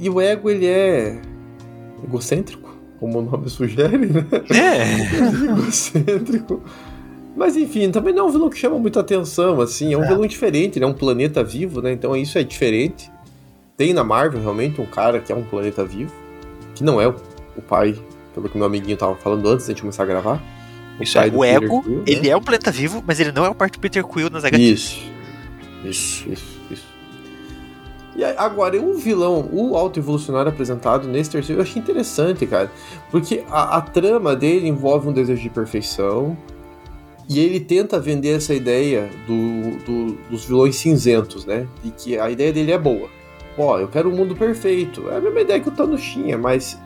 e 0.00 0.10
o 0.10 0.20
Ego, 0.20 0.48
ele 0.50 0.66
é 0.66 1.20
egocêntrico, 2.04 2.74
como 3.00 3.18
o 3.18 3.22
nome 3.22 3.48
sugere, 3.50 3.98
né? 4.06 4.26
É. 4.50 5.22
egocêntrico. 5.52 6.62
Mas 7.36 7.56
enfim, 7.56 7.90
também 7.90 8.12
não 8.12 8.24
é 8.24 8.28
um 8.28 8.32
vilão 8.32 8.50
que 8.50 8.58
chama 8.58 8.78
muita 8.78 9.00
atenção, 9.00 9.60
assim, 9.60 9.92
é 9.92 9.96
um 9.98 10.02
É. 10.04 10.08
vilão 10.08 10.26
diferente, 10.26 10.78
ele 10.78 10.84
é 10.84 10.88
um 10.88 10.92
planeta 10.94 11.44
vivo, 11.44 11.80
né? 11.80 11.92
Então 11.92 12.16
isso 12.16 12.36
é 12.38 12.42
diferente. 12.42 13.10
Tem 13.76 13.92
na 13.92 14.02
Marvel 14.02 14.40
realmente 14.40 14.80
um 14.80 14.86
cara 14.86 15.20
que 15.20 15.30
é 15.32 15.36
um 15.36 15.44
planeta 15.44 15.84
vivo, 15.84 16.12
que 16.74 16.82
não 16.82 17.00
é 17.00 17.06
o 17.06 17.14
pai, 17.68 17.94
pelo 18.40 18.48
que 18.50 18.56
meu 18.58 18.66
amiguinho 18.66 18.96
tava 18.96 19.14
falando 19.16 19.48
antes 19.48 19.66
da 19.66 19.72
gente 19.72 19.82
começar 19.82 20.02
a 20.02 20.06
gravar. 20.06 20.42
Isso 21.00 21.18
é, 21.18 21.28
o 21.32 21.44
Ego, 21.44 21.82
Quill, 21.82 21.96
né? 21.98 22.02
ele 22.06 22.28
é 22.28 22.36
um 22.36 22.40
planeta 22.42 22.70
vivo, 22.72 23.02
mas 23.06 23.20
ele 23.20 23.30
não 23.32 23.44
é 23.44 23.48
o 23.48 23.54
parte 23.54 23.74
do 23.74 23.80
Peter 23.80 24.04
Quill 24.04 24.30
nas 24.30 24.44
HQs. 24.44 24.60
Isso. 24.60 25.00
Isso, 25.84 26.28
isso, 26.28 26.60
isso. 26.70 26.86
E 28.16 28.24
agora, 28.24 28.80
o 28.82 28.94
vilão, 28.98 29.48
o 29.52 29.76
auto-evolucionário 29.76 30.50
apresentado 30.50 31.06
nesse 31.06 31.30
terceiro, 31.30 31.60
eu 31.60 31.64
achei 31.64 31.80
interessante, 31.80 32.44
cara. 32.46 32.68
Porque 33.12 33.44
a, 33.48 33.76
a 33.76 33.80
trama 33.80 34.34
dele 34.34 34.66
envolve 34.66 35.08
um 35.08 35.12
desejo 35.12 35.40
de 35.40 35.50
perfeição. 35.50 36.36
E 37.28 37.38
ele 37.38 37.60
tenta 37.60 38.00
vender 38.00 38.30
essa 38.36 38.52
ideia 38.54 39.08
do, 39.26 39.76
do- 39.84 40.18
dos 40.30 40.44
vilões 40.46 40.74
cinzentos, 40.76 41.44
né? 41.44 41.68
De 41.84 41.90
que 41.92 42.18
a 42.18 42.28
ideia 42.30 42.52
dele 42.52 42.72
é 42.72 42.78
boa. 42.78 43.08
Ó, 43.56 43.78
eu 43.78 43.86
quero 43.86 44.08
um 44.08 44.16
mundo 44.16 44.34
perfeito. 44.34 45.08
É 45.10 45.18
a 45.18 45.20
mesma 45.20 45.40
ideia 45.42 45.60
que 45.60 45.68
o 45.68 45.72
Thanos 45.72 46.02
tinha, 46.02 46.36
mas 46.38 46.76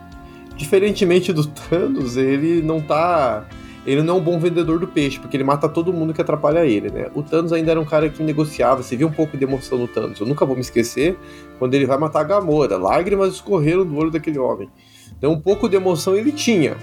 diferentemente 0.55 1.33
do 1.33 1.45
Thanos, 1.45 2.17
ele 2.17 2.61
não 2.61 2.81
tá 2.81 3.45
ele 3.85 4.01
não 4.01 4.15
é 4.15 4.17
um 4.17 4.23
bom 4.23 4.39
vendedor 4.39 4.79
do 4.79 4.87
peixe, 4.87 5.19
porque 5.19 5.35
ele 5.35 5.43
mata 5.43 5.67
todo 5.67 5.91
mundo 5.91 6.13
que 6.13 6.21
atrapalha 6.21 6.65
ele, 6.65 6.89
né? 6.89 7.09
O 7.13 7.21
Thanos 7.21 7.51
ainda 7.51 7.71
era 7.71 7.79
um 7.79 7.85
cara 7.85 8.09
que 8.09 8.23
negociava, 8.23 8.81
você 8.81 8.95
via 8.95 9.05
um 9.05 9.11
pouco 9.11 9.35
de 9.35 9.43
emoção 9.43 9.77
no 9.77 9.87
Thanos. 9.89 10.19
Eu 10.19 10.25
nunca 10.25 10.45
vou 10.45 10.55
me 10.55 10.61
esquecer 10.61 11.17
quando 11.59 11.73
ele 11.73 11.85
vai 11.85 11.97
matar 11.97 12.21
a 12.21 12.23
Gamora. 12.23 12.77
Lágrimas 12.77 13.33
escorreram 13.33 13.85
do 13.85 13.97
olho 13.97 14.09
daquele 14.09 14.39
homem. 14.39 14.69
Então 15.17 15.33
um 15.33 15.39
pouco 15.39 15.67
de 15.67 15.75
emoção 15.75 16.15
ele 16.15 16.31
tinha. 16.31 16.77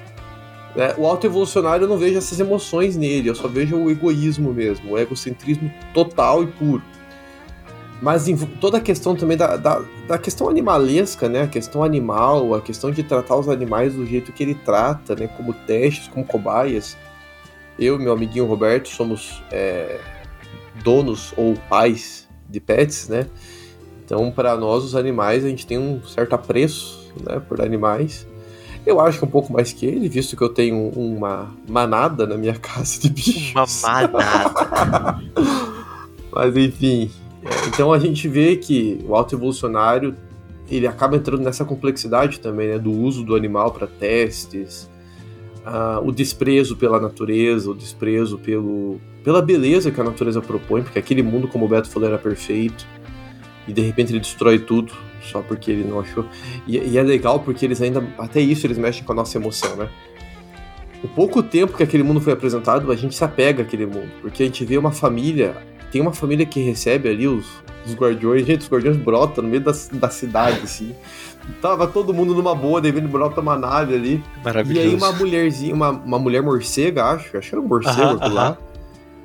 né? 0.76 0.94
O 0.98 1.06
auto-evolucionário 1.06 1.84
eu 1.84 1.88
não 1.88 1.96
vejo 1.96 2.18
essas 2.18 2.38
emoções 2.38 2.98
nele, 2.98 3.30
eu 3.30 3.34
só 3.34 3.48
vejo 3.48 3.76
o 3.76 3.90
egoísmo 3.90 4.52
mesmo, 4.52 4.92
o 4.92 4.98
egocentrismo 4.98 5.72
total 5.94 6.42
e 6.42 6.48
puro. 6.48 6.82
Mas 8.00 8.28
em 8.28 8.36
toda 8.36 8.78
a 8.78 8.80
questão 8.80 9.14
também 9.14 9.36
da, 9.36 9.56
da, 9.56 9.82
da 10.08 10.18
questão 10.18 10.48
animalesca, 10.48 11.28
né? 11.28 11.42
A 11.42 11.46
questão 11.46 11.84
animal, 11.84 12.54
a 12.54 12.60
questão 12.60 12.90
de 12.90 13.02
tratar 13.02 13.36
os 13.36 13.48
animais 13.48 13.94
do 13.94 14.06
jeito 14.06 14.32
que 14.32 14.42
ele 14.42 14.54
trata, 14.54 15.14
né? 15.14 15.28
Como 15.28 15.52
testes, 15.52 16.08
como 16.08 16.24
cobaias. 16.24 16.96
Eu 17.78 17.96
e 17.96 17.98
meu 17.98 18.12
amiguinho 18.12 18.46
Roberto 18.46 18.88
somos 18.88 19.42
é, 19.50 20.00
donos 20.82 21.34
ou 21.36 21.54
pais 21.68 22.26
de 22.48 22.58
pets, 22.58 23.08
né? 23.08 23.26
Então, 24.04 24.30
para 24.30 24.56
nós, 24.56 24.82
os 24.82 24.96
animais, 24.96 25.44
a 25.44 25.48
gente 25.48 25.66
tem 25.66 25.78
um 25.78 26.02
certo 26.02 26.32
apreço 26.34 27.12
né, 27.22 27.38
por 27.38 27.60
animais. 27.60 28.26
Eu 28.84 28.98
acho 28.98 29.18
que 29.18 29.24
um 29.24 29.28
pouco 29.28 29.52
mais 29.52 29.72
que 29.72 29.86
ele, 29.86 30.08
visto 30.08 30.36
que 30.36 30.42
eu 30.42 30.48
tenho 30.48 30.88
uma 30.88 31.54
manada 31.68 32.26
na 32.26 32.36
minha 32.36 32.54
casa 32.58 32.98
de 32.98 33.10
bichos. 33.10 33.52
Uma 33.52 33.66
manada. 34.08 35.20
Mas 36.32 36.56
enfim, 36.56 37.08
é, 37.08 37.19
então 37.68 37.92
a 37.92 37.98
gente 37.98 38.28
vê 38.28 38.56
que 38.56 38.98
o 39.06 39.14
autoevolucionário 39.14 40.14
ele 40.70 40.86
acaba 40.86 41.16
entrando 41.16 41.42
nessa 41.42 41.64
complexidade 41.64 42.38
também, 42.40 42.68
né, 42.68 42.78
do 42.78 42.92
uso 42.92 43.24
do 43.24 43.34
animal 43.34 43.72
para 43.72 43.86
testes, 43.86 44.88
ah, 45.64 46.00
o 46.02 46.12
desprezo 46.12 46.76
pela 46.76 47.00
natureza, 47.00 47.70
o 47.70 47.74
desprezo 47.74 48.38
pelo, 48.38 49.00
pela 49.24 49.42
beleza 49.42 49.90
que 49.90 50.00
a 50.00 50.04
natureza 50.04 50.40
propõe, 50.40 50.82
porque 50.82 50.98
aquele 50.98 51.22
mundo, 51.22 51.48
como 51.48 51.64
o 51.64 51.68
Beto 51.68 51.88
falou, 51.88 52.08
era 52.08 52.18
perfeito, 52.18 52.86
e 53.66 53.72
de 53.72 53.80
repente 53.82 54.12
ele 54.12 54.20
destrói 54.20 54.58
tudo 54.58 54.92
só 55.22 55.42
porque 55.42 55.70
ele 55.70 55.84
não 55.84 56.00
achou. 56.00 56.24
E, 56.66 56.78
e 56.78 56.98
é 56.98 57.02
legal 57.02 57.40
porque 57.40 57.64
eles 57.64 57.80
ainda, 57.80 58.02
até 58.18 58.40
isso, 58.40 58.66
eles 58.66 58.78
mexem 58.78 59.04
com 59.04 59.12
a 59.12 59.14
nossa 59.14 59.36
emoção, 59.36 59.76
né? 59.76 59.88
O 61.02 61.08
pouco 61.08 61.42
tempo 61.42 61.76
que 61.76 61.82
aquele 61.82 62.02
mundo 62.02 62.20
foi 62.20 62.32
apresentado, 62.32 62.90
a 62.90 62.96
gente 62.96 63.14
se 63.14 63.24
apega 63.24 63.62
àquele 63.62 63.86
mundo, 63.86 64.10
porque 64.20 64.42
a 64.42 64.46
gente 64.46 64.64
vê 64.64 64.76
uma 64.76 64.92
família 64.92 65.56
tem 65.90 66.00
uma 66.00 66.12
família 66.12 66.46
que 66.46 66.60
recebe 66.60 67.08
ali 67.08 67.26
os, 67.26 67.46
os 67.86 67.94
guardiões. 67.94 68.46
Gente, 68.46 68.62
os 68.62 68.68
guardiões 68.70 68.96
brotam 68.96 69.42
no 69.44 69.50
meio 69.50 69.62
da, 69.62 69.72
da 69.92 70.08
cidade, 70.08 70.60
assim. 70.62 70.94
Tava 71.60 71.86
todo 71.86 72.12
mundo 72.12 72.34
numa 72.34 72.54
boa, 72.54 72.80
vem 72.80 72.92
brota 73.06 73.40
uma 73.40 73.56
nave 73.56 73.94
ali. 73.94 74.24
Maravilhoso. 74.44 74.86
E 74.86 74.90
aí 74.90 74.94
uma 74.94 75.12
mulherzinha, 75.12 75.74
uma, 75.74 75.90
uma 75.90 76.18
mulher 76.18 76.42
morcega, 76.42 77.04
acho, 77.04 77.36
acho 77.36 77.48
que 77.48 77.54
era 77.54 77.62
um 77.62 77.66
morcego 77.66 78.00
Aham, 78.00 78.16
aquilo 78.16 78.34
lá. 78.34 78.58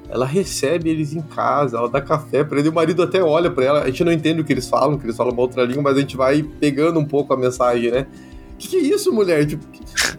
Ela 0.09 0.26
recebe 0.26 0.89
eles 0.89 1.13
em 1.13 1.22
casa, 1.22 1.78
ela 1.78 1.89
dá 1.89 1.99
café 1.99 2.43
pra 2.43 2.59
ele, 2.59 2.68
e 2.68 2.72
o 2.72 2.74
marido 2.74 3.03
até 3.03 3.22
olha 3.24 3.49
pra 3.51 3.66
ela. 3.66 3.82
A 3.82 3.88
gente 3.88 4.03
não 4.03 4.11
entende 4.11 4.41
o 4.41 4.43
que 4.43 4.53
eles 4.53 4.70
falam, 4.70 4.97
que 4.97 5.05
eles 5.05 5.18
falam 5.18 5.34
uma 5.34 5.41
outra 5.41 5.63
língua, 5.63 5.84
mas 5.84 5.97
a 5.97 5.99
gente 5.99 6.16
vai 6.16 6.43
pegando 6.43 6.99
um 6.99 7.05
pouco 7.05 7.34
a 7.34 7.38
mensagem, 7.38 7.91
né? 7.91 8.07
Que 8.58 8.68
que 8.68 8.78
é 8.78 8.80
isso, 8.80 9.12
mulher? 9.12 9.45
Tipo, 9.45 9.66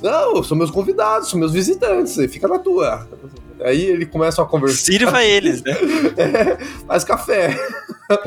não, 0.03 0.43
são 0.43 0.57
meus 0.57 0.71
convidados, 0.71 1.31
são 1.31 1.39
meus 1.39 1.53
visitantes, 1.53 2.17
fica 2.31 2.47
na 2.47 2.59
tua. 2.59 3.09
Aí 3.61 3.83
ele 3.87 4.07
começa 4.07 4.43
a 4.43 4.45
conversar. 4.45 4.77
Sirva 4.77 5.25
eles, 5.25 5.63
né? 5.63 5.73
É, 6.17 6.57
faz 6.87 7.05
café. 7.05 7.57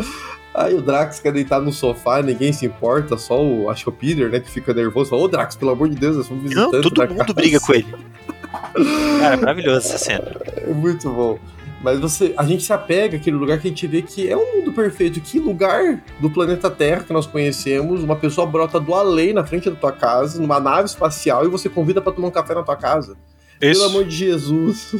Aí 0.53 0.73
o 0.73 0.81
Drax 0.81 1.19
quer 1.19 1.31
deitar 1.31 1.61
no 1.61 1.71
sofá, 1.71 2.21
ninguém 2.21 2.51
se 2.51 2.65
importa, 2.65 3.17
só 3.17 3.41
o, 3.41 3.69
acho 3.69 3.83
que 3.83 3.89
o 3.89 3.93
Peter, 3.93 4.29
né, 4.29 4.39
que 4.39 4.49
fica 4.49 4.73
nervoso. 4.73 5.11
Fala, 5.11 5.21
Ô 5.21 5.27
Drax, 5.27 5.55
pelo 5.55 5.71
amor 5.71 5.87
de 5.89 5.95
Deus, 5.95 6.17
eu 6.17 6.23
sou 6.23 6.35
um 6.35 6.39
visitante 6.41 6.73
Não, 6.73 6.81
todo 6.81 7.07
mundo 7.07 7.17
casa." 7.17 7.33
briga 7.33 7.59
com 7.59 7.73
ele. 7.73 7.85
Cara, 9.19 9.33
é 9.35 9.37
maravilhoso 9.37 9.87
essa 9.87 9.97
cena. 9.97 10.25
É 10.57 10.67
muito 10.73 11.09
bom. 11.09 11.39
Mas 11.81 11.99
você, 11.99 12.33
a 12.35 12.43
gente 12.43 12.63
se 12.63 12.73
apega 12.73 13.15
àquele 13.15 13.37
lugar 13.37 13.59
que 13.59 13.67
a 13.67 13.71
gente 13.71 13.87
vê 13.87 14.01
que 14.01 14.29
é 14.29 14.35
um 14.35 14.57
mundo 14.57 14.73
perfeito. 14.73 15.21
Que 15.21 15.39
lugar 15.39 16.03
do 16.19 16.29
planeta 16.29 16.69
Terra 16.69 17.03
que 17.03 17.13
nós 17.13 17.25
conhecemos, 17.25 18.03
uma 18.03 18.15
pessoa 18.15 18.45
brota 18.45 18.79
do 18.79 18.93
além 18.93 19.33
na 19.33 19.45
frente 19.45 19.69
da 19.69 19.75
tua 19.75 19.91
casa, 19.91 20.41
numa 20.41 20.59
nave 20.59 20.87
espacial, 20.87 21.45
e 21.45 21.47
você 21.47 21.69
convida 21.69 22.01
pra 22.01 22.11
tomar 22.11 22.27
um 22.27 22.31
café 22.31 22.53
na 22.53 22.63
tua 22.63 22.75
casa. 22.75 23.15
Pelo 23.59 23.83
amor 23.85 24.05
de 24.05 24.15
Jesus. 24.15 24.95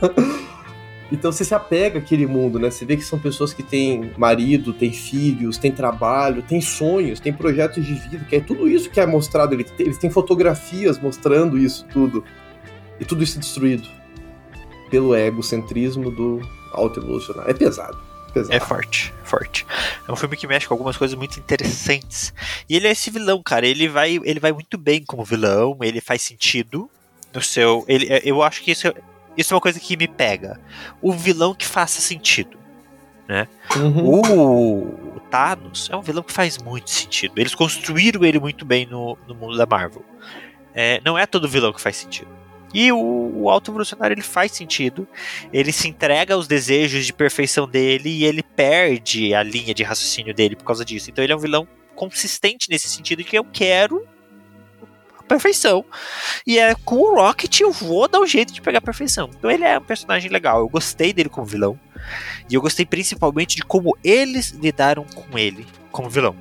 então 1.12 1.30
você 1.30 1.44
se 1.44 1.54
apega 1.54 1.98
àquele 1.98 2.26
mundo, 2.26 2.58
né? 2.58 2.70
Você 2.70 2.86
vê 2.86 2.96
que 2.96 3.04
são 3.04 3.18
pessoas 3.18 3.52
que 3.52 3.62
têm 3.62 4.10
marido, 4.16 4.72
têm 4.72 4.92
filhos, 4.92 5.58
têm 5.58 5.72
trabalho, 5.72 6.42
têm 6.42 6.60
sonhos, 6.60 7.20
têm 7.20 7.34
projetos 7.34 7.84
de 7.84 7.94
vida, 7.94 8.24
que 8.24 8.36
é 8.36 8.40
tudo 8.40 8.66
isso 8.66 8.88
que 8.88 8.98
é 8.98 9.06
mostrado. 9.06 9.54
Eles 9.54 9.70
têm, 9.70 9.86
eles 9.86 9.98
têm 9.98 10.10
fotografias 10.10 10.98
mostrando 10.98 11.58
isso 11.58 11.84
tudo. 11.92 12.24
E 12.98 13.04
tudo 13.04 13.22
isso 13.22 13.38
destruído 13.38 14.03
pelo 14.90 15.14
egocentrismo 15.14 16.10
do 16.10 16.40
auto-evolucionário. 16.72 17.50
É 17.50 17.54
pesado. 17.54 17.98
pesado. 18.32 18.54
É 18.54 18.60
forte, 18.60 19.12
forte. 19.24 19.66
É 20.06 20.12
um 20.12 20.16
filme 20.16 20.36
que 20.36 20.46
mexe 20.46 20.66
com 20.66 20.74
algumas 20.74 20.96
coisas 20.96 21.16
muito 21.16 21.38
interessantes. 21.38 22.32
E 22.68 22.76
ele 22.76 22.88
é 22.88 22.90
esse 22.90 23.10
vilão, 23.10 23.42
cara. 23.42 23.66
Ele 23.66 23.88
vai, 23.88 24.20
ele 24.24 24.40
vai 24.40 24.52
muito 24.52 24.76
bem 24.76 25.04
como 25.04 25.24
vilão. 25.24 25.78
Ele 25.82 26.00
faz 26.00 26.22
sentido 26.22 26.90
no 27.32 27.42
seu. 27.42 27.84
Ele, 27.88 28.08
eu 28.24 28.42
acho 28.42 28.62
que 28.62 28.70
isso, 28.70 28.88
é- 28.88 28.94
isso 29.36 29.52
é 29.52 29.54
uma 29.54 29.60
coisa 29.60 29.78
que 29.80 29.96
me 29.96 30.08
pega. 30.08 30.60
O 31.00 31.12
vilão 31.12 31.54
que 31.54 31.66
faça 31.66 32.00
sentido. 32.00 32.58
Uhum. 33.76 34.20
O 34.20 35.20
Thanos 35.30 35.88
é 35.90 35.96
um 35.96 36.02
vilão 36.02 36.22
que 36.22 36.32
faz 36.32 36.58
muito 36.58 36.90
sentido. 36.90 37.38
Eles 37.38 37.54
construíram 37.54 38.24
ele 38.24 38.38
muito 38.38 38.64
bem 38.64 38.86
no, 38.86 39.16
no 39.26 39.34
mundo 39.34 39.56
da 39.56 39.64
Marvel. 39.66 40.04
É, 40.74 41.00
não 41.04 41.16
é 41.16 41.24
todo 41.24 41.48
vilão 41.48 41.72
que 41.72 41.80
faz 41.80 41.96
sentido. 41.96 42.28
E 42.74 42.90
o, 42.90 42.98
o 42.98 43.48
Alto 43.48 43.70
Evolucionário 43.70 44.14
ele 44.14 44.22
faz 44.22 44.50
sentido, 44.50 45.06
ele 45.52 45.70
se 45.70 45.86
entrega 45.86 46.34
aos 46.34 46.48
desejos 46.48 47.06
de 47.06 47.12
perfeição 47.12 47.68
dele 47.68 48.10
e 48.10 48.24
ele 48.24 48.42
perde 48.42 49.32
a 49.32 49.44
linha 49.44 49.72
de 49.72 49.84
raciocínio 49.84 50.34
dele 50.34 50.56
por 50.56 50.64
causa 50.64 50.84
disso. 50.84 51.08
Então 51.08 51.22
ele 51.22 51.32
é 51.32 51.36
um 51.36 51.40
vilão 51.40 51.68
consistente 51.94 52.68
nesse 52.68 52.88
sentido 52.88 53.18
de 53.18 53.24
que 53.24 53.38
eu 53.38 53.44
quero 53.44 54.04
a 55.16 55.22
perfeição. 55.22 55.84
E 56.44 56.58
é 56.58 56.74
com 56.74 56.96
o 56.96 57.14
Rocket 57.14 57.60
eu 57.60 57.70
vou 57.70 58.08
dar 58.08 58.18
um 58.18 58.26
jeito 58.26 58.52
de 58.52 58.60
pegar 58.60 58.78
a 58.78 58.82
perfeição. 58.82 59.30
Então 59.38 59.48
ele 59.48 59.62
é 59.62 59.78
um 59.78 59.84
personagem 59.84 60.28
legal. 60.28 60.58
Eu 60.58 60.68
gostei 60.68 61.12
dele 61.12 61.28
como 61.28 61.46
vilão. 61.46 61.78
E 62.50 62.54
eu 62.54 62.60
gostei 62.60 62.84
principalmente 62.84 63.54
de 63.54 63.62
como 63.62 63.96
eles 64.02 64.50
lidaram 64.50 65.04
com 65.04 65.38
ele 65.38 65.64
como 65.92 66.10
vilão. 66.10 66.34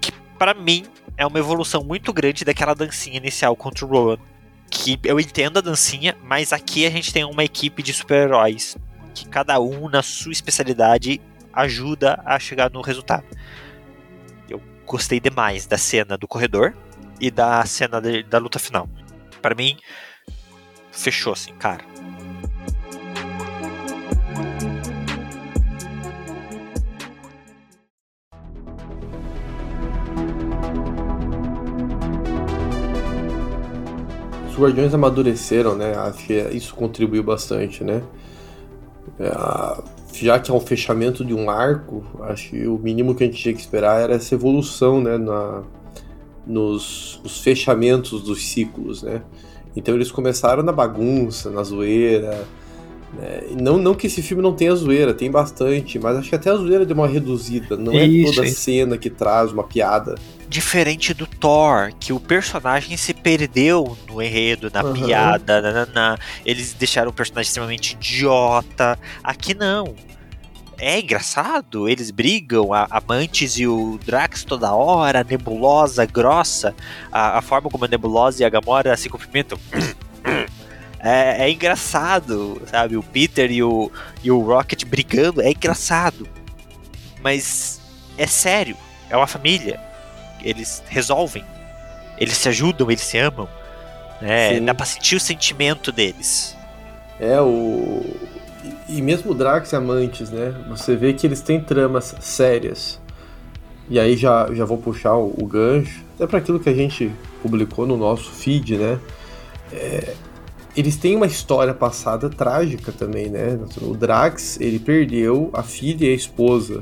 Que 0.00 0.10
para 0.36 0.54
mim 0.54 0.84
é 1.16 1.24
uma 1.24 1.38
evolução 1.38 1.84
muito 1.84 2.12
grande 2.12 2.44
daquela 2.44 2.74
dancinha 2.74 3.16
inicial 3.16 3.54
contra 3.54 3.86
o 3.86 3.88
Rowan 3.88 4.18
eu 5.04 5.20
entendo 5.20 5.58
a 5.58 5.60
dancinha, 5.60 6.16
mas 6.22 6.52
aqui 6.52 6.86
a 6.86 6.90
gente 6.90 7.12
tem 7.12 7.24
uma 7.24 7.44
equipe 7.44 7.82
de 7.82 7.92
super-heróis 7.92 8.76
que 9.14 9.28
cada 9.28 9.60
um 9.60 9.88
na 9.88 10.02
sua 10.02 10.32
especialidade 10.32 11.20
ajuda 11.52 12.22
a 12.24 12.38
chegar 12.38 12.70
no 12.70 12.80
resultado. 12.80 13.24
Eu 14.48 14.60
gostei 14.86 15.20
demais 15.20 15.66
da 15.66 15.76
cena 15.76 16.16
do 16.16 16.26
corredor 16.26 16.74
e 17.20 17.30
da 17.30 17.64
cena 17.66 18.00
de, 18.00 18.22
da 18.22 18.38
luta 18.38 18.58
final. 18.58 18.88
Para 19.40 19.54
mim, 19.54 19.76
fechou 20.90 21.32
assim, 21.32 21.52
cara. 21.54 21.84
Os 34.52 34.58
Guardiões 34.58 34.92
amadureceram, 34.92 35.74
né? 35.74 35.94
Acho 35.96 36.26
que 36.26 36.34
isso 36.52 36.74
contribuiu 36.74 37.22
bastante, 37.22 37.82
né? 37.82 38.02
É, 39.18 39.82
já 40.12 40.38
que 40.38 40.50
é 40.50 40.54
um 40.54 40.60
fechamento 40.60 41.24
de 41.24 41.34
um 41.34 41.48
arco, 41.48 42.04
acho 42.22 42.50
que 42.50 42.66
o 42.66 42.78
mínimo 42.78 43.14
que 43.14 43.24
a 43.24 43.26
gente 43.26 43.40
tinha 43.40 43.54
que 43.54 43.60
esperar 43.60 44.00
era 44.00 44.14
essa 44.14 44.34
evolução, 44.34 45.00
né? 45.00 45.16
Na, 45.16 45.62
nos, 46.46 47.20
nos 47.22 47.40
fechamentos 47.40 48.22
dos 48.22 48.44
ciclos, 48.46 49.02
né? 49.02 49.22
Então 49.74 49.94
eles 49.94 50.10
começaram 50.10 50.62
na 50.62 50.72
bagunça, 50.72 51.50
na 51.50 51.62
zoeira, 51.62 52.46
né? 53.12 53.42
Não, 53.60 53.76
não 53.76 53.94
que 53.94 54.06
esse 54.06 54.22
filme 54.22 54.42
não 54.42 54.54
tenha 54.54 54.74
zoeira, 54.74 55.12
tem 55.12 55.30
bastante, 55.30 55.98
mas 55.98 56.16
acho 56.16 56.28
que 56.28 56.34
até 56.34 56.50
a 56.50 56.54
zoeira 56.54 56.84
deu 56.84 56.96
uma 56.96 57.06
reduzida. 57.06 57.76
Não 57.76 57.92
é 57.92 58.04
isso, 58.04 58.34
toda 58.34 58.48
cena 58.48 58.96
que 58.96 59.10
traz 59.10 59.52
uma 59.52 59.64
piada. 59.64 60.14
Diferente 60.48 61.14
do 61.14 61.26
Thor, 61.26 61.92
que 61.98 62.12
o 62.12 62.20
personagem 62.20 62.96
se 62.96 63.14
perdeu 63.14 63.96
no 64.08 64.22
enredo, 64.22 64.70
na 64.72 64.82
uhum. 64.82 64.92
piada, 64.92 65.60
nanana. 65.60 66.18
eles 66.44 66.74
deixaram 66.74 67.10
o 67.10 67.12
personagem 67.12 67.48
extremamente 67.48 67.92
idiota. 67.94 68.98
Aqui 69.22 69.54
não. 69.54 69.94
É 70.78 70.98
engraçado, 70.98 71.88
eles 71.88 72.10
brigam, 72.10 72.74
a 72.74 72.88
Amantes 72.90 73.56
e 73.56 73.68
o 73.68 74.00
Drax 74.04 74.42
toda 74.42 74.74
hora, 74.74 75.20
a 75.20 75.24
nebulosa 75.24 76.04
grossa, 76.04 76.74
a, 77.10 77.38
a 77.38 77.42
forma 77.42 77.70
como 77.70 77.84
a 77.84 77.88
nebulosa 77.88 78.42
e 78.42 78.44
a 78.44 78.48
Gamora 78.48 78.96
se 78.96 79.08
cumprimentam. 79.08 79.56
é, 81.02 81.46
é, 81.46 81.50
engraçado, 81.50 82.62
sabe? 82.66 82.96
O 82.96 83.02
Peter 83.02 83.50
e 83.50 83.62
o, 83.62 83.90
e 84.22 84.30
o 84.30 84.40
Rocket 84.40 84.84
brigando 84.84 85.42
é 85.42 85.50
engraçado. 85.50 86.28
Mas 87.20 87.80
é 88.16 88.26
sério, 88.26 88.76
é 89.10 89.16
uma 89.16 89.26
família. 89.26 89.80
Eles 90.42 90.82
resolvem, 90.88 91.44
eles 92.16 92.36
se 92.36 92.48
ajudam, 92.48 92.88
eles 92.88 93.02
se 93.02 93.18
amam. 93.18 93.48
Né? 94.20 94.60
Dá 94.60 94.72
pra 94.72 94.86
sentir 94.86 95.16
o 95.16 95.20
sentimento 95.20 95.90
deles. 95.90 96.56
É, 97.18 97.40
o. 97.40 98.04
E 98.88 99.02
mesmo 99.02 99.34
Drax 99.34 99.72
e 99.72 99.76
Amantes, 99.76 100.30
né? 100.30 100.54
Você 100.68 100.94
vê 100.94 101.12
que 101.12 101.26
eles 101.26 101.40
têm 101.40 101.60
tramas 101.60 102.14
sérias. 102.20 103.00
E 103.88 103.98
aí 103.98 104.16
já, 104.16 104.48
já 104.54 104.64
vou 104.64 104.78
puxar 104.78 105.16
o, 105.16 105.34
o 105.36 105.44
gancho, 105.46 106.00
até 106.14 106.26
para 106.28 106.38
aquilo 106.38 106.60
que 106.60 106.68
a 106.68 106.74
gente 106.74 107.10
publicou 107.42 107.86
no 107.86 107.96
nosso 107.96 108.30
feed, 108.30 108.78
né? 108.78 109.00
É, 109.72 110.14
eles 110.76 110.96
têm 110.96 111.16
uma 111.16 111.26
história 111.26 111.74
passada 111.74 112.28
trágica 112.30 112.92
também, 112.92 113.28
né? 113.28 113.58
O 113.80 113.94
Drax, 113.94 114.58
ele 114.60 114.78
perdeu 114.78 115.50
a 115.52 115.62
filha 115.62 116.06
e 116.06 116.12
a 116.12 116.14
esposa 116.14 116.80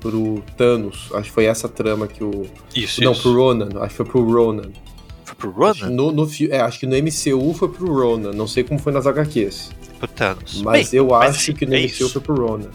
pro 0.00 0.42
Thanos. 0.56 1.08
Acho 1.14 1.24
que 1.24 1.30
foi 1.32 1.44
essa 1.46 1.68
trama 1.68 2.06
que 2.06 2.22
o. 2.22 2.46
Isso, 2.74 3.02
Não, 3.02 3.12
isso. 3.12 3.22
pro 3.22 3.34
Ronan. 3.34 3.68
Acho 3.80 3.88
que 3.88 3.96
foi 3.96 4.06
pro 4.06 4.32
Ronan. 4.32 4.70
Foi 5.24 5.34
pro 5.36 5.50
Ronan? 5.50 5.90
No, 5.90 6.12
no, 6.12 6.28
é, 6.50 6.60
acho 6.60 6.78
que 6.80 6.86
no 6.86 6.94
MCU 6.96 7.54
foi 7.54 7.68
pro 7.68 7.92
Ronan. 7.92 8.32
Não 8.32 8.46
sei 8.46 8.62
como 8.62 8.78
foi 8.78 8.92
nas 8.92 9.06
HQs. 9.06 9.70
Pro 9.98 10.08
Thanos. 10.08 10.62
Mas 10.62 10.90
Bem, 10.90 10.98
eu 11.00 11.06
mas 11.08 11.36
acho 11.36 11.54
que 11.54 11.64
no 11.66 11.74
é 11.74 11.78
MCU 11.80 11.86
isso. 11.86 12.10
foi 12.10 12.20
pro 12.22 12.34
Ronan. 12.34 12.70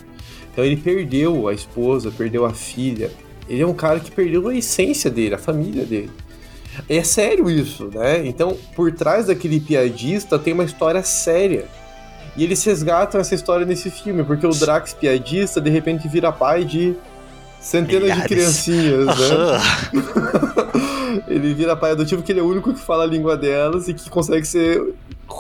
Então 0.52 0.66
ele 0.66 0.76
perdeu 0.76 1.48
a 1.48 1.54
esposa, 1.54 2.12
perdeu 2.12 2.46
a 2.46 2.54
filha. 2.54 3.12
Ele 3.48 3.62
é 3.62 3.68
um 3.68 3.74
cara 3.74 4.00
que 4.00 4.12
perdeu 4.12 4.48
a 4.48 4.56
essência 4.56 5.10
dele, 5.10 5.36
a 5.36 5.38
família 5.38 5.86
dele. 5.86 6.10
É 6.88 7.04
sério 7.04 7.50
isso, 7.50 7.90
né? 7.94 8.26
Então, 8.26 8.56
por 8.76 8.92
trás 8.92 9.28
daquele 9.28 9.60
piadista 9.60 10.38
tem 10.40 10.54
uma 10.54 10.64
história 10.64 11.04
séria. 11.04 11.66
E 12.38 12.44
eles 12.44 12.64
resgatam 12.64 13.20
essa 13.20 13.36
história 13.36 13.66
nesse 13.66 13.90
filme, 13.90 14.24
porque 14.24 14.46
o 14.46 14.52
Drax 14.52 14.94
piadista 14.94 15.60
de 15.60 15.70
repente 15.70 16.08
vira 16.08 16.32
pai 16.32 16.64
de 16.64 16.96
centenas 17.60 18.04
Milhares. 18.04 18.24
de 18.24 18.30
criancinhas, 18.30 19.06
né? 19.08 19.14
ele 21.28 21.54
vira 21.54 21.76
pai 21.76 21.92
adotivo 21.92 22.22
porque 22.22 22.32
ele 22.32 22.40
é 22.40 22.44
o 22.44 22.48
único 22.48 22.74
que 22.74 22.80
fala 22.80 23.04
a 23.04 23.08
língua 23.08 23.36
delas 23.36 23.88
e 23.88 23.94
que 23.94 24.10
consegue 24.10 24.46
ser 24.46 24.94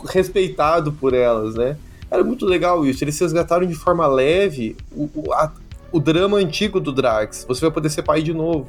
respeitado 0.10 0.92
por 0.92 1.14
elas, 1.14 1.56
né? 1.56 1.78
Era 2.12 2.24
muito 2.24 2.46
legal 2.46 2.86
isso. 2.86 3.04
Eles 3.04 3.20
resgataram 3.20 3.66
de 3.68 3.76
forma 3.76 4.06
leve 4.08 4.76
o, 4.92 5.10
o, 5.16 5.34
a- 5.34 5.52
o 5.92 6.00
drama 6.00 6.38
antigo 6.38 6.80
do 6.80 6.92
Drax. 6.92 7.46
Você 7.48 7.62
vai 7.62 7.72
poder 7.72 7.90
ser 7.90 8.02
pai 8.02 8.22
de 8.22 8.34
novo, 8.34 8.68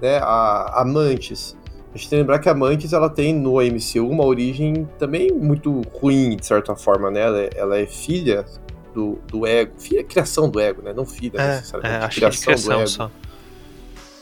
né? 0.00 0.18
A, 0.22 0.80
a 0.80 0.84
Mantis. 0.84 1.56
A 1.98 2.00
gente 2.00 2.10
tem 2.10 2.18
que 2.18 2.22
lembrar 2.22 2.38
que 2.38 2.48
a 2.48 2.54
Mantis 2.54 2.92
ela 2.92 3.10
tem 3.10 3.34
no 3.34 3.54
MCU 3.54 4.08
uma 4.08 4.24
origem 4.24 4.88
também 5.00 5.32
muito 5.32 5.82
ruim, 6.00 6.36
de 6.36 6.46
certa 6.46 6.76
forma, 6.76 7.10
né? 7.10 7.22
Ela 7.22 7.40
é, 7.40 7.50
ela 7.56 7.76
é 7.76 7.86
filha 7.86 8.44
do, 8.94 9.18
do 9.26 9.44
ego. 9.44 9.72
Filha, 9.78 10.04
criação 10.04 10.48
do 10.48 10.60
ego, 10.60 10.80
né? 10.80 10.92
Não 10.92 11.04
filha, 11.04 11.40
É, 11.40 11.56
necessariamente. 11.56 12.00
é, 12.00 12.06
acho 12.06 12.18
que 12.20 12.24
é 12.24 12.30
de 12.30 12.40
criação 12.40 12.86
só. 12.86 13.10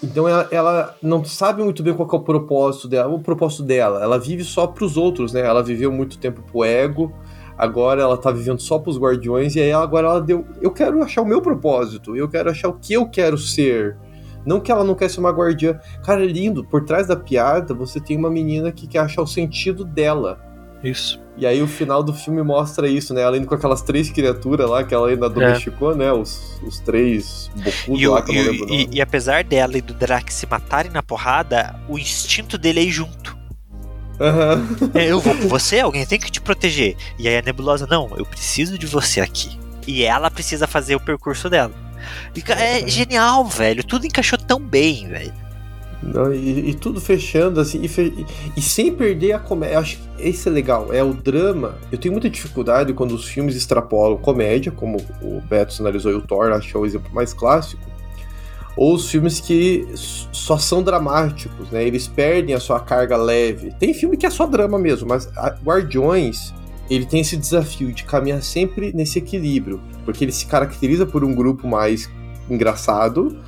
Então 0.02 0.26
ela, 0.26 0.48
ela 0.50 0.96
não 1.02 1.22
sabe 1.22 1.62
muito 1.62 1.82
bem 1.82 1.92
qual 1.92 2.08
é 2.10 2.16
o 2.16 2.20
propósito 2.20 2.88
dela. 2.88 3.12
O 3.14 3.20
propósito 3.20 3.62
dela, 3.62 4.02
ela 4.02 4.18
vive 4.18 4.42
só 4.42 4.66
pros 4.66 4.96
outros, 4.96 5.34
né? 5.34 5.40
Ela 5.40 5.62
viveu 5.62 5.92
muito 5.92 6.16
tempo 6.16 6.40
pro 6.50 6.64
ego, 6.64 7.12
agora 7.58 8.00
ela 8.00 8.16
tá 8.16 8.30
vivendo 8.30 8.60
só 8.60 8.78
pros 8.78 8.98
guardiões, 8.98 9.54
e 9.54 9.60
aí 9.60 9.72
agora 9.72 10.06
ela 10.06 10.20
deu. 10.22 10.46
Eu 10.62 10.70
quero 10.70 11.02
achar 11.02 11.20
o 11.20 11.26
meu 11.26 11.42
propósito, 11.42 12.16
eu 12.16 12.26
quero 12.26 12.50
achar 12.50 12.68
o 12.70 12.78
que 12.78 12.94
eu 12.94 13.06
quero 13.06 13.36
ser. 13.36 13.98
Não 14.46 14.60
que 14.60 14.70
ela 14.70 14.84
não 14.84 14.94
quer 14.94 15.10
ser 15.10 15.20
uma 15.20 15.30
guardiã. 15.30 15.78
Cara, 16.04 16.22
é 16.22 16.26
lindo. 16.26 16.64
Por 16.64 16.84
trás 16.84 17.08
da 17.08 17.16
piada, 17.16 17.74
você 17.74 17.98
tem 18.00 18.16
uma 18.16 18.30
menina 18.30 18.70
que 18.70 18.86
quer 18.86 19.00
achar 19.00 19.20
o 19.22 19.26
sentido 19.26 19.84
dela. 19.84 20.38
Isso. 20.84 21.20
E 21.36 21.44
aí 21.46 21.60
o 21.60 21.66
final 21.66 22.02
do 22.02 22.14
filme 22.14 22.42
mostra 22.42 22.86
isso, 22.88 23.12
né? 23.12 23.22
Ela 23.22 23.36
indo 23.36 23.46
com 23.46 23.54
aquelas 23.54 23.82
três 23.82 24.08
criaturas 24.10 24.70
lá 24.70 24.84
que 24.84 24.94
ela 24.94 25.08
ainda 25.08 25.28
domesticou, 25.28 25.94
né? 25.96 26.12
Os, 26.12 26.60
os 26.62 26.78
três 26.80 27.50
bocudos 27.56 28.00
E, 28.02 28.06
lá 28.08 28.22
que 28.22 28.30
eu 28.30 28.34
não 28.36 28.42
e- 28.42 28.44
lembro 28.52 28.66
e- 28.74 28.84
nome. 28.84 28.88
e 28.96 29.00
apesar 29.02 29.42
dela 29.44 29.76
e 29.76 29.80
do 29.82 29.92
Drax 29.92 30.32
se 30.34 30.46
matarem 30.48 30.92
na 30.92 31.02
porrada, 31.02 31.74
o 31.88 31.98
instinto 31.98 32.56
dele 32.56 32.80
é 32.80 32.84
ir 32.84 32.90
junto. 32.90 33.36
Aham. 34.20 34.66
É, 34.94 35.10
eu 35.10 35.20
vou 35.20 35.34
com 35.36 35.48
você, 35.48 35.80
alguém 35.80 36.06
tem 36.06 36.18
que 36.18 36.30
te 36.30 36.40
proteger. 36.40 36.96
E 37.18 37.28
aí 37.28 37.36
a 37.36 37.42
nebulosa, 37.42 37.86
não, 37.90 38.08
eu 38.16 38.24
preciso 38.24 38.78
de 38.78 38.86
você 38.86 39.20
aqui. 39.20 39.58
E 39.86 40.02
ela 40.04 40.30
precisa 40.30 40.66
fazer 40.66 40.94
o 40.96 41.00
percurso 41.00 41.50
dela. 41.50 41.72
É 42.48 42.86
genial, 42.86 43.44
velho. 43.44 43.82
Tudo 43.84 44.06
encaixou 44.06 44.38
tão 44.38 44.60
bem, 44.60 45.08
velho. 45.08 45.32
Não, 46.02 46.32
e, 46.32 46.70
e 46.70 46.74
tudo 46.74 47.00
fechando, 47.00 47.58
assim, 47.60 47.80
e, 47.82 47.88
fe- 47.88 48.26
e- 48.56 48.60
sem 48.62 48.92
perder 48.92 49.32
a 49.32 49.38
comédia. 49.38 49.78
Acho 49.78 49.96
que 49.96 50.02
esse 50.28 50.48
é 50.48 50.52
legal, 50.52 50.92
é 50.92 51.02
o 51.02 51.12
drama. 51.14 51.76
Eu 51.90 51.98
tenho 51.98 52.12
muita 52.12 52.28
dificuldade 52.30 52.92
quando 52.92 53.12
os 53.12 53.26
filmes 53.26 53.56
extrapolam 53.56 54.16
comédia, 54.18 54.70
como 54.70 54.98
o 55.22 55.40
Beto 55.40 55.72
sinalizou 55.72 56.12
e 56.12 56.14
o 56.14 56.20
Thor, 56.20 56.52
acho 56.52 56.68
que 56.70 56.76
é 56.76 56.80
o 56.80 56.86
exemplo 56.86 57.12
mais 57.12 57.32
clássico. 57.32 57.82
Ou 58.76 58.94
os 58.94 59.10
filmes 59.10 59.40
que 59.40 59.88
só 59.94 60.58
são 60.58 60.82
dramáticos, 60.82 61.70
né? 61.70 61.82
Eles 61.82 62.06
perdem 62.06 62.54
a 62.54 62.60
sua 62.60 62.78
carga 62.78 63.16
leve. 63.16 63.72
Tem 63.80 63.94
filme 63.94 64.18
que 64.18 64.26
é 64.26 64.30
só 64.30 64.46
drama 64.46 64.78
mesmo, 64.78 65.08
mas 65.08 65.26
Guardiões, 65.64 66.52
ele 66.88 67.06
tem 67.06 67.20
esse 67.20 67.36
desafio 67.36 67.92
de 67.92 68.04
caminhar 68.04 68.42
sempre 68.42 68.92
nesse 68.92 69.18
equilíbrio, 69.18 69.80
porque 70.04 70.24
ele 70.24 70.32
se 70.32 70.46
caracteriza 70.46 71.04
por 71.06 71.24
um 71.24 71.34
grupo 71.34 71.66
mais 71.66 72.10
engraçado, 72.48 73.38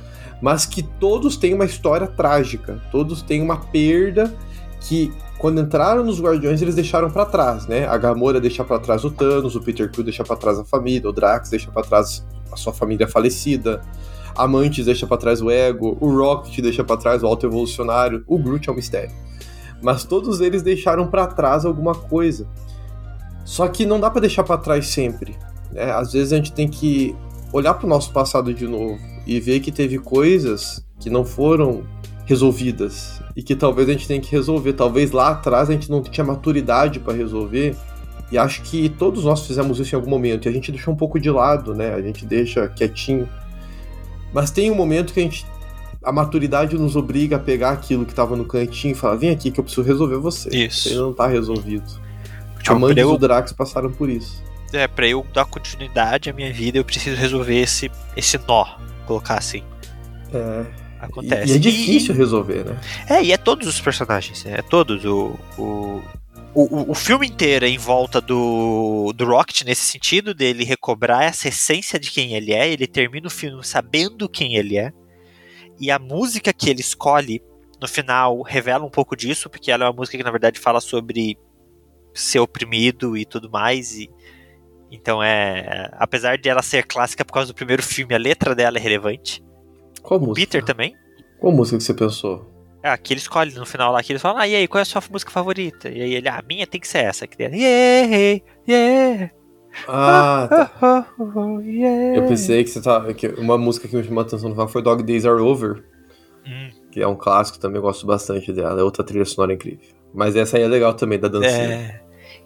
mas 0.41 0.65
que 0.65 0.83
todos 0.83 1.37
têm 1.37 1.53
uma 1.53 1.65
história 1.65 2.07
trágica, 2.07 2.81
todos 2.91 3.21
têm 3.21 3.41
uma 3.41 3.57
perda 3.57 4.33
que 4.81 5.11
quando 5.37 5.61
entraram 5.61 6.03
nos 6.03 6.21
Guardiões 6.21 6.61
eles 6.61 6.75
deixaram 6.75 7.09
pra 7.09 7.25
trás, 7.25 7.65
né? 7.65 7.87
A 7.87 7.97
Gamora 7.97 8.41
deixa 8.41 8.63
pra 8.63 8.77
trás 8.77 9.05
o 9.05 9.09
Thanos, 9.11 9.55
o 9.55 9.61
Peter 9.61 9.89
Quill 9.89 10.03
deixa 10.03 10.23
pra 10.23 10.35
trás 10.35 10.59
a 10.59 10.65
família, 10.65 11.09
o 11.09 11.13
Drax 11.13 11.49
deixa 11.49 11.71
pra 11.71 11.81
trás 11.81 12.25
a 12.51 12.57
sua 12.57 12.73
família 12.73 13.07
falecida, 13.07 13.81
a 14.35 14.47
Mantis 14.47 14.85
deixa 14.85 15.07
pra 15.07 15.17
trás 15.17 15.41
o 15.41 15.49
Ego, 15.49 15.97
o 16.01 16.09
Rocket 16.13 16.59
deixa 16.61 16.83
pra 16.83 16.97
trás 16.97 17.23
o 17.23 17.27
Alto 17.27 17.45
Evolucionário, 17.45 18.23
o 18.27 18.37
Groot 18.37 18.69
é 18.69 18.71
um 18.71 18.75
mistério. 18.75 19.11
Mas 19.81 20.03
todos 20.03 20.41
eles 20.41 20.61
deixaram 20.61 21.07
pra 21.07 21.25
trás 21.25 21.65
alguma 21.65 21.95
coisa. 21.95 22.45
Só 23.45 23.67
que 23.67 23.85
não 23.85 23.99
dá 23.99 24.09
pra 24.09 24.21
deixar 24.21 24.43
pra 24.43 24.57
trás 24.57 24.87
sempre. 24.87 25.35
né? 25.71 25.91
Às 25.91 26.13
vezes 26.13 26.33
a 26.33 26.35
gente 26.37 26.51
tem 26.53 26.67
que 26.67 27.15
olhar 27.51 27.73
pro 27.73 27.87
nosso 27.87 28.11
passado 28.11 28.53
de 28.53 28.67
novo 28.67 28.99
e 29.25 29.39
ver 29.39 29.59
que 29.59 29.71
teve 29.71 29.97
coisas 29.97 30.85
que 30.99 31.09
não 31.09 31.25
foram 31.25 31.83
resolvidas 32.25 33.21
e 33.35 33.41
que 33.41 33.55
talvez 33.55 33.89
a 33.89 33.91
gente 33.93 34.07
tenha 34.07 34.21
que 34.21 34.31
resolver. 34.31 34.73
Talvez 34.73 35.11
lá 35.11 35.29
atrás 35.29 35.69
a 35.69 35.73
gente 35.73 35.89
não 35.89 36.01
tinha 36.03 36.23
maturidade 36.23 36.99
pra 36.99 37.13
resolver. 37.13 37.75
E 38.31 38.37
acho 38.37 38.61
que 38.61 38.87
todos 38.89 39.23
nós 39.23 39.47
fizemos 39.47 39.79
isso 39.79 39.95
em 39.95 39.97
algum 39.97 40.09
momento 40.09 40.45
e 40.45 40.49
a 40.49 40.51
gente 40.51 40.71
deixa 40.71 40.91
um 40.91 40.95
pouco 40.95 41.19
de 41.19 41.31
lado, 41.31 41.73
né? 41.73 41.95
A 41.95 42.01
gente 42.01 42.25
deixa 42.25 42.67
quietinho. 42.67 43.27
Mas 44.31 44.51
tem 44.51 44.69
um 44.69 44.75
momento 44.75 45.11
que 45.13 45.19
a 45.19 45.23
gente 45.23 45.45
a 46.03 46.11
maturidade 46.11 46.77
nos 46.77 46.95
obriga 46.95 47.35
a 47.35 47.39
pegar 47.39 47.71
aquilo 47.71 48.05
que 48.05 48.13
tava 48.13 48.35
no 48.35 48.45
cantinho 48.45 48.91
e 48.91 48.95
falar: 48.95 49.15
vem 49.15 49.31
aqui 49.31 49.49
que 49.51 49.59
eu 49.59 49.63
preciso 49.63 49.85
resolver 49.85 50.17
você. 50.17 50.49
Isso. 50.49 50.89
Você 50.89 50.95
não 50.95 51.11
tá 51.11 51.27
resolvido. 51.27 51.89
Amantes 52.67 52.93
pra 52.95 53.01
eu- 53.03 53.17
Drax 53.17 53.51
passaram 53.53 53.91
por 53.91 54.09
isso. 54.09 54.43
É, 54.71 54.87
pra 54.87 55.07
eu 55.07 55.25
dar 55.33 55.45
continuidade 55.45 56.29
à 56.29 56.33
minha 56.33 56.53
vida, 56.53 56.77
eu 56.77 56.85
preciso 56.85 57.15
resolver 57.15 57.59
esse, 57.59 57.89
esse 58.15 58.37
nó, 58.47 58.65
colocar 59.07 59.37
assim. 59.39 59.63
É, 60.31 60.65
e, 61.01 61.05
Acontece. 61.05 61.51
e 61.53 61.55
é 61.55 61.57
difícil 61.59 62.13
resolver, 62.13 62.65
né? 62.65 62.79
É, 63.09 63.23
e 63.23 63.31
é 63.31 63.37
todos 63.37 63.67
os 63.67 63.81
personagens, 63.81 64.45
é 64.45 64.61
todos. 64.61 65.03
O, 65.05 65.39
o, 65.57 66.01
o, 66.53 66.91
o 66.91 66.93
filme 66.93 67.25
inteiro 67.25 67.65
é 67.65 67.69
em 67.69 67.79
volta 67.79 68.21
do, 68.21 69.11
do 69.15 69.25
Rocket 69.25 69.63
nesse 69.63 69.85
sentido, 69.85 70.35
dele 70.35 70.63
recobrar 70.63 71.23
essa 71.23 71.47
essência 71.47 71.99
de 71.99 72.11
quem 72.11 72.35
ele 72.35 72.53
é. 72.53 72.69
Ele 72.71 72.85
termina 72.85 73.25
o 73.25 73.31
filme 73.31 73.63
sabendo 73.65 74.29
quem 74.29 74.55
ele 74.55 74.77
é. 74.77 74.91
E 75.79 75.89
a 75.89 75.97
música 75.97 76.53
que 76.53 76.69
ele 76.69 76.81
escolhe 76.81 77.41
no 77.81 77.87
final 77.87 78.41
revela 78.43 78.85
um 78.85 78.89
pouco 78.89 79.15
disso, 79.15 79.49
porque 79.49 79.71
ela 79.71 79.85
é 79.85 79.87
uma 79.87 79.95
música 79.95 80.15
que 80.17 80.23
na 80.23 80.29
verdade 80.31 80.59
fala 80.59 80.79
sobre 80.81 81.37
ser 82.13 82.39
oprimido 82.39 83.17
e 83.17 83.25
tudo 83.25 83.49
mais. 83.49 83.97
E, 83.97 84.09
então 84.91 85.21
é. 85.21 85.89
Apesar 85.93 86.37
de 86.37 86.49
ela 86.49 86.61
ser 86.61 86.85
clássica 86.85 87.23
por 87.23 87.33
causa 87.33 87.51
do 87.51 87.55
primeiro 87.55 87.83
filme, 87.83 88.13
a 88.13 88.17
letra 88.17 88.55
dela 88.55 88.77
é 88.77 88.81
relevante. 88.81 89.43
Qual 90.01 90.19
música? 90.19 90.35
Peter 90.35 90.63
também. 90.63 90.95
Qual 91.39 91.53
música 91.53 91.77
que 91.77 91.83
você 91.83 91.93
pensou? 91.93 92.45
Ah, 92.83 92.97
que 92.97 93.13
ele 93.13 93.19
escolhe 93.19 93.53
no 93.55 93.65
final 93.65 93.91
lá, 93.91 94.01
que 94.01 94.11
eles 94.11 94.21
falam, 94.21 94.41
ah, 94.41 94.47
e 94.47 94.55
aí, 94.55 94.67
qual 94.67 94.79
é 94.79 94.83
a 94.83 94.85
sua 94.85 95.01
música 95.11 95.31
favorita? 95.31 95.89
E 95.89 96.01
aí 96.01 96.13
ele, 96.13 96.29
ah, 96.29 96.39
a 96.39 96.41
minha 96.41 96.65
tem 96.65 96.79
que 96.79 96.87
ser 96.87 96.99
essa. 96.99 97.27
Que 97.27 97.43
ele, 97.43 97.57
yeah, 97.57 98.41
yeah, 98.67 99.31
Ah, 99.87 100.47
tá. 100.49 101.05
oh, 101.19 101.23
oh, 101.23 101.39
oh, 101.57 101.59
yeah. 101.61 102.17
Eu 102.17 102.27
pensei 102.27 102.63
que 102.63 102.69
você 102.69 102.81
tá. 102.81 103.13
Que 103.13 103.27
uma 103.27 103.57
música 103.57 103.87
que 103.87 103.95
me 103.95 104.03
chamou 104.03 104.21
a 104.21 104.25
atenção 104.25 104.49
no 104.49 104.55
final 104.55 104.67
foi 104.69 104.81
Dog 104.81 105.03
Days 105.03 105.25
Are 105.25 105.41
Over, 105.41 105.83
Hum, 106.45 106.69
que 106.91 107.01
é 107.01 107.07
um 107.07 107.15
clássico 107.15 107.59
também, 107.59 107.77
eu 107.77 107.81
gosto 107.81 108.07
bastante 108.07 108.51
dela. 108.53 108.79
É 108.79 108.83
outra 108.83 109.03
trilha 109.03 109.25
sonora 109.25 109.53
incrível. 109.53 109.98
Mas 110.13 110.35
essa 110.35 110.57
aí 110.57 110.63
é 110.63 110.67
legal 110.67 110.93
também, 110.93 111.19
da 111.19 111.27
dancinha. 111.27 111.51
é. 111.51 112.01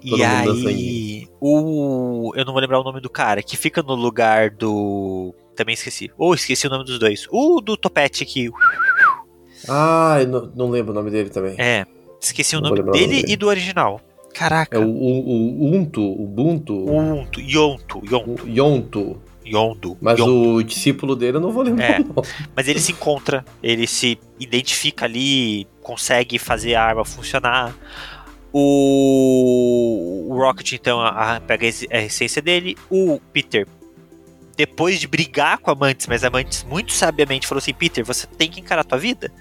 Todo 0.07 0.17
E 0.17 0.23
aí, 0.23 1.27
o. 1.39 2.33
Eu 2.35 2.43
não 2.43 2.51
vou 2.51 2.61
lembrar 2.61 2.79
o 2.79 2.83
nome 2.83 2.99
do 2.99 3.09
cara, 3.09 3.41
que 3.41 3.55
fica 3.55 3.81
no 3.81 3.95
lugar 3.95 4.49
do. 4.49 5.33
Também 5.55 5.73
esqueci. 5.73 6.11
Ou 6.17 6.33
esqueci 6.33 6.67
o 6.67 6.69
nome 6.69 6.83
dos 6.83 6.99
dois. 6.99 7.25
O 7.31 7.61
do 7.61 7.77
topete 7.77 8.25
que. 8.25 8.49
Ah, 9.69 10.17
eu 10.19 10.27
não, 10.27 10.51
não 10.55 10.69
lembro 10.69 10.91
o 10.91 10.95
nome 10.95 11.09
dele 11.09 11.29
também. 11.29 11.55
É. 11.57 11.85
Esqueci 12.19 12.55
o 12.55 12.61
nome 12.61 12.81
o 12.81 12.85
nome 12.85 12.97
dele 12.97 13.23
e 13.27 13.35
do 13.37 13.47
original. 13.47 14.01
Caraca. 14.33 14.75
É 14.75 14.79
o, 14.79 14.87
o, 14.87 15.63
o 15.63 15.75
Unto, 15.75 16.01
o 16.01 16.23
Ubuntu, 16.23 16.85
Yonto, 16.89 17.39
Yonto, 17.39 18.01
Yonto, 18.05 18.43
o 18.43 18.49
Yonto. 18.49 19.21
Yondo. 19.45 19.97
Mas 20.01 20.17
Yonto. 20.19 20.31
o 20.55 20.63
discípulo 20.63 21.15
dele 21.15 21.37
eu 21.37 21.41
não 21.41 21.51
vou 21.51 21.63
lembrar, 21.63 21.99
É. 21.99 22.05
Mas 22.55 22.67
ele 22.67 22.79
se 22.79 22.93
encontra, 22.93 23.43
ele 23.61 23.85
se 23.85 24.17
identifica 24.39 25.05
ali, 25.05 25.67
consegue 25.83 26.39
fazer 26.39 26.73
a 26.75 26.83
arma 26.83 27.05
funcionar. 27.05 27.75
O, 28.53 30.27
o 30.29 30.37
Rocket, 30.37 30.73
então, 30.73 31.01
a- 31.01 31.35
a- 31.35 31.41
pega 31.41 31.65
a 31.65 31.69
es- 31.69 31.87
a 31.91 32.01
essência 32.01 32.41
dele. 32.41 32.77
O 32.89 33.19
Peter, 33.31 33.67
depois 34.55 34.99
de 34.99 35.07
brigar 35.07 35.57
com 35.57 35.71
a 35.71 35.75
Mantis, 35.75 36.07
mas 36.07 36.23
a 36.23 36.29
Mantis 36.29 36.63
muito 36.63 36.93
sabiamente 36.93 37.47
falou 37.47 37.59
assim: 37.59 37.73
Peter, 37.73 38.03
você 38.05 38.25
tem 38.27 38.49
que 38.49 38.59
encarar 38.59 38.81
a 38.81 38.85
tua 38.85 38.97
vida. 38.97 39.31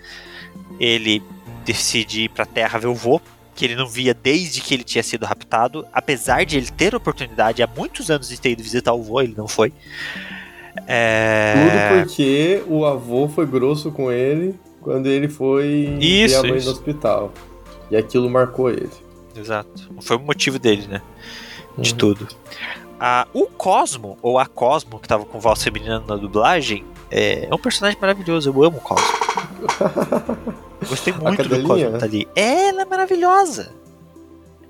Ele 0.80 1.22
decide 1.64 2.22
ir 2.22 2.28
pra 2.30 2.44
Terra 2.46 2.78
ver 2.78 2.86
o 2.88 2.94
vô, 2.94 3.20
que 3.54 3.64
ele 3.64 3.76
não 3.76 3.86
via 3.86 4.14
desde 4.14 4.60
que 4.60 4.72
ele 4.74 4.82
tinha 4.84 5.02
sido 5.02 5.24
raptado. 5.26 5.86
Apesar 5.92 6.44
de 6.44 6.56
ele 6.56 6.70
ter 6.70 6.94
oportunidade 6.94 7.62
há 7.62 7.66
muitos 7.66 8.10
anos 8.10 8.28
de 8.28 8.40
ter 8.40 8.50
ido 8.52 8.62
visitar 8.62 8.92
o 8.94 9.02
vô, 9.02 9.20
ele 9.20 9.34
não 9.36 9.46
foi. 9.46 9.72
É... 10.86 11.54
Tudo 11.54 12.04
porque 12.06 12.62
o 12.66 12.86
avô 12.86 13.28
foi 13.28 13.44
grosso 13.46 13.92
com 13.92 14.10
ele 14.10 14.54
quando 14.82 15.06
ele 15.06 15.28
foi 15.28 15.96
Isso, 16.00 16.40
ver 16.42 16.46
a 16.46 16.50
mãe 16.50 16.58
isso. 16.58 16.66
no 16.68 16.72
hospital. 16.74 17.32
E 17.90 17.96
aquilo 17.96 18.28
marcou 18.28 18.70
ele. 18.70 18.90
Exato. 19.36 19.90
Foi 20.00 20.16
o 20.16 20.20
motivo 20.20 20.58
dele, 20.58 20.86
né? 20.86 21.00
De 21.78 21.92
Uhum. 21.92 21.96
tudo. 21.96 22.28
Ah, 23.00 23.26
o 23.32 23.46
Cosmo, 23.46 24.18
ou 24.22 24.38
a 24.38 24.46
Cosmo, 24.46 24.98
que 25.00 25.08
tava 25.08 25.24
com 25.24 25.40
voz 25.40 25.62
feminina 25.62 26.02
na 26.06 26.16
dublagem, 26.16 26.84
é, 27.10 27.46
é 27.50 27.54
um 27.54 27.58
personagem 27.58 27.98
maravilhoso. 28.00 28.48
Eu 28.50 28.62
amo 28.64 28.78
o 28.78 28.80
Cosmo. 28.80 29.06
Gostei 30.88 31.12
muito 31.14 31.48
do? 31.48 31.62
Cosmo 31.62 31.98
tá 31.98 32.04
ali. 32.04 32.28
É, 32.36 32.68
ela 32.68 32.82
é 32.82 32.84
maravilhosa. 32.84 33.72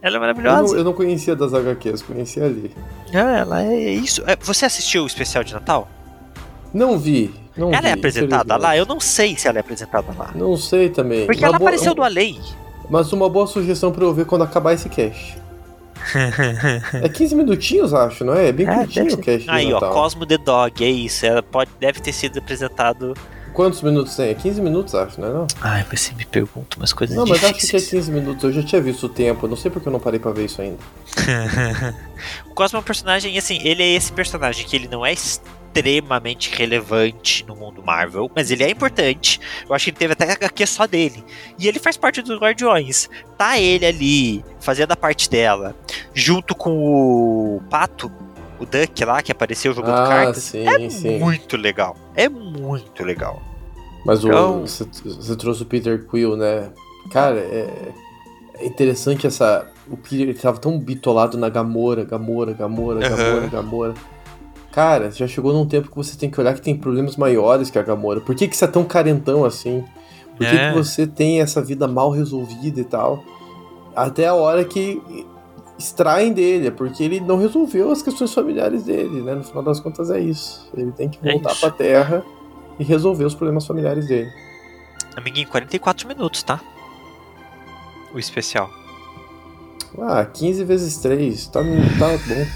Ela 0.01 0.05
é 0.05 0.09
Eu 0.09 0.13
não, 0.13 0.21
maravilhosa. 0.21 0.77
eu 0.77 0.85
não 0.85 0.93
conhecia 0.93 1.37
das 1.37 1.55
HQs, 1.55 2.03
conhecia 2.03 2.45
ali. 2.45 2.71
É, 3.13 3.19
ela 3.41 3.63
é 3.63 3.91
isso. 3.93 4.23
É, 4.27 4.37
você 4.41 4.65
assistiu 4.65 5.05
o 5.05 5.07
especial 5.07 5.45
de 5.45 5.53
Natal? 5.55 5.89
Não 6.75 6.99
vi. 6.99 7.33
Não 7.57 7.69
ela 7.73 7.83
vi, 7.83 7.89
é 7.89 7.93
apresentada 7.93 8.57
lá? 8.57 8.77
Eu 8.77 8.87
não 8.87 8.99
sei 9.01 9.37
se 9.37 9.47
ela 9.49 9.59
é 9.59 9.61
apresentada 9.61 10.07
lá. 10.17 10.31
Não 10.35 10.57
sei 10.57 10.89
também. 10.89 11.27
Porque 11.27 11.41
Uma 11.41 11.49
ela 11.49 11.59
boa- 11.59 11.69
apareceu 11.71 11.95
do 11.95 12.03
além. 12.03 12.41
Mas 12.91 13.13
uma 13.13 13.29
boa 13.29 13.47
sugestão 13.47 13.91
pra 13.93 14.05
eu 14.05 14.13
ver 14.15 14.25
quando 14.27 14.43
acabar 14.43 14.73
esse 14.73 14.89
cast. 14.89 15.37
É 17.03 17.09
15 17.09 17.35
minutinhos, 17.37 17.95
acho, 17.95 18.25
não 18.25 18.35
é? 18.35 18.49
É 18.49 18.53
bem 18.53 18.67
É, 18.67 18.75
curtinho 18.75 19.15
o 19.15 19.19
cast 19.19 19.49
Aí, 19.49 19.73
ó. 19.73 19.79
Cosmo 19.81 20.27
the 20.27 20.37
Dog, 20.39 20.85
é 20.85 20.91
isso. 20.91 21.25
Ela 21.25 21.43
pode, 21.43 21.71
deve 21.79 22.01
ter 22.01 22.13
sido 22.13 22.39
apresentado. 22.39 23.15
Quantos 23.53 23.83
minutos 23.83 24.17
tem? 24.17 24.31
É 24.31 24.35
15 24.35 24.61
minutos, 24.63 24.95
acho, 24.95 25.21
não 25.21 25.29
é 25.29 25.33
não? 25.33 25.47
Ai, 25.61 25.85
você 25.93 26.13
me 26.15 26.25
pergunta 26.25 26.77
umas 26.79 26.93
coisas 26.93 27.15
Não, 27.15 27.27
mas 27.27 27.45
acho 27.45 27.53
que 27.53 27.59
é 27.61 27.79
difíceis. 27.79 27.91
15 27.91 28.11
minutos. 28.11 28.43
Eu 28.45 28.53
já 28.53 28.63
tinha 28.63 28.81
visto 28.81 29.05
o 29.05 29.09
tempo. 29.11 29.47
Não 29.47 29.57
sei 29.57 29.71
porque 29.71 29.87
eu 29.89 29.93
não 29.93 30.01
parei 30.01 30.19
pra 30.19 30.33
ver 30.33 30.47
isso 30.47 30.61
ainda. 30.63 30.79
o 32.51 32.55
Cosmo 32.55 32.79
é 32.79 32.81
um 32.81 32.83
personagem, 32.83 33.37
assim, 33.39 33.61
ele 33.63 33.83
é 33.83 33.93
esse 33.95 34.11
personagem 34.11 34.67
que 34.67 34.75
ele 34.75 34.89
não 34.89 35.05
é 35.05 35.13
extremamente 35.75 36.55
relevante 36.55 37.45
no 37.47 37.57
mundo 37.57 37.83
Marvel, 37.83 38.31
mas 38.35 38.51
ele 38.51 38.63
é 38.63 38.71
importante. 38.71 39.41
Eu 39.69 39.75
acho 39.75 39.85
que 39.87 39.91
ele 39.91 39.97
teve 39.97 40.13
até 40.13 40.31
HQ 40.33 40.67
só 40.67 40.87
dele. 40.87 41.25
E 41.59 41.67
ele 41.67 41.79
faz 41.79 41.97
parte 41.97 42.21
dos 42.21 42.39
Guardiões. 42.39 43.09
Tá 43.39 43.59
ele 43.59 43.87
ali, 43.87 44.45
fazendo 44.61 44.93
a 44.93 44.97
parte 44.97 45.29
dela, 45.31 45.75
junto 46.15 46.55
com 46.55 47.57
o 47.57 47.63
Pato, 47.71 48.13
o 48.61 48.67
Duck 48.67 49.05
lá, 49.05 49.23
que 49.23 49.33
apareceu 49.33 49.73
jogando 49.73 49.97
ah, 49.99 50.09
cartas. 50.09 50.43
sim, 50.45 50.67
É 50.67 50.91
sim. 50.91 51.19
muito 51.19 51.57
legal. 51.57 51.97
É 52.15 52.29
muito 52.29 53.03
legal. 53.05 53.43
Mas 54.05 54.23
o, 54.25 54.29
Então- 54.29 54.61
você, 54.67 54.85
você 54.85 55.37
trouxe 55.37 55.63
o 55.63 55.67
Peter 55.67 56.07
Quill, 56.07 56.37
né? 56.37 56.71
Cara, 57.11 57.39
é, 57.39 57.93
é 58.59 58.67
interessante 58.67 59.27
essa. 59.27 59.67
O 59.89 59.97
Peter 59.97 60.21
ele 60.21 60.35
tava 60.35 60.59
tão 60.59 60.79
bitolado 60.79 61.37
na 61.37 61.49
Gamora, 61.49 62.05
Gamora, 62.05 62.53
Gamora. 62.53 63.01
Gamora, 63.09 63.47
Gamora. 63.49 63.95
Cara, 64.73 65.11
já 65.11 65.27
chegou 65.29 65.53
num 65.53 65.67
tempo 65.67 65.91
que 65.91 65.97
você 65.97 66.17
tem 66.17 66.31
que 66.31 66.41
olhar 66.41 66.55
que 66.55 66.63
tem 66.63 66.75
problemas 66.77 67.17
maiores 67.17 67.71
que 67.71 67.79
a 67.79 67.83
Gamora. 67.83 68.21
Por 68.21 68.35
que, 68.35 68.49
que 68.49 68.57
você 68.57 68.65
é 68.65 68.69
tão 68.69 68.85
carentão 68.85 69.45
assim? 69.45 69.85
Por 70.37 70.47
que, 70.47 70.57
É. 70.57 70.71
que 70.73 70.79
você 70.79 71.07
tem 71.07 71.41
essa 71.43 71.61
vida 71.61 71.87
mal 71.87 72.11
resolvida 72.11 72.81
e 72.81 72.85
tal? 72.85 73.23
Até 73.95 74.27
a 74.29 74.35
hora 74.35 74.65
que 74.65 75.03
extraem 75.79 76.33
dele, 76.33 76.69
é 76.69 76.71
porque 76.71 77.03
ele 77.03 77.21
não 77.21 77.37
resolveu 77.37 77.91
as 77.93 78.01
questões 78.03 78.33
familiares 78.33 78.85
dele, 78.85 79.21
né? 79.21 79.35
No 79.35 79.45
final 79.45 79.63
das 79.63 79.79
contas 79.79 80.11
é 80.11 80.19
isso. 80.19 80.71
Ele 80.75 80.91
tem 80.93 81.09
que 81.11 81.19
É 81.27 81.33
voltar 81.33 81.51
isso. 81.53 81.61
pra 81.61 81.71
Terra 81.71 82.25
e 82.79 82.85
resolver 82.85 83.25
os 83.25 83.35
problemas 83.35 83.67
familiares 83.67 84.07
dele. 84.09 84.31
Amiguinho, 85.15 85.49
44 85.49 86.09
minutos, 86.09 86.43
tá? 86.43 86.61
O 88.15 88.19
especial. 88.19 88.71
Ah, 90.01 90.25
15 90.25 90.65
vezes 90.65 90.97
3, 90.97 91.47
tá, 91.49 91.61
tá 91.61 92.09
bom. 92.09 92.47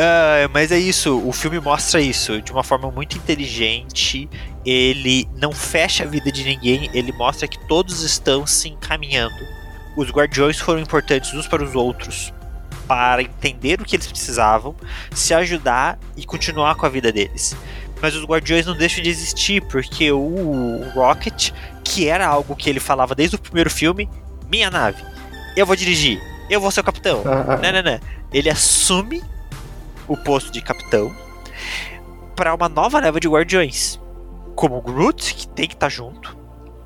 Ah, 0.00 0.48
mas 0.52 0.70
é 0.70 0.78
isso, 0.78 1.20
o 1.26 1.32
filme 1.32 1.58
mostra 1.58 2.00
isso 2.00 2.40
de 2.40 2.52
uma 2.52 2.62
forma 2.62 2.88
muito 2.88 3.18
inteligente. 3.18 4.30
Ele 4.64 5.28
não 5.36 5.50
fecha 5.50 6.04
a 6.04 6.06
vida 6.06 6.30
de 6.30 6.44
ninguém, 6.44 6.88
ele 6.94 7.10
mostra 7.10 7.48
que 7.48 7.58
todos 7.66 8.02
estão 8.02 8.46
se 8.46 8.68
encaminhando. 8.68 9.34
Os 9.96 10.10
guardiões 10.10 10.60
foram 10.60 10.80
importantes 10.80 11.34
uns 11.34 11.48
para 11.48 11.64
os 11.64 11.74
outros 11.74 12.32
para 12.86 13.22
entender 13.22 13.80
o 13.80 13.84
que 13.84 13.96
eles 13.96 14.06
precisavam, 14.06 14.74
se 15.12 15.34
ajudar 15.34 15.98
e 16.16 16.24
continuar 16.24 16.76
com 16.76 16.86
a 16.86 16.88
vida 16.88 17.12
deles. 17.12 17.56
Mas 18.00 18.14
os 18.14 18.24
guardiões 18.24 18.64
não 18.64 18.76
deixam 18.76 19.02
de 19.02 19.10
existir, 19.10 19.60
porque 19.62 20.10
o 20.12 20.88
Rocket, 20.94 21.50
que 21.84 22.06
era 22.08 22.26
algo 22.26 22.54
que 22.54 22.70
ele 22.70 22.80
falava 22.80 23.14
desde 23.14 23.34
o 23.34 23.38
primeiro 23.38 23.68
filme, 23.68 24.08
minha 24.48 24.70
nave, 24.70 25.02
eu 25.56 25.66
vou 25.66 25.74
dirigir, 25.74 26.22
eu 26.48 26.60
vou 26.60 26.70
ser 26.70 26.80
o 26.80 26.84
capitão. 26.84 27.22
Não, 27.24 27.72
não, 27.72 27.82
não. 27.82 28.00
Ele 28.32 28.48
assume 28.48 29.22
o 30.08 30.16
posto 30.16 30.50
de 30.50 30.62
capitão 30.62 31.14
para 32.34 32.54
uma 32.54 32.68
nova 32.68 32.98
leva 32.98 33.20
de 33.20 33.28
guardiões. 33.28 34.00
Como 34.54 34.78
o 34.78 34.82
Groot, 34.82 35.34
que 35.34 35.46
tem 35.46 35.68
que 35.68 35.74
estar 35.74 35.88
junto. 35.88 36.36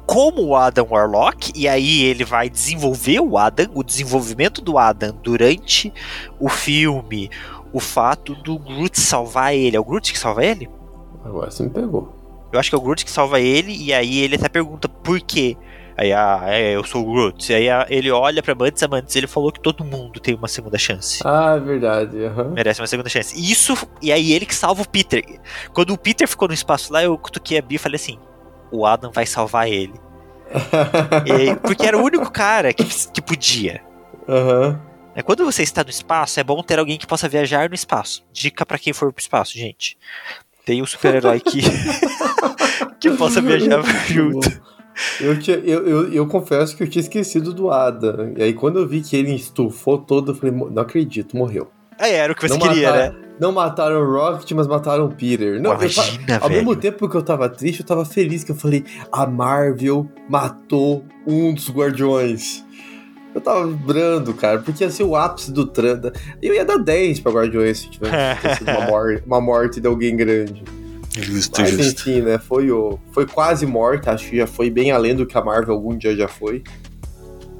como 0.06 0.42
o 0.44 0.56
Adam 0.56 0.88
Warlock, 0.90 1.52
e 1.54 1.66
aí 1.68 2.02
ele 2.02 2.22
vai 2.24 2.50
desenvolver 2.50 3.20
o 3.20 3.38
Adam, 3.38 3.68
o 3.74 3.82
desenvolvimento 3.82 4.60
do 4.60 4.76
Adam 4.76 5.16
durante 5.22 5.92
o 6.38 6.48
filme, 6.50 7.30
o 7.72 7.80
fato 7.80 8.34
do 8.34 8.58
Groot 8.58 9.00
salvar 9.00 9.54
ele. 9.54 9.76
É 9.76 9.80
o 9.80 9.84
Groot 9.84 10.12
que 10.12 10.18
salva 10.18 10.44
ele? 10.44 10.68
Agora 11.24 11.50
você 11.50 11.62
me 11.62 11.70
pegou. 11.70 12.12
Eu 12.52 12.60
acho 12.60 12.68
que 12.68 12.74
é 12.74 12.78
o 12.78 12.82
Groot 12.82 13.04
que 13.04 13.10
salva 13.10 13.40
ele, 13.40 13.74
e 13.74 13.94
aí 13.94 14.18
ele 14.18 14.34
até 14.34 14.50
pergunta 14.50 14.86
por 14.86 15.18
quê. 15.20 15.56
Aí, 15.96 16.12
ah, 16.12 16.42
é, 16.46 16.74
eu 16.74 16.84
sou 16.84 17.06
o 17.06 17.12
Groot. 17.12 17.52
E 17.52 17.54
aí 17.54 17.70
ah, 17.70 17.86
ele 17.88 18.10
olha 18.10 18.42
pra 18.42 18.54
Mantis, 18.54 18.82
a 18.82 18.88
Mantis, 18.88 19.14
ele 19.16 19.26
falou 19.26 19.52
que 19.52 19.60
todo 19.60 19.84
mundo 19.84 20.20
tem 20.20 20.34
uma 20.34 20.48
segunda 20.48 20.78
chance. 20.78 21.20
Ah, 21.24 21.54
é 21.56 21.60
verdade. 21.60 22.16
Uhum. 22.16 22.50
Merece 22.50 22.80
uma 22.80 22.86
segunda 22.86 23.08
chance. 23.08 23.38
E 23.38 23.50
isso, 23.50 23.76
e 24.00 24.10
aí 24.10 24.32
ele 24.32 24.46
que 24.46 24.54
salva 24.54 24.82
o 24.82 24.88
Peter. 24.88 25.22
Quando 25.72 25.92
o 25.92 25.98
Peter 25.98 26.26
ficou 26.26 26.48
no 26.48 26.54
espaço 26.54 26.92
lá, 26.92 27.02
eu 27.02 27.16
cutuquei 27.18 27.58
a 27.58 27.62
Bia 27.62 27.76
e 27.76 27.78
falei 27.78 27.96
assim: 27.96 28.18
o 28.70 28.86
Adam 28.86 29.10
vai 29.12 29.26
salvar 29.26 29.68
ele. 29.68 29.94
e, 31.26 31.54
porque 31.56 31.86
era 31.86 31.96
o 31.96 32.02
único 32.02 32.30
cara 32.30 32.72
que, 32.72 32.84
que 32.84 33.22
podia. 33.22 33.82
Uhum. 34.28 34.78
É, 35.14 35.22
quando 35.22 35.44
você 35.44 35.62
está 35.62 35.84
no 35.84 35.90
espaço, 35.90 36.40
é 36.40 36.44
bom 36.44 36.62
ter 36.62 36.78
alguém 36.78 36.96
que 36.96 37.06
possa 37.06 37.28
viajar 37.28 37.68
no 37.68 37.74
espaço. 37.74 38.24
Dica 38.32 38.64
para 38.64 38.78
quem 38.78 38.92
for 38.92 39.12
pro 39.12 39.20
espaço, 39.20 39.52
gente. 39.58 39.98
Tem 40.64 40.80
um 40.80 40.86
super-herói 40.86 41.40
que, 41.40 41.60
que 43.00 43.10
possa 43.10 43.40
viajar 43.42 43.82
junto. 44.06 44.48
Eu, 45.20 45.38
tinha, 45.38 45.56
eu, 45.58 45.86
eu, 45.86 46.12
eu, 46.12 46.26
confesso 46.26 46.76
que 46.76 46.82
eu 46.82 46.88
tinha 46.88 47.00
esquecido 47.00 47.52
do 47.52 47.70
Ada. 47.70 48.32
E 48.36 48.42
aí, 48.42 48.52
quando 48.52 48.78
eu 48.78 48.86
vi 48.86 49.00
que 49.00 49.16
ele 49.16 49.34
estufou 49.34 49.98
todo, 49.98 50.32
eu 50.32 50.34
falei, 50.34 50.54
não 50.54 50.82
acredito, 50.82 51.36
morreu. 51.36 51.70
É, 51.98 52.16
era 52.16 52.32
o 52.32 52.36
que 52.36 52.48
você 52.48 52.54
não 52.54 52.58
queria, 52.58 52.90
mataram, 52.90 53.12
né? 53.12 53.28
Não 53.38 53.52
mataram 53.52 54.00
o 54.00 54.12
Rocket, 54.12 54.50
mas 54.52 54.66
mataram 54.66 55.06
o 55.06 55.14
Peter. 55.14 55.60
Não, 55.60 55.72
Imagina, 55.74 56.38
ao 56.40 56.48
mesmo 56.48 56.76
tempo 56.76 57.08
que 57.08 57.16
eu 57.16 57.22
tava 57.22 57.48
triste, 57.48 57.80
eu 57.80 57.86
tava 57.86 58.04
feliz, 58.04 58.44
que 58.44 58.50
eu 58.50 58.56
falei, 58.56 58.84
a 59.10 59.26
Marvel 59.26 60.08
matou 60.28 61.04
um 61.26 61.52
dos 61.54 61.70
Guardiões. 61.70 62.64
Eu 63.34 63.40
tava 63.40 63.66
vibrando, 63.66 64.34
cara, 64.34 64.58
porque 64.58 64.84
ia 64.84 64.90
ser 64.90 65.04
o 65.04 65.16
ápice 65.16 65.50
do 65.52 65.66
Tranda. 65.66 66.12
Eu 66.42 66.54
ia 66.54 66.64
dar 66.64 66.76
10 66.76 67.20
pra 67.20 67.32
Guardiões 67.32 67.78
se 67.78 67.90
tivesse 67.90 68.58
sido 68.58 68.70
uma 68.70 69.22
uma 69.26 69.40
morte 69.40 69.80
de 69.80 69.86
alguém 69.86 70.16
grande. 70.16 70.62
Justo, 71.16 71.60
Mas 71.60 71.70
justo. 71.70 72.08
enfim, 72.08 72.20
né? 72.22 72.38
Foi, 72.38 72.70
o, 72.70 72.98
foi 73.12 73.26
quase 73.26 73.66
morte, 73.66 74.08
acho 74.08 74.28
que 74.30 74.36
já 74.38 74.46
foi 74.46 74.70
bem 74.70 74.90
além 74.92 75.14
do 75.14 75.26
que 75.26 75.36
a 75.36 75.42
Marvel 75.44 75.74
algum 75.74 75.96
dia 75.96 76.16
já 76.16 76.26
foi. 76.28 76.62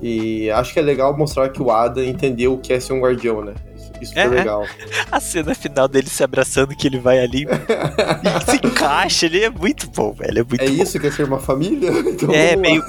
E 0.01 0.51
acho 0.51 0.73
que 0.73 0.79
é 0.81 0.83
legal 0.83 1.17
mostrar 1.17 1.49
que 1.51 1.63
o 1.63 1.71
Adam 1.71 2.03
entendeu 2.03 2.55
o 2.55 2.59
que 2.59 2.73
é 2.73 2.81
ser 2.81 2.93
um 2.93 3.01
guardião, 3.01 3.45
né? 3.45 3.55
Isso, 4.01 4.13
foi 4.15 4.23
É. 4.23 4.27
legal. 4.27 4.67
A 5.13 5.21
cena 5.21 5.55
final 5.55 5.87
dele 5.87 6.09
se 6.09 6.25
abraçando, 6.25 6.75
que 6.75 6.89
ele 6.89 6.99
vai 6.99 7.21
ali 7.21 7.45
e 7.47 8.51
se 8.51 8.57
encaixa, 8.67 9.27
ele 9.27 9.45
é 9.45 9.51
muito 9.51 9.89
bom, 9.91 10.13
velho. 10.13 10.41
É 10.41 10.43
muito 10.43 10.61
É 10.61 10.67
bom. 10.69 10.83
isso 10.83 10.99
que 10.99 11.07
é 11.07 11.11
ser 11.11 11.25
uma 11.25 11.39
família? 11.39 11.93
Então, 12.03 12.33
É, 12.35 12.57
meio, 12.57 12.83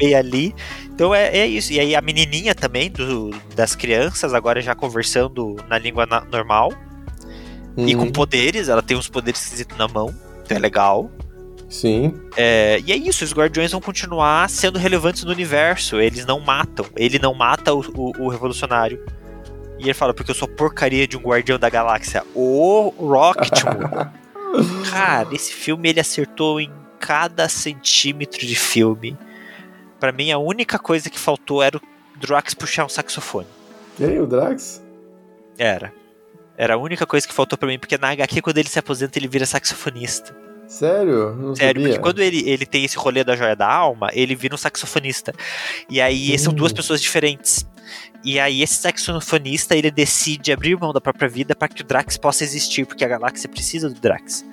meio 0.00 0.16
ali. 0.18 0.52
Então 0.92 1.14
é, 1.14 1.38
é 1.38 1.46
isso. 1.46 1.72
E 1.72 1.78
aí 1.78 1.94
a 1.94 2.00
menininha 2.00 2.52
também, 2.54 2.90
do, 2.90 3.30
das 3.54 3.76
crianças, 3.76 4.34
agora 4.34 4.60
já 4.60 4.74
conversando 4.74 5.54
na 5.68 5.78
língua 5.78 6.04
na- 6.06 6.24
normal. 6.32 6.72
E 7.76 7.94
com 7.94 8.02
Uhum, 8.04 8.12
poderes, 8.12 8.68
ela 8.68 8.82
tem 8.82 8.96
uns 8.96 9.08
poderes 9.08 9.42
esquisitos 9.42 9.76
na 9.76 9.86
mão. 9.88 10.14
Então 10.44 10.56
é 10.56 10.60
legal. 10.60 11.10
Sim. 11.68 12.14
É, 12.36 12.80
e 12.86 12.92
é 12.92 12.96
isso, 12.96 13.24
os 13.24 13.32
Guardiões 13.34 13.72
vão 13.72 13.80
continuar 13.80 14.48
sendo 14.48 14.78
relevantes 14.78 15.24
no 15.24 15.32
universo. 15.32 16.00
Eles 16.00 16.24
não 16.24 16.38
matam. 16.40 16.86
Ele 16.96 17.18
não 17.18 17.34
mata 17.34 17.74
o, 17.74 17.80
o- 17.94 18.24
o 18.24 18.28
Revolucionário. 18.28 19.04
E 19.78 19.82
ele 19.84 19.94
fala, 19.94 20.14
porque 20.14 20.30
eu 20.30 20.34
sou 20.34 20.48
porcaria 20.48 21.06
de 21.06 21.16
um 21.16 21.20
Guardião 21.20 21.58
da 21.58 21.68
Galáxia. 21.68 22.22
O 22.34 22.94
Rocket. 22.98 23.62
Cara, 24.90 25.28
esse 25.34 25.52
filme 25.52 25.88
ele 25.90 26.00
acertou 26.00 26.60
em 26.60 26.70
cada 26.98 27.48
centímetro 27.48 28.46
de 28.46 28.54
filme. 28.54 29.16
Pra 30.00 30.12
mim, 30.12 30.30
a 30.30 30.38
única 30.38 30.78
coisa 30.78 31.10
que 31.10 31.18
faltou 31.18 31.62
era 31.62 31.76
o 31.76 31.80
Drax 32.18 32.54
puxar 32.54 32.86
um 32.86 32.88
saxofone. 32.88 33.46
E 33.98 34.04
aí, 34.04 34.18
o 34.20 34.26
Drax? 34.26 34.82
Era. 35.58 35.92
Era 36.56 36.74
a 36.74 36.76
única 36.78 37.06
coisa 37.06 37.26
que 37.26 37.34
faltou 37.34 37.58
pra 37.58 37.68
mim, 37.68 37.78
porque 37.78 37.98
na 37.98 38.10
HQ, 38.10 38.40
quando 38.42 38.58
ele 38.58 38.68
se 38.68 38.78
aposenta, 38.78 39.18
ele 39.18 39.28
vira 39.28 39.44
saxofonista. 39.46 40.34
Sério? 40.66 41.34
Não 41.36 41.54
Sério, 41.54 41.80
sabia. 41.80 41.94
porque 41.96 41.98
quando 42.02 42.18
ele, 42.20 42.48
ele 42.48 42.66
tem 42.66 42.84
esse 42.84 42.96
rolê 42.96 43.22
da 43.22 43.36
joia 43.36 43.54
da 43.54 43.70
alma, 43.72 44.08
ele 44.12 44.34
vira 44.34 44.54
um 44.54 44.58
saxofonista. 44.58 45.32
E 45.88 46.00
aí 46.00 46.36
são 46.38 46.52
Hum. 46.52 46.56
duas 46.56 46.72
pessoas 46.72 47.00
diferentes. 47.00 47.64
E 48.24 48.40
aí 48.40 48.62
esse 48.62 48.74
saxofonista, 48.74 49.76
ele 49.76 49.90
decide 49.92 50.50
abrir 50.50 50.76
mão 50.76 50.92
da 50.92 51.00
própria 51.00 51.28
vida 51.28 51.54
para 51.54 51.68
que 51.68 51.82
o 51.82 51.84
Drax 51.84 52.16
possa 52.16 52.42
existir, 52.42 52.84
porque 52.84 53.04
a 53.04 53.08
galáxia 53.08 53.48
precisa 53.48 53.88
do 53.88 54.00
Drax. 54.00 54.44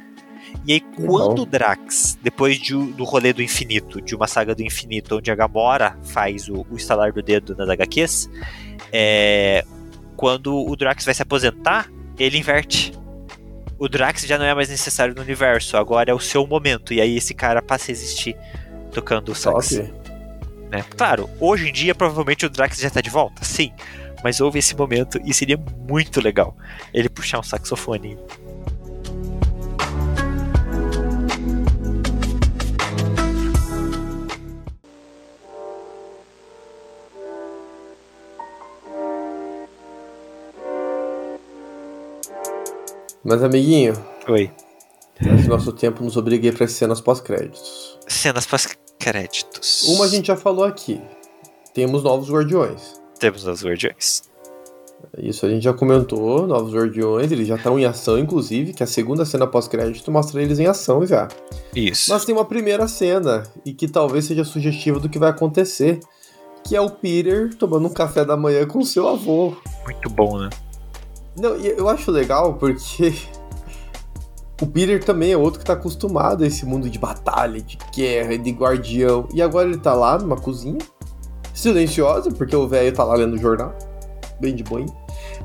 E 0.68 0.74
aí 0.74 0.80
quando 0.82 1.42
o 1.42 1.46
Drax, 1.48 2.16
depois 2.22 2.60
de 2.60 2.74
do 2.76 3.04
rolê 3.06 3.34
do 3.34 3.42
infinito, 3.42 4.00
de 4.00 4.14
uma 4.16 4.28
saga 4.28 4.54
do 4.54 4.62
infinito, 4.62 5.18
onde 5.18 5.32
a 5.32 5.36
Gamora 5.36 5.98
faz 6.04 6.48
o, 6.48 6.64
o 6.70 6.76
estalar 6.78 7.12
do 7.12 7.24
dedo 7.24 7.56
nas 7.56 7.68
HQs, 7.70 8.30
é, 8.92 9.66
quando 10.16 10.56
o 10.56 10.76
Drax 10.76 11.04
vai 11.06 11.14
se 11.16 11.24
aposentar, 11.24 11.90
ele 12.18 12.38
inverte 12.38 12.94
o 13.84 13.90
Drax 13.90 14.26
já 14.26 14.38
não 14.38 14.46
é 14.46 14.54
mais 14.54 14.70
necessário 14.70 15.14
no 15.14 15.22
universo, 15.22 15.76
agora 15.76 16.10
é 16.10 16.14
o 16.14 16.20
seu 16.20 16.48
momento. 16.48 16.94
E 16.94 17.02
aí 17.02 17.18
esse 17.18 17.34
cara 17.34 17.62
passa 17.62 17.92
a 17.92 17.94
existir 17.94 18.36
tocando 18.94 19.30
o 19.30 19.36
sax. 19.36 19.72
Né? 20.72 20.86
Claro, 20.96 21.30
hoje 21.40 21.68
em 21.68 21.74
dia 21.74 21.94
provavelmente 21.94 22.46
o 22.46 22.50
Drax 22.50 22.78
já 22.80 22.90
tá 22.90 23.02
de 23.02 23.10
volta, 23.10 23.44
sim. 23.44 23.74
Mas 24.24 24.40
houve 24.40 24.60
esse 24.60 24.74
momento 24.74 25.20
e 25.26 25.34
seria 25.34 25.58
muito 25.58 26.22
legal 26.22 26.56
ele 26.94 27.10
puxar 27.10 27.40
um 27.40 27.44
saxofone. 27.44 28.18
Mas, 43.24 43.42
amiguinho, 43.42 43.94
Oi. 44.28 44.52
que 45.16 45.48
nosso 45.48 45.72
tempo 45.72 46.04
nos 46.04 46.16
ir 46.16 46.54
para 46.56 46.68
cenas 46.68 47.00
pós-créditos. 47.00 47.98
Cenas 48.08 48.46
pós-créditos. 48.46 49.88
Uma 49.88 50.06
a 50.06 50.08
gente 50.08 50.28
já 50.28 50.36
falou 50.36 50.66
aqui. 50.66 51.02
Temos 51.74 52.04
novos 52.04 52.30
guardiões. 52.30 53.02
Temos 53.20 53.48
os 53.48 53.64
Guardiões. 53.64 54.24
Isso 55.18 55.46
a 55.46 55.50
gente 55.50 55.64
já 55.64 55.74
comentou, 55.74 56.48
novos 56.48 56.74
guardiões, 56.74 57.32
eles 57.32 57.48
já 57.48 57.56
estão 57.56 57.78
em 57.80 57.86
ação, 57.86 58.18
inclusive, 58.18 58.74
que 58.74 58.84
a 58.84 58.88
segunda 58.88 59.26
cena 59.26 59.48
pós-crédito 59.48 60.12
mostra 60.12 60.42
eles 60.42 60.60
em 60.60 60.66
ação 60.66 61.06
já. 61.06 61.28
Isso. 61.76 62.12
Mas 62.12 62.26
tem 62.26 62.36
uma 62.36 62.46
primeira 62.46 62.88
cena, 62.88 63.44
e 63.66 63.74
que 63.74 63.88
talvez 63.88 64.26
seja 64.26 64.44
sugestiva 64.44 65.00
do 65.00 65.10
que 65.10 65.20
vai 65.20 65.30
acontecer, 65.30 66.00
que 66.64 66.76
é 66.76 66.82
o 66.82 66.90
Peter 66.90 67.54
tomando 67.56 67.88
um 67.88 67.94
café 67.94 68.24
da 68.24 68.38
manhã 68.38 68.66
com 68.66 68.84
seu 68.84 69.08
avô. 69.08 69.56
Muito 69.86 70.10
bom, 70.10 70.40
né? 70.40 70.50
Não, 71.36 71.56
eu 71.56 71.90
acho 71.90 72.12
legal 72.12 72.54
porque 72.56 73.14
o 74.62 74.68
Peter 74.68 75.04
também 75.04 75.32
é 75.32 75.38
outro 75.38 75.60
que 75.60 75.66
tá 75.66 75.74
acostumado 75.74 76.44
a 76.44 76.48
esse 76.48 76.66
mundo 76.66 76.90
de 76.90 77.00
batalha, 77.00 77.60
de 77.62 77.78
guerra, 77.96 78.38
de 78.38 78.52
guardião. 78.52 79.28
E 79.34 79.42
agora 79.42 79.68
ele 79.68 79.78
tá 79.78 79.94
lá 79.94 80.18
numa 80.18 80.36
cozinha, 80.38 80.78
silenciosa, 81.54 82.32
porque 82.32 82.56
o 82.56 82.68
velho 82.68 82.94
tá 82.94 83.04
lá 83.04 83.16
lendo 83.16 83.34
o 83.36 83.38
jornal, 83.40 83.76
bem 84.40 84.56
de 84.56 84.64
boinha. 84.64 84.94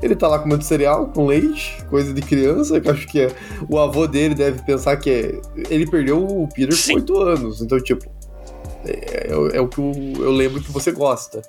Ele 0.01 0.15
tá 0.15 0.27
lá 0.27 0.39
comendo 0.39 0.63
cereal 0.63 1.07
com 1.07 1.25
leite, 1.25 1.83
coisa 1.89 2.13
de 2.13 2.21
criança, 2.21 2.79
que 2.79 2.87
eu 2.87 2.93
acho 2.93 3.07
que 3.07 3.19
é, 3.21 3.35
o 3.67 3.77
avô 3.77 4.07
dele 4.07 4.33
deve 4.33 4.61
pensar 4.63 4.95
que 4.97 5.09
é. 5.09 5.41
Ele 5.69 5.85
perdeu 5.89 6.23
o 6.25 6.47
Peter 6.47 6.73
Sim. 6.75 6.93
com 6.93 6.99
8 6.99 7.17
anos, 7.17 7.61
então, 7.61 7.79
tipo, 7.81 8.05
é, 8.85 9.27
é- 9.27 9.57
é 9.57 9.61
o 9.61 9.67
que 9.67 9.79
eu, 9.79 9.91
eu 10.23 10.31
lembro 10.31 10.61
que 10.61 10.71
você 10.71 10.91
gosta. 10.91 11.41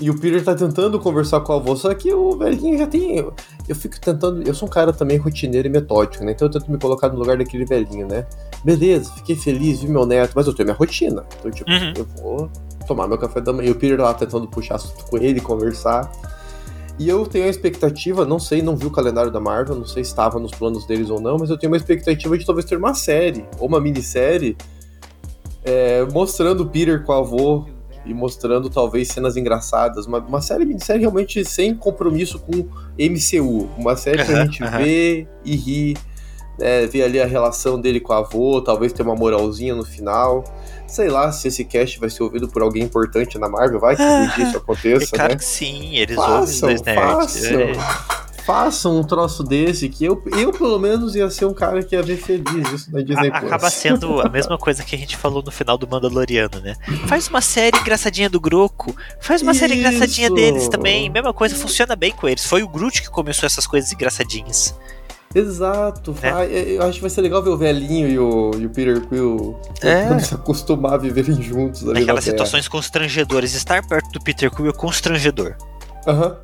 E 0.00 0.10
o 0.10 0.18
Peter 0.18 0.42
tá 0.44 0.54
tentando 0.54 0.98
conversar 0.98 1.40
com 1.40 1.52
o 1.52 1.56
avô, 1.56 1.76
só 1.76 1.94
que 1.94 2.12
o 2.12 2.36
velhinho 2.36 2.76
já 2.78 2.86
tem. 2.86 3.16
Eu, 3.16 3.32
eu 3.68 3.76
fico 3.76 3.98
tentando. 4.00 4.42
Eu 4.42 4.52
sou 4.52 4.66
um 4.68 4.70
cara 4.70 4.92
também 4.92 5.16
rotineiro 5.18 5.68
e 5.68 5.70
metódico, 5.70 6.24
né? 6.24 6.32
Então 6.32 6.48
eu 6.48 6.52
tento 6.52 6.68
me 6.70 6.78
colocar 6.78 7.08
no 7.08 7.16
lugar 7.18 7.38
daquele 7.38 7.64
velhinho, 7.64 8.06
né? 8.08 8.26
Beleza, 8.64 9.12
fiquei 9.12 9.36
feliz, 9.36 9.80
vi 9.80 9.88
meu 9.88 10.04
neto, 10.04 10.32
mas 10.34 10.46
eu 10.48 10.54
tenho 10.54 10.66
minha 10.66 10.76
rotina. 10.76 11.24
Então, 11.38 11.50
tipo, 11.50 11.70
Uhum. 11.70 11.92
eu 11.96 12.06
vou 12.20 12.50
tomar 12.88 13.06
meu 13.06 13.16
café 13.18 13.40
da 13.40 13.52
manhã. 13.52 13.68
E 13.68 13.72
o 13.72 13.76
Peter 13.76 14.00
lá 14.00 14.12
tentando 14.14 14.48
puxar 14.48 14.74
assunto 14.76 15.04
com 15.08 15.16
ele, 15.16 15.40
conversar. 15.40 16.10
E 16.98 17.08
eu 17.08 17.24
tenho 17.26 17.46
a 17.46 17.48
expectativa, 17.48 18.24
não 18.24 18.38
sei, 18.38 18.62
não 18.62 18.76
vi 18.76 18.86
o 18.86 18.90
calendário 18.90 19.30
da 19.30 19.40
Marvel, 19.40 19.74
não 19.76 19.86
sei 19.86 20.04
se 20.04 20.10
estava 20.10 20.38
nos 20.38 20.52
planos 20.52 20.86
deles 20.86 21.08
ou 21.10 21.20
não, 21.20 21.36
mas 21.38 21.50
eu 21.50 21.58
tenho 21.58 21.72
uma 21.72 21.76
expectativa 21.76 22.36
de 22.38 22.44
talvez 22.46 22.64
ter 22.64 22.76
uma 22.76 22.94
série, 22.94 23.44
ou 23.58 23.66
uma 23.66 23.80
minissérie, 23.80 24.56
é, 25.64 26.04
mostrando 26.12 26.62
o 26.62 26.66
Peter 26.66 27.02
com 27.04 27.12
o 27.12 27.16
avô 27.16 27.66
e 28.04 28.12
mostrando 28.14 28.68
talvez 28.68 29.08
cenas 29.08 29.36
engraçadas. 29.36 30.06
Uma, 30.06 30.18
uma 30.18 30.40
série 30.42 30.64
minissérie 30.64 31.00
realmente 31.00 31.44
sem 31.44 31.74
compromisso 31.74 32.38
com 32.38 32.66
MCU. 32.98 33.68
Uma 33.78 33.96
série 33.96 34.24
pra 34.24 34.34
Aham, 34.34 34.44
gente 34.46 34.62
aham. 34.62 34.78
ver 34.78 35.28
e 35.44 35.56
rir, 35.56 35.96
né, 36.58 36.86
ver 36.86 37.02
ali 37.02 37.20
a 37.20 37.26
relação 37.26 37.80
dele 37.80 38.00
com 38.00 38.12
o 38.12 38.16
avô, 38.16 38.60
talvez 38.60 38.92
ter 38.92 39.02
uma 39.02 39.14
moralzinha 39.14 39.74
no 39.74 39.84
final. 39.84 40.44
Sei 40.86 41.08
lá 41.08 41.32
se 41.32 41.48
esse 41.48 41.64
cast 41.64 41.98
vai 41.98 42.10
ser 42.10 42.22
ouvido 42.22 42.46
por 42.46 42.62
alguém 42.62 42.82
importante 42.82 43.38
na 43.38 43.48
Marvel, 43.48 43.80
vai 43.80 43.96
que 43.96 44.42
isso 44.42 44.56
aconteça, 44.58 45.16
Cara, 45.16 45.30
né? 45.30 45.36
que 45.36 45.44
sim, 45.44 45.96
eles 45.96 46.16
ouvem 46.18 46.34
os 46.44 46.60
Façam, 46.60 46.68
dois 46.68 46.82
nerds. 46.82 47.04
façam. 47.14 47.60
É. 47.60 48.23
façam 48.44 48.98
um 49.00 49.02
troço 49.04 49.42
desse, 49.42 49.88
que 49.88 50.04
eu, 50.04 50.22
eu 50.38 50.52
pelo 50.52 50.78
menos 50.78 51.14
ia 51.14 51.28
ser 51.30 51.44
um 51.46 51.54
cara 51.54 51.82
que 51.82 51.94
ia 51.96 52.02
ver 52.02 52.16
feliz 52.16 52.72
isso 52.72 52.92
na 52.92 53.00
Disney 53.00 53.28
acaba 53.28 53.70
sendo 53.70 54.20
a 54.20 54.28
mesma 54.28 54.58
coisa 54.58 54.82
que 54.82 54.94
a 54.94 54.98
gente 54.98 55.16
falou 55.16 55.42
no 55.42 55.50
final 55.50 55.78
do 55.78 55.88
Mandaloriano, 55.88 56.60
né? 56.60 56.74
Faz 57.06 57.28
uma 57.28 57.40
série 57.40 57.78
engraçadinha 57.78 58.28
do 58.28 58.40
Groco, 58.40 58.94
faz 59.20 59.40
uma 59.42 59.54
série 59.54 59.74
engraçadinha 59.74 60.26
Isso. 60.26 60.34
deles 60.36 60.68
também. 60.68 61.08
Mesma 61.10 61.32
coisa, 61.32 61.54
funciona 61.56 61.96
bem 61.96 62.12
com 62.12 62.28
eles. 62.28 62.44
Foi 62.46 62.62
o 62.62 62.68
Groot 62.68 63.02
que 63.02 63.08
começou 63.10 63.46
essas 63.46 63.66
coisas 63.66 63.90
engraçadinhas. 63.92 64.74
Exato. 65.34 66.14
É. 66.22 66.30
vai- 66.30 66.46
Eu 66.52 66.82
acho 66.82 66.94
que 66.94 67.00
vai 67.00 67.10
ser 67.10 67.20
legal 67.20 67.42
ver 67.42 67.50
o 67.50 67.56
velhinho 67.56 68.08
e 68.08 68.18
o, 68.18 68.50
e 68.56 68.66
o 68.66 68.70
Peter 68.70 69.00
Quill 69.08 69.58
É. 69.82 70.16
se 70.20 70.34
acostumar 70.34 70.94
a 70.94 70.96
viverem 70.96 71.42
juntos 71.42 71.82
Terra. 71.82 72.20
situações 72.20 72.68
constrangedoras. 72.68 73.52
Estar 73.54 73.84
perto 73.84 74.10
do 74.12 74.20
Peter 74.22 74.48
Quill 74.50 74.68
é 74.68 74.72
constrangedor. 74.72 75.56
Aham. 76.06 76.36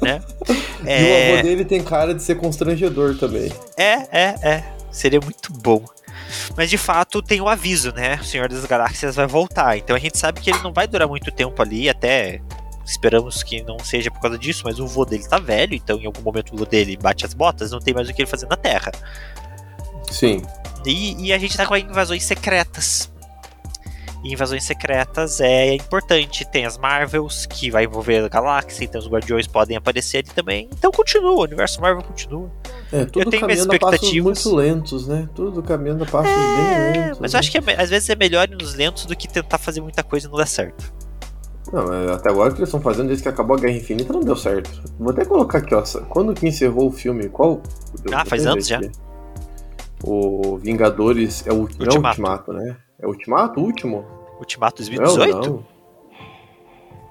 Né? 0.00 0.22
E 0.82 0.84
o 0.84 0.88
É, 0.88 1.32
avô 1.34 1.42
dele 1.42 1.64
tem 1.64 1.80
cara 1.80 2.12
de 2.12 2.20
ser 2.20 2.34
constrangedor 2.34 3.16
também. 3.16 3.52
é, 3.76 3.92
é, 4.10 4.34
é. 4.42 4.64
Seria 4.90 5.20
muito 5.20 5.52
bom. 5.52 5.84
Mas 6.56 6.68
de 6.68 6.76
fato 6.76 7.22
tem 7.22 7.40
o 7.40 7.48
aviso, 7.48 7.92
né? 7.92 8.18
O 8.20 8.24
Senhor 8.24 8.48
das 8.48 8.64
Galáxias 8.64 9.14
vai 9.14 9.26
voltar. 9.28 9.76
Então 9.78 9.94
a 9.94 9.98
gente 10.00 10.18
sabe 10.18 10.40
que 10.40 10.50
ele 10.50 10.58
não 10.58 10.72
vai 10.72 10.88
durar 10.88 11.06
muito 11.06 11.30
tempo 11.30 11.62
ali, 11.62 11.88
até 11.88 12.40
esperamos 12.84 13.44
que 13.44 13.62
não 13.62 13.78
seja 13.78 14.10
por 14.10 14.20
causa 14.20 14.36
disso, 14.36 14.62
mas 14.64 14.80
o 14.80 14.86
vô 14.88 15.04
dele 15.04 15.24
tá 15.24 15.38
velho, 15.38 15.72
então 15.74 16.00
em 16.00 16.06
algum 16.06 16.20
momento 16.20 16.52
o 16.52 16.56
vô 16.56 16.64
dele 16.64 16.96
bate 16.96 17.24
as 17.24 17.32
botas, 17.32 17.70
não 17.70 17.78
tem 17.78 17.94
mais 17.94 18.08
o 18.08 18.12
que 18.12 18.22
ele 18.22 18.28
fazer 18.30 18.46
na 18.48 18.56
Terra. 18.56 18.90
Sim. 20.10 20.42
E, 20.84 21.26
e 21.28 21.32
a 21.32 21.38
gente 21.38 21.56
tá 21.56 21.64
com 21.64 21.76
invasões 21.76 22.24
secretas. 22.24 23.08
E 24.24 24.32
invasões 24.32 24.62
secretas 24.64 25.40
é 25.40 25.74
importante. 25.74 26.44
Tem 26.44 26.64
as 26.64 26.78
Marvels, 26.78 27.44
que 27.46 27.70
vai 27.70 27.84
envolver 27.84 28.24
a 28.24 28.28
galáxia, 28.28 28.84
então 28.84 29.00
os 29.00 29.08
Guardiões 29.08 29.46
podem 29.48 29.76
aparecer 29.76 30.18
ali 30.18 30.28
também. 30.34 30.68
Então 30.72 30.92
continua, 30.92 31.32
o 31.32 31.42
universo 31.42 31.80
Marvel 31.80 32.04
continua. 32.04 32.48
É, 32.92 33.04
tudo 33.04 33.30
tenho 33.30 33.44
minhas 33.46 33.60
expectativas. 33.60 34.44
muito 34.44 34.54
lentos, 34.54 35.08
né? 35.08 35.28
Tudo 35.34 35.60
caminhando 35.62 36.04
a 36.04 36.06
passos 36.06 36.30
bem 36.32 36.92
lentos. 37.02 37.18
Mas 37.18 37.32
né? 37.32 37.36
eu 37.36 37.40
acho 37.40 37.50
que 37.50 37.58
é- 37.58 37.82
às 37.82 37.90
vezes 37.90 38.08
é 38.10 38.14
melhor 38.14 38.48
ir 38.48 38.54
nos 38.56 38.74
lentos 38.74 39.06
do 39.06 39.16
que 39.16 39.26
tentar 39.26 39.58
fazer 39.58 39.80
muita 39.80 40.02
coisa 40.04 40.26
e 40.28 40.30
não 40.30 40.36
dar 40.38 40.46
certo. 40.46 40.92
Não, 41.72 41.92
é, 41.92 42.12
até 42.12 42.28
agora 42.28 42.50
o 42.50 42.52
que 42.52 42.60
eles 42.60 42.68
estão 42.68 42.80
fazendo 42.80 43.06
desde 43.06 43.22
que 43.22 43.28
acabou 43.28 43.56
a 43.56 43.60
Guerra 43.60 43.76
Infinita 43.76 44.12
não 44.12 44.20
deu 44.20 44.36
certo. 44.36 44.70
Vou 44.98 45.10
até 45.10 45.24
colocar 45.24 45.58
aqui, 45.58 45.74
ó. 45.74 45.82
Quando 46.08 46.34
que 46.34 46.46
encerrou 46.46 46.88
o 46.88 46.92
filme? 46.92 47.28
Qual? 47.28 47.62
Eu 48.04 48.16
Ah, 48.16 48.24
faz 48.24 48.46
anos 48.46 48.66
já. 48.68 48.76
aqui. 48.78 48.90
O 50.04 50.58
Vingadores 50.58 51.44
é 51.46 51.50
o 51.52 51.54
não 51.54 51.60
é 51.60 51.64
o 51.64 51.64
Ultimato. 51.86 52.08
Ultimato, 52.20 52.52
né? 52.52 52.76
É 53.02 53.06
o 53.06 53.08
Ultimato, 53.10 53.60
último? 53.60 54.04
Ultimato 54.38 54.82
Não, 54.82 54.88
2018? 54.98 55.50
não. 55.50 55.64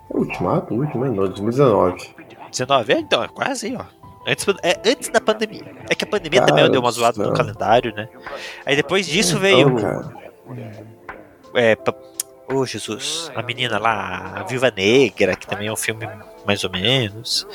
É 0.10 0.18
o 0.18 0.20
Ultimato, 0.20 0.74
o 0.74 0.78
último, 0.78 1.06
não, 1.06 1.14
2019. 1.28 2.10
19? 2.50 2.94
É, 2.94 3.00
então, 3.00 3.24
é 3.24 3.28
quase 3.28 3.68
aí, 3.68 3.76
ó. 3.78 3.84
Antes, 4.28 4.46
é 4.64 4.90
antes 4.90 5.10
da 5.10 5.20
pandemia. 5.20 5.64
É 5.90 5.96
que 5.96 6.04
a 6.04 6.08
pandemia 6.08 6.40
Cara 6.42 6.52
também 6.54 6.72
deu 6.72 6.80
uma 6.82 6.92
zoada 6.92 7.18
no 7.18 7.26
céu. 7.26 7.34
calendário, 7.34 7.94
né? 7.96 8.08
Aí 8.66 8.76
depois 8.76 9.06
disso 9.08 9.32
Então, 9.38 9.42
veio. 9.42 9.76
cara. 9.82 10.14
É, 11.56 11.76
Ô 12.54 12.66
Jesus, 12.66 13.32
a 13.36 13.42
menina 13.42 13.78
lá, 13.80 14.34
a 14.38 14.44
Viva 14.44 14.72
Negra, 14.76 15.36
que 15.36 15.48
também 15.48 15.68
é 15.68 15.72
um 15.72 15.76
filme 15.78 16.08
mais 16.46 16.64
ou 16.64 16.70
menos. 16.72 17.48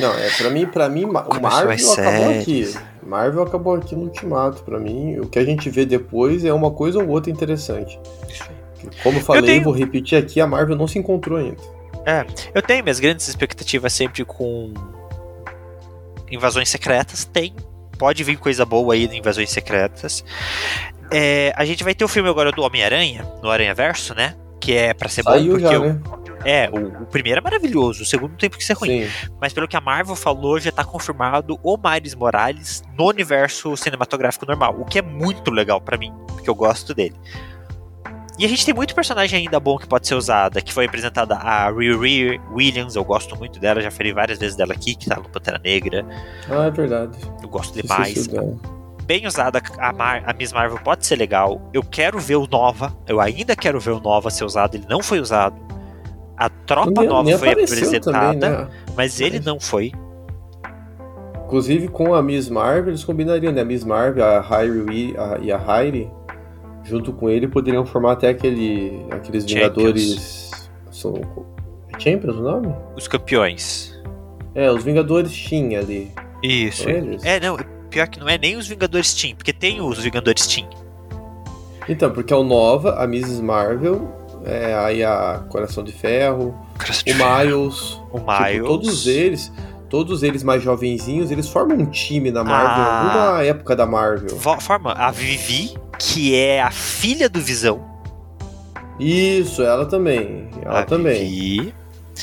Não, 0.00 0.12
é, 0.14 0.30
pra 0.30 0.50
mim, 0.50 0.66
pra 0.66 0.88
mim, 0.88 1.04
o 1.04 1.12
Marvel 1.12 1.70
acabou 1.72 1.94
séries. 1.94 2.76
aqui. 2.76 2.86
Marvel 3.02 3.42
acabou 3.42 3.74
aqui 3.74 3.96
no 3.96 4.02
Ultimato. 4.02 4.62
Pra 4.62 4.78
mim, 4.78 5.18
o 5.18 5.26
que 5.26 5.38
a 5.38 5.44
gente 5.44 5.68
vê 5.70 5.84
depois 5.84 6.44
é 6.44 6.52
uma 6.52 6.70
coisa 6.70 6.98
ou 6.98 7.08
outra 7.08 7.30
interessante. 7.30 7.98
Como 9.02 9.18
eu 9.18 9.22
falei, 9.22 9.42
tenho- 9.42 9.64
vou 9.64 9.72
repetir 9.72 10.16
aqui, 10.18 10.40
a 10.40 10.46
Marvel 10.46 10.76
não 10.76 10.86
se 10.86 10.98
encontrou 10.98 11.38
ainda. 11.38 11.56
Eu 12.54 12.62
tenho 12.62 12.82
minhas 12.82 12.98
grandes 13.00 13.26
expectativas 13.28 13.92
sempre 13.92 14.24
com 14.24 14.72
invasões 16.30 16.68
secretas. 16.68 17.24
Tem. 17.24 17.54
Pode 17.98 18.24
vir 18.24 18.38
coisa 18.38 18.64
boa 18.64 18.94
aí 18.94 19.06
de 19.06 19.18
invasões 19.18 19.50
secretas. 19.50 20.24
É, 21.12 21.52
a 21.56 21.64
gente 21.64 21.82
vai 21.82 21.94
ter 21.94 22.04
o 22.04 22.08
filme 22.08 22.28
agora 22.28 22.52
do 22.52 22.62
Homem-Aranha, 22.62 23.26
no 23.42 23.50
Aranha 23.50 23.74
Verso, 23.74 24.14
né? 24.14 24.34
Que 24.60 24.74
é 24.76 24.94
pra 24.94 25.08
ser 25.08 25.22
bom, 25.22 25.30
Saiu 25.30 25.52
porque 25.58 25.66
já, 25.72 25.80
o- 25.80 25.84
né? 25.84 26.00
é, 26.44 26.70
o, 26.70 27.02
o 27.02 27.06
primeiro 27.06 27.38
é 27.40 27.42
maravilhoso, 27.42 28.02
o 28.02 28.06
segundo 28.06 28.36
tem 28.36 28.48
que 28.50 28.62
ser 28.62 28.74
ruim. 28.74 29.04
Sim. 29.06 29.10
Mas 29.40 29.52
pelo 29.52 29.66
que 29.66 29.76
a 29.76 29.80
Marvel 29.80 30.14
falou, 30.14 30.60
já 30.60 30.70
tá 30.70 30.84
confirmado 30.84 31.58
o 31.62 31.76
Miles 31.76 32.14
Morales 32.14 32.82
no 32.96 33.08
universo 33.08 33.76
cinematográfico 33.76 34.46
normal, 34.46 34.76
o 34.78 34.84
que 34.84 34.98
é 34.98 35.02
muito 35.02 35.50
legal 35.50 35.80
pra 35.80 35.96
mim, 35.96 36.12
porque 36.28 36.48
eu 36.48 36.54
gosto 36.54 36.94
dele. 36.94 37.16
E 38.38 38.44
a 38.44 38.48
gente 38.48 38.64
tem 38.64 38.72
muito 38.72 38.94
personagem 38.94 39.38
ainda 39.40 39.58
bom 39.60 39.76
que 39.76 39.86
pode 39.86 40.06
ser 40.06 40.14
usada, 40.14 40.62
que 40.62 40.72
foi 40.72 40.86
apresentada 40.86 41.34
a 41.34 41.70
Riri 41.70 42.40
Williams, 42.52 42.96
eu 42.96 43.04
gosto 43.04 43.36
muito 43.36 43.58
dela, 43.60 43.82
já 43.82 43.90
falei 43.90 44.12
várias 44.14 44.38
vezes 44.38 44.56
dela 44.56 44.72
aqui, 44.72 44.94
que 44.94 45.06
tá 45.08 45.16
no 45.16 45.28
Pantera 45.28 45.58
Negra, 45.62 46.06
Ah, 46.48 46.66
é 46.66 46.70
verdade. 46.70 47.18
eu 47.42 47.48
gosto 47.48 47.74
demais. 47.80 48.26
dela. 48.26 48.54
Bem 49.10 49.26
usada, 49.26 49.60
a, 49.76 49.92
Mar- 49.92 50.22
a 50.24 50.32
Miss 50.32 50.52
Marvel 50.52 50.78
pode 50.84 51.04
ser 51.04 51.16
legal, 51.16 51.60
eu 51.74 51.82
quero 51.82 52.20
ver 52.20 52.36
o 52.36 52.46
Nova, 52.46 52.96
eu 53.08 53.20
ainda 53.20 53.56
quero 53.56 53.80
ver 53.80 53.90
o 53.90 53.98
Nova 53.98 54.30
ser 54.30 54.44
usado, 54.44 54.76
ele 54.76 54.84
não 54.88 55.02
foi 55.02 55.18
usado. 55.18 55.56
A 56.36 56.48
tropa 56.48 57.00
Nem- 57.00 57.08
nova 57.08 57.24
nem 57.24 57.36
foi 57.36 57.48
apresentada, 57.50 58.38
também, 58.38 58.38
né? 58.38 58.68
mas 58.96 59.20
ele 59.20 59.38
Mas- 59.38 59.44
não 59.46 59.58
foi. 59.58 59.90
Inclusive 61.44 61.88
com 61.88 62.14
a 62.14 62.22
Miss 62.22 62.48
Marvel, 62.48 62.90
eles 62.90 63.02
combinariam, 63.02 63.52
né? 63.52 63.62
A 63.62 63.64
Miss 63.64 63.82
Marvel 63.82 64.24
a 64.24 64.46
Hairi, 64.48 65.16
a, 65.18 65.38
e 65.42 65.50
a 65.50 65.58
Hairi, 65.58 66.08
junto 66.84 67.12
com 67.12 67.28
ele, 67.28 67.48
poderiam 67.48 67.84
formar 67.84 68.12
até 68.12 68.28
aquele, 68.28 69.04
aqueles 69.10 69.44
Vingadores. 69.44 70.70
São, 70.92 71.14
Champions 71.98 72.36
o 72.36 72.42
nome? 72.42 72.72
Os 72.96 73.08
campeões. 73.08 74.00
É, 74.54 74.70
os 74.70 74.84
Vingadores 74.84 75.32
tinha 75.34 75.80
ali. 75.80 76.12
Isso. 76.44 76.88
É, 77.24 77.40
não, 77.40 77.56
pior 77.90 78.08
que 78.08 78.18
não 78.20 78.28
é 78.28 78.38
nem 78.38 78.56
os 78.56 78.66
Vingadores 78.66 79.12
Team, 79.14 79.34
porque 79.36 79.52
tem 79.52 79.80
os 79.80 79.98
Vingadores 79.98 80.46
Team. 80.46 80.68
Então, 81.88 82.10
porque 82.10 82.32
é 82.32 82.36
o 82.36 82.44
Nova, 82.44 82.94
a 83.00 83.04
Mrs. 83.04 83.42
Marvel, 83.42 84.08
é, 84.44 84.74
aí 84.74 85.02
a 85.04 85.42
Coração 85.48 85.82
de 85.82 85.92
Ferro, 85.92 86.54
o 86.78 87.14
Miles. 87.14 88.00
O 88.12 88.18
Tipo, 88.20 88.42
Miles. 88.42 88.66
todos 88.66 89.06
eles, 89.06 89.52
todos 89.88 90.22
eles 90.22 90.42
mais 90.42 90.62
jovenzinhos, 90.62 91.30
eles 91.30 91.48
formam 91.48 91.78
um 91.78 91.86
time 91.86 92.30
na 92.30 92.44
Marvel, 92.44 92.84
Ah. 92.84 93.00
alguma 93.28 93.42
época 93.44 93.74
da 93.76 93.86
Marvel. 93.86 94.36
Forma 94.38 94.92
a 94.92 95.10
Vivi, 95.10 95.74
que 95.98 96.34
é 96.34 96.62
a 96.62 96.70
filha 96.70 97.28
do 97.28 97.40
Visão. 97.40 97.84
Isso, 98.98 99.62
ela 99.62 99.86
também. 99.86 100.48
Ela 100.64 100.80
a 100.80 100.84
também. 100.84 101.28
Vivi. 101.28 101.74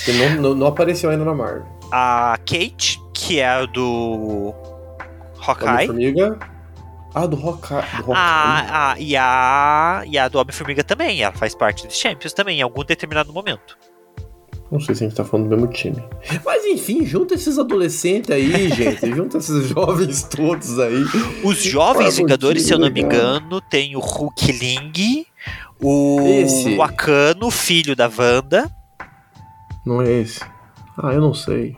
Que 0.05 0.13
não, 0.13 0.41
não, 0.41 0.55
não 0.55 0.67
apareceu 0.67 1.09
ainda 1.09 1.25
na 1.25 1.33
Marvel. 1.33 1.65
A 1.91 2.37
Kate, 2.45 3.01
que 3.13 3.39
é 3.39 3.47
a 3.47 3.65
do 3.65 4.53
Hawkeye. 5.47 5.69
Homem-Formiga. 5.69 6.39
Ah, 7.13 7.25
do 7.25 7.35
Hawkeye. 7.35 7.81
Do 8.03 8.11
Hawkeye. 8.11 8.15
A, 8.15 8.91
a, 8.91 8.99
e, 8.99 9.15
a, 9.15 10.03
e 10.05 10.17
a 10.17 10.27
do 10.27 10.39
Homem-Formiga 10.39 10.83
também. 10.83 11.21
Ela 11.21 11.33
faz 11.33 11.55
parte 11.55 11.87
dos 11.87 11.97
Champions 11.97 12.33
também, 12.33 12.59
em 12.59 12.61
algum 12.61 12.83
determinado 12.83 13.31
momento. 13.33 13.77
Não 14.69 14.81
sei 14.81 14.95
se 14.95 15.05
a 15.05 15.07
gente 15.07 15.15
tá 15.15 15.23
falando 15.23 15.47
do 15.47 15.55
mesmo 15.55 15.71
time. 15.71 16.03
Mas 16.43 16.65
enfim, 16.65 17.05
junta 17.05 17.35
esses 17.35 17.57
adolescentes 17.57 18.29
aí, 18.29 18.67
gente. 18.75 19.09
junta 19.15 19.37
esses 19.37 19.69
jovens 19.69 20.23
todos 20.23 20.77
aí. 20.77 21.05
Os 21.43 21.63
Jovens 21.63 22.17
Vingadores, 22.17 22.63
se 22.63 22.73
eu 22.73 22.79
não 22.79 22.91
me 22.91 23.01
engano, 23.01 23.61
tem 23.61 23.95
o 23.95 23.99
Hulk 23.99 24.51
Ling, 24.51 25.25
o 25.81 26.19
Esse. 26.27 26.75
Wakano, 26.75 27.49
filho 27.49 27.95
da 27.95 28.09
Wanda. 28.09 28.69
Não 29.85 30.01
é 30.01 30.11
esse? 30.11 30.41
Ah, 30.97 31.13
eu 31.13 31.21
não 31.21 31.33
sei. 31.33 31.77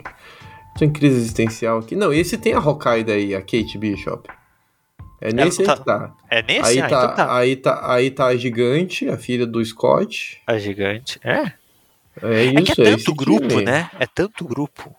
Tô 0.80 0.86
em 0.86 0.90
crise 0.90 1.18
existencial 1.18 1.80
aqui. 1.80 1.94
Não, 1.94 2.10
esse 2.10 2.38
tem 2.38 2.54
a 2.54 2.58
Hawkeye 2.58 3.04
daí, 3.04 3.34
a 3.34 3.42
Kate 3.42 3.76
Bishop. 3.76 4.30
É 5.20 5.30
nesse 5.30 5.60
aí 5.60 5.68
não 5.68 5.76
que 5.76 5.84
tá. 5.84 6.14
É 6.30 6.42
nesse? 6.42 6.70
Aí 6.70 6.80
ah, 6.80 6.88
tá, 6.88 7.04
então 7.04 7.14
tá. 7.16 7.36
aí 7.36 7.56
tá. 7.56 7.92
Aí 7.92 8.10
tá 8.10 8.26
a 8.28 8.36
gigante, 8.36 9.06
a 9.06 9.18
filha 9.18 9.46
do 9.46 9.62
Scott. 9.62 10.40
A 10.46 10.56
gigante. 10.56 11.20
É. 11.22 11.52
É 12.22 12.44
isso 12.44 12.58
É 12.58 12.62
que 12.62 12.80
é 12.80 12.84
esse 12.94 13.04
tanto 13.04 13.14
grupo, 13.14 13.46
time. 13.46 13.62
né? 13.62 13.90
É 14.00 14.06
tanto 14.06 14.42
grupo. 14.42 14.96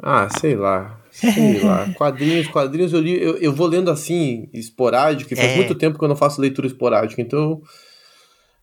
Ah, 0.00 0.28
sei 0.38 0.54
lá. 0.54 1.00
Sei 1.10 1.60
lá. 1.60 1.92
Quadrinhos, 1.98 2.46
quadrinhos 2.46 2.92
eu 2.92 3.00
li. 3.00 3.20
Eu, 3.20 3.36
eu 3.38 3.52
vou 3.52 3.66
lendo 3.66 3.90
assim, 3.90 4.48
esporádico, 4.52 5.32
e 5.32 5.36
faz 5.36 5.50
É. 5.50 5.56
muito 5.56 5.74
tempo 5.74 5.98
que 5.98 6.04
eu 6.04 6.08
não 6.08 6.14
faço 6.14 6.40
leitura 6.40 6.68
esporádica, 6.68 7.20
então 7.20 7.60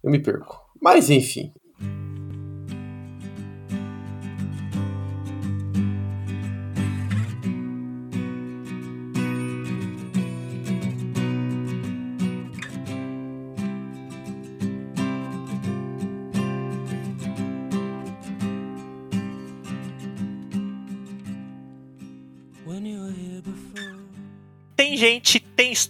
eu 0.01 0.09
me 0.09 0.19
perco. 0.19 0.61
Mas 0.81 1.09
enfim. 1.09 1.51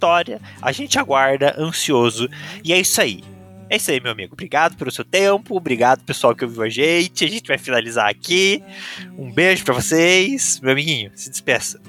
História, 0.02 0.42
a 0.60 0.72
gente 0.72 0.98
aguarda, 0.98 1.56
ansioso. 1.60 2.28
E 2.64 2.74
é 2.74 2.80
isso 2.80 3.00
aí. 3.00 3.24
É 3.70 3.78
isso 3.78 3.92
aí, 3.92 4.02
meu 4.02 4.12
amigo. 4.12 4.34
Obrigado 4.34 4.76
pelo 4.76 4.92
seu 4.92 5.06
tempo. 5.06 5.56
Obrigado, 5.56 6.04
pessoal, 6.04 6.36
que 6.36 6.44
ouviu 6.44 6.64
a 6.64 6.70
gente. 6.70 7.24
A 7.24 7.28
gente 7.28 7.48
vai 7.48 7.58
finalizar 7.58 8.10
aqui. 8.10 8.64
Um 9.18 9.32
beijo 9.32 9.64
para 9.64 9.76
vocês. 9.76 10.60
Meu 10.62 10.72
amiguinho, 10.72 11.12
se 11.14 11.30
despeça. 11.30 11.80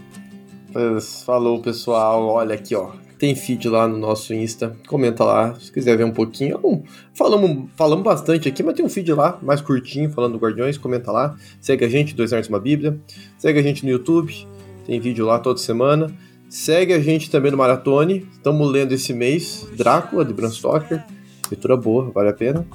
Falou, 1.25 1.61
pessoal. 1.61 2.27
Olha 2.29 2.55
aqui, 2.55 2.75
ó. 2.75 2.93
Tem 3.19 3.35
feed 3.35 3.69
lá 3.69 3.89
no 3.89 3.97
nosso 3.97 4.35
Insta. 4.35 4.77
Comenta 4.87 5.25
lá, 5.25 5.55
se 5.55 5.73
quiser 5.73 5.97
ver 5.97 6.05
um 6.05 6.13
pouquinho. 6.13 6.85
falamos, 7.15 7.71
falamos 7.77 8.05
bastante 8.05 8.49
aqui, 8.49 8.63
mas 8.63 8.75
tem 8.75 8.85
um 8.85 8.89
feed 8.89 9.13
lá, 9.13 9.39
mais 9.41 9.61
curtinho, 9.61 10.11
falando 10.11 10.33
do 10.33 10.39
Guardiões. 10.39 10.77
Comenta 10.77 11.11
lá. 11.11 11.35
Segue 11.61 11.85
a 11.85 11.89
gente, 11.89 12.15
Dois 12.15 12.31
Nerds 12.31 12.49
Uma 12.49 12.61
Bíblia. 12.61 13.01
Segue 13.39 13.59
a 13.59 13.63
gente 13.63 13.85
no 13.85 13.91
YouTube. 13.91 14.47
Tem 14.85 15.01
vídeo 15.01 15.25
lá 15.25 15.39
toda 15.39 15.59
semana. 15.59 16.13
Segue 16.53 16.93
a 16.93 17.01
gente 17.01 17.31
também 17.31 17.51
no 17.51 17.57
Maratone. 17.57 18.29
Estamos 18.31 18.71
lendo 18.71 18.93
esse 18.93 19.15
mês 19.15 19.67
Drácula, 19.75 20.23
de 20.23 20.35
Bram 20.35 20.51
Stoker. 20.51 21.03
Leitura 21.51 21.79
boa, 21.79 22.11
vale 22.11 22.29
a 22.29 22.33
pena. 22.35 22.67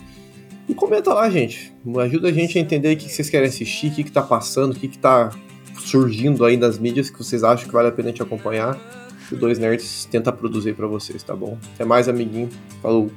E 0.68 0.74
comenta 0.74 1.14
lá, 1.14 1.30
gente. 1.30 1.72
Ajuda 2.00 2.30
a 2.30 2.32
gente 2.32 2.58
a 2.58 2.62
entender 2.62 2.96
o 2.96 2.98
que 2.98 3.08
vocês 3.08 3.30
querem 3.30 3.48
assistir, 3.48 3.92
o 3.92 3.94
que, 3.94 4.02
está 4.02 4.24
passando, 4.24 4.72
o 4.72 4.76
que, 4.76 4.88
está 4.88 5.30
surgindo 5.78 6.44
aí 6.44 6.58
nas 6.58 6.80
mídias 6.80 7.12
que 7.12 7.20
vocês 7.20 7.44
acham 7.44 7.68
que 7.68 7.72
vale 7.72 7.90
a 7.90 7.92
pena 7.92 8.12
te 8.12 8.20
acompanhar. 8.20 8.76
O 9.32 9.36
Dois 9.36 9.60
Nerds 9.60 10.06
tenta 10.06 10.32
produzir 10.32 10.74
para 10.74 10.88
vocês, 10.88 11.22
tá 11.22 11.36
bom? 11.36 11.56
Até 11.76 11.86
mais, 11.86 12.10
amiguinho. 12.10 12.50
Falou. 12.82 13.12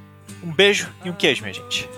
Um 0.45 0.53
beijo 0.53 0.91
e 1.03 1.09
um 1.09 1.15
queijo, 1.15 1.41
minha 1.41 1.55
gente. 1.55 1.89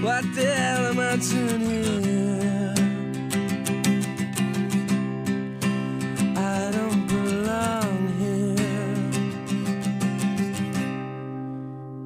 What 0.00 0.28
the 0.36 0.42
hell 0.42 0.86
am 0.90 1.00
I 1.00 1.16
doing 1.16 2.04
here? 2.04 2.27
Don't 6.70 7.06
belong 7.06 7.92
here. 8.22 8.56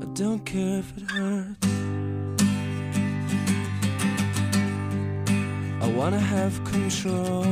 I 0.02 0.04
don't 0.14 0.42
care 0.44 0.78
if 0.82 0.88
it 0.96 1.04
hurts. 1.10 1.66
I 5.84 5.86
wanna 5.98 6.20
have 6.20 6.54
control. 6.64 7.44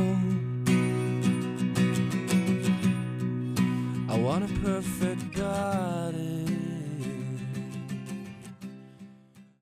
I 4.13 4.15
want 4.25 4.41
a 4.49 4.53
perfect 4.59 5.23
body. 5.37 6.30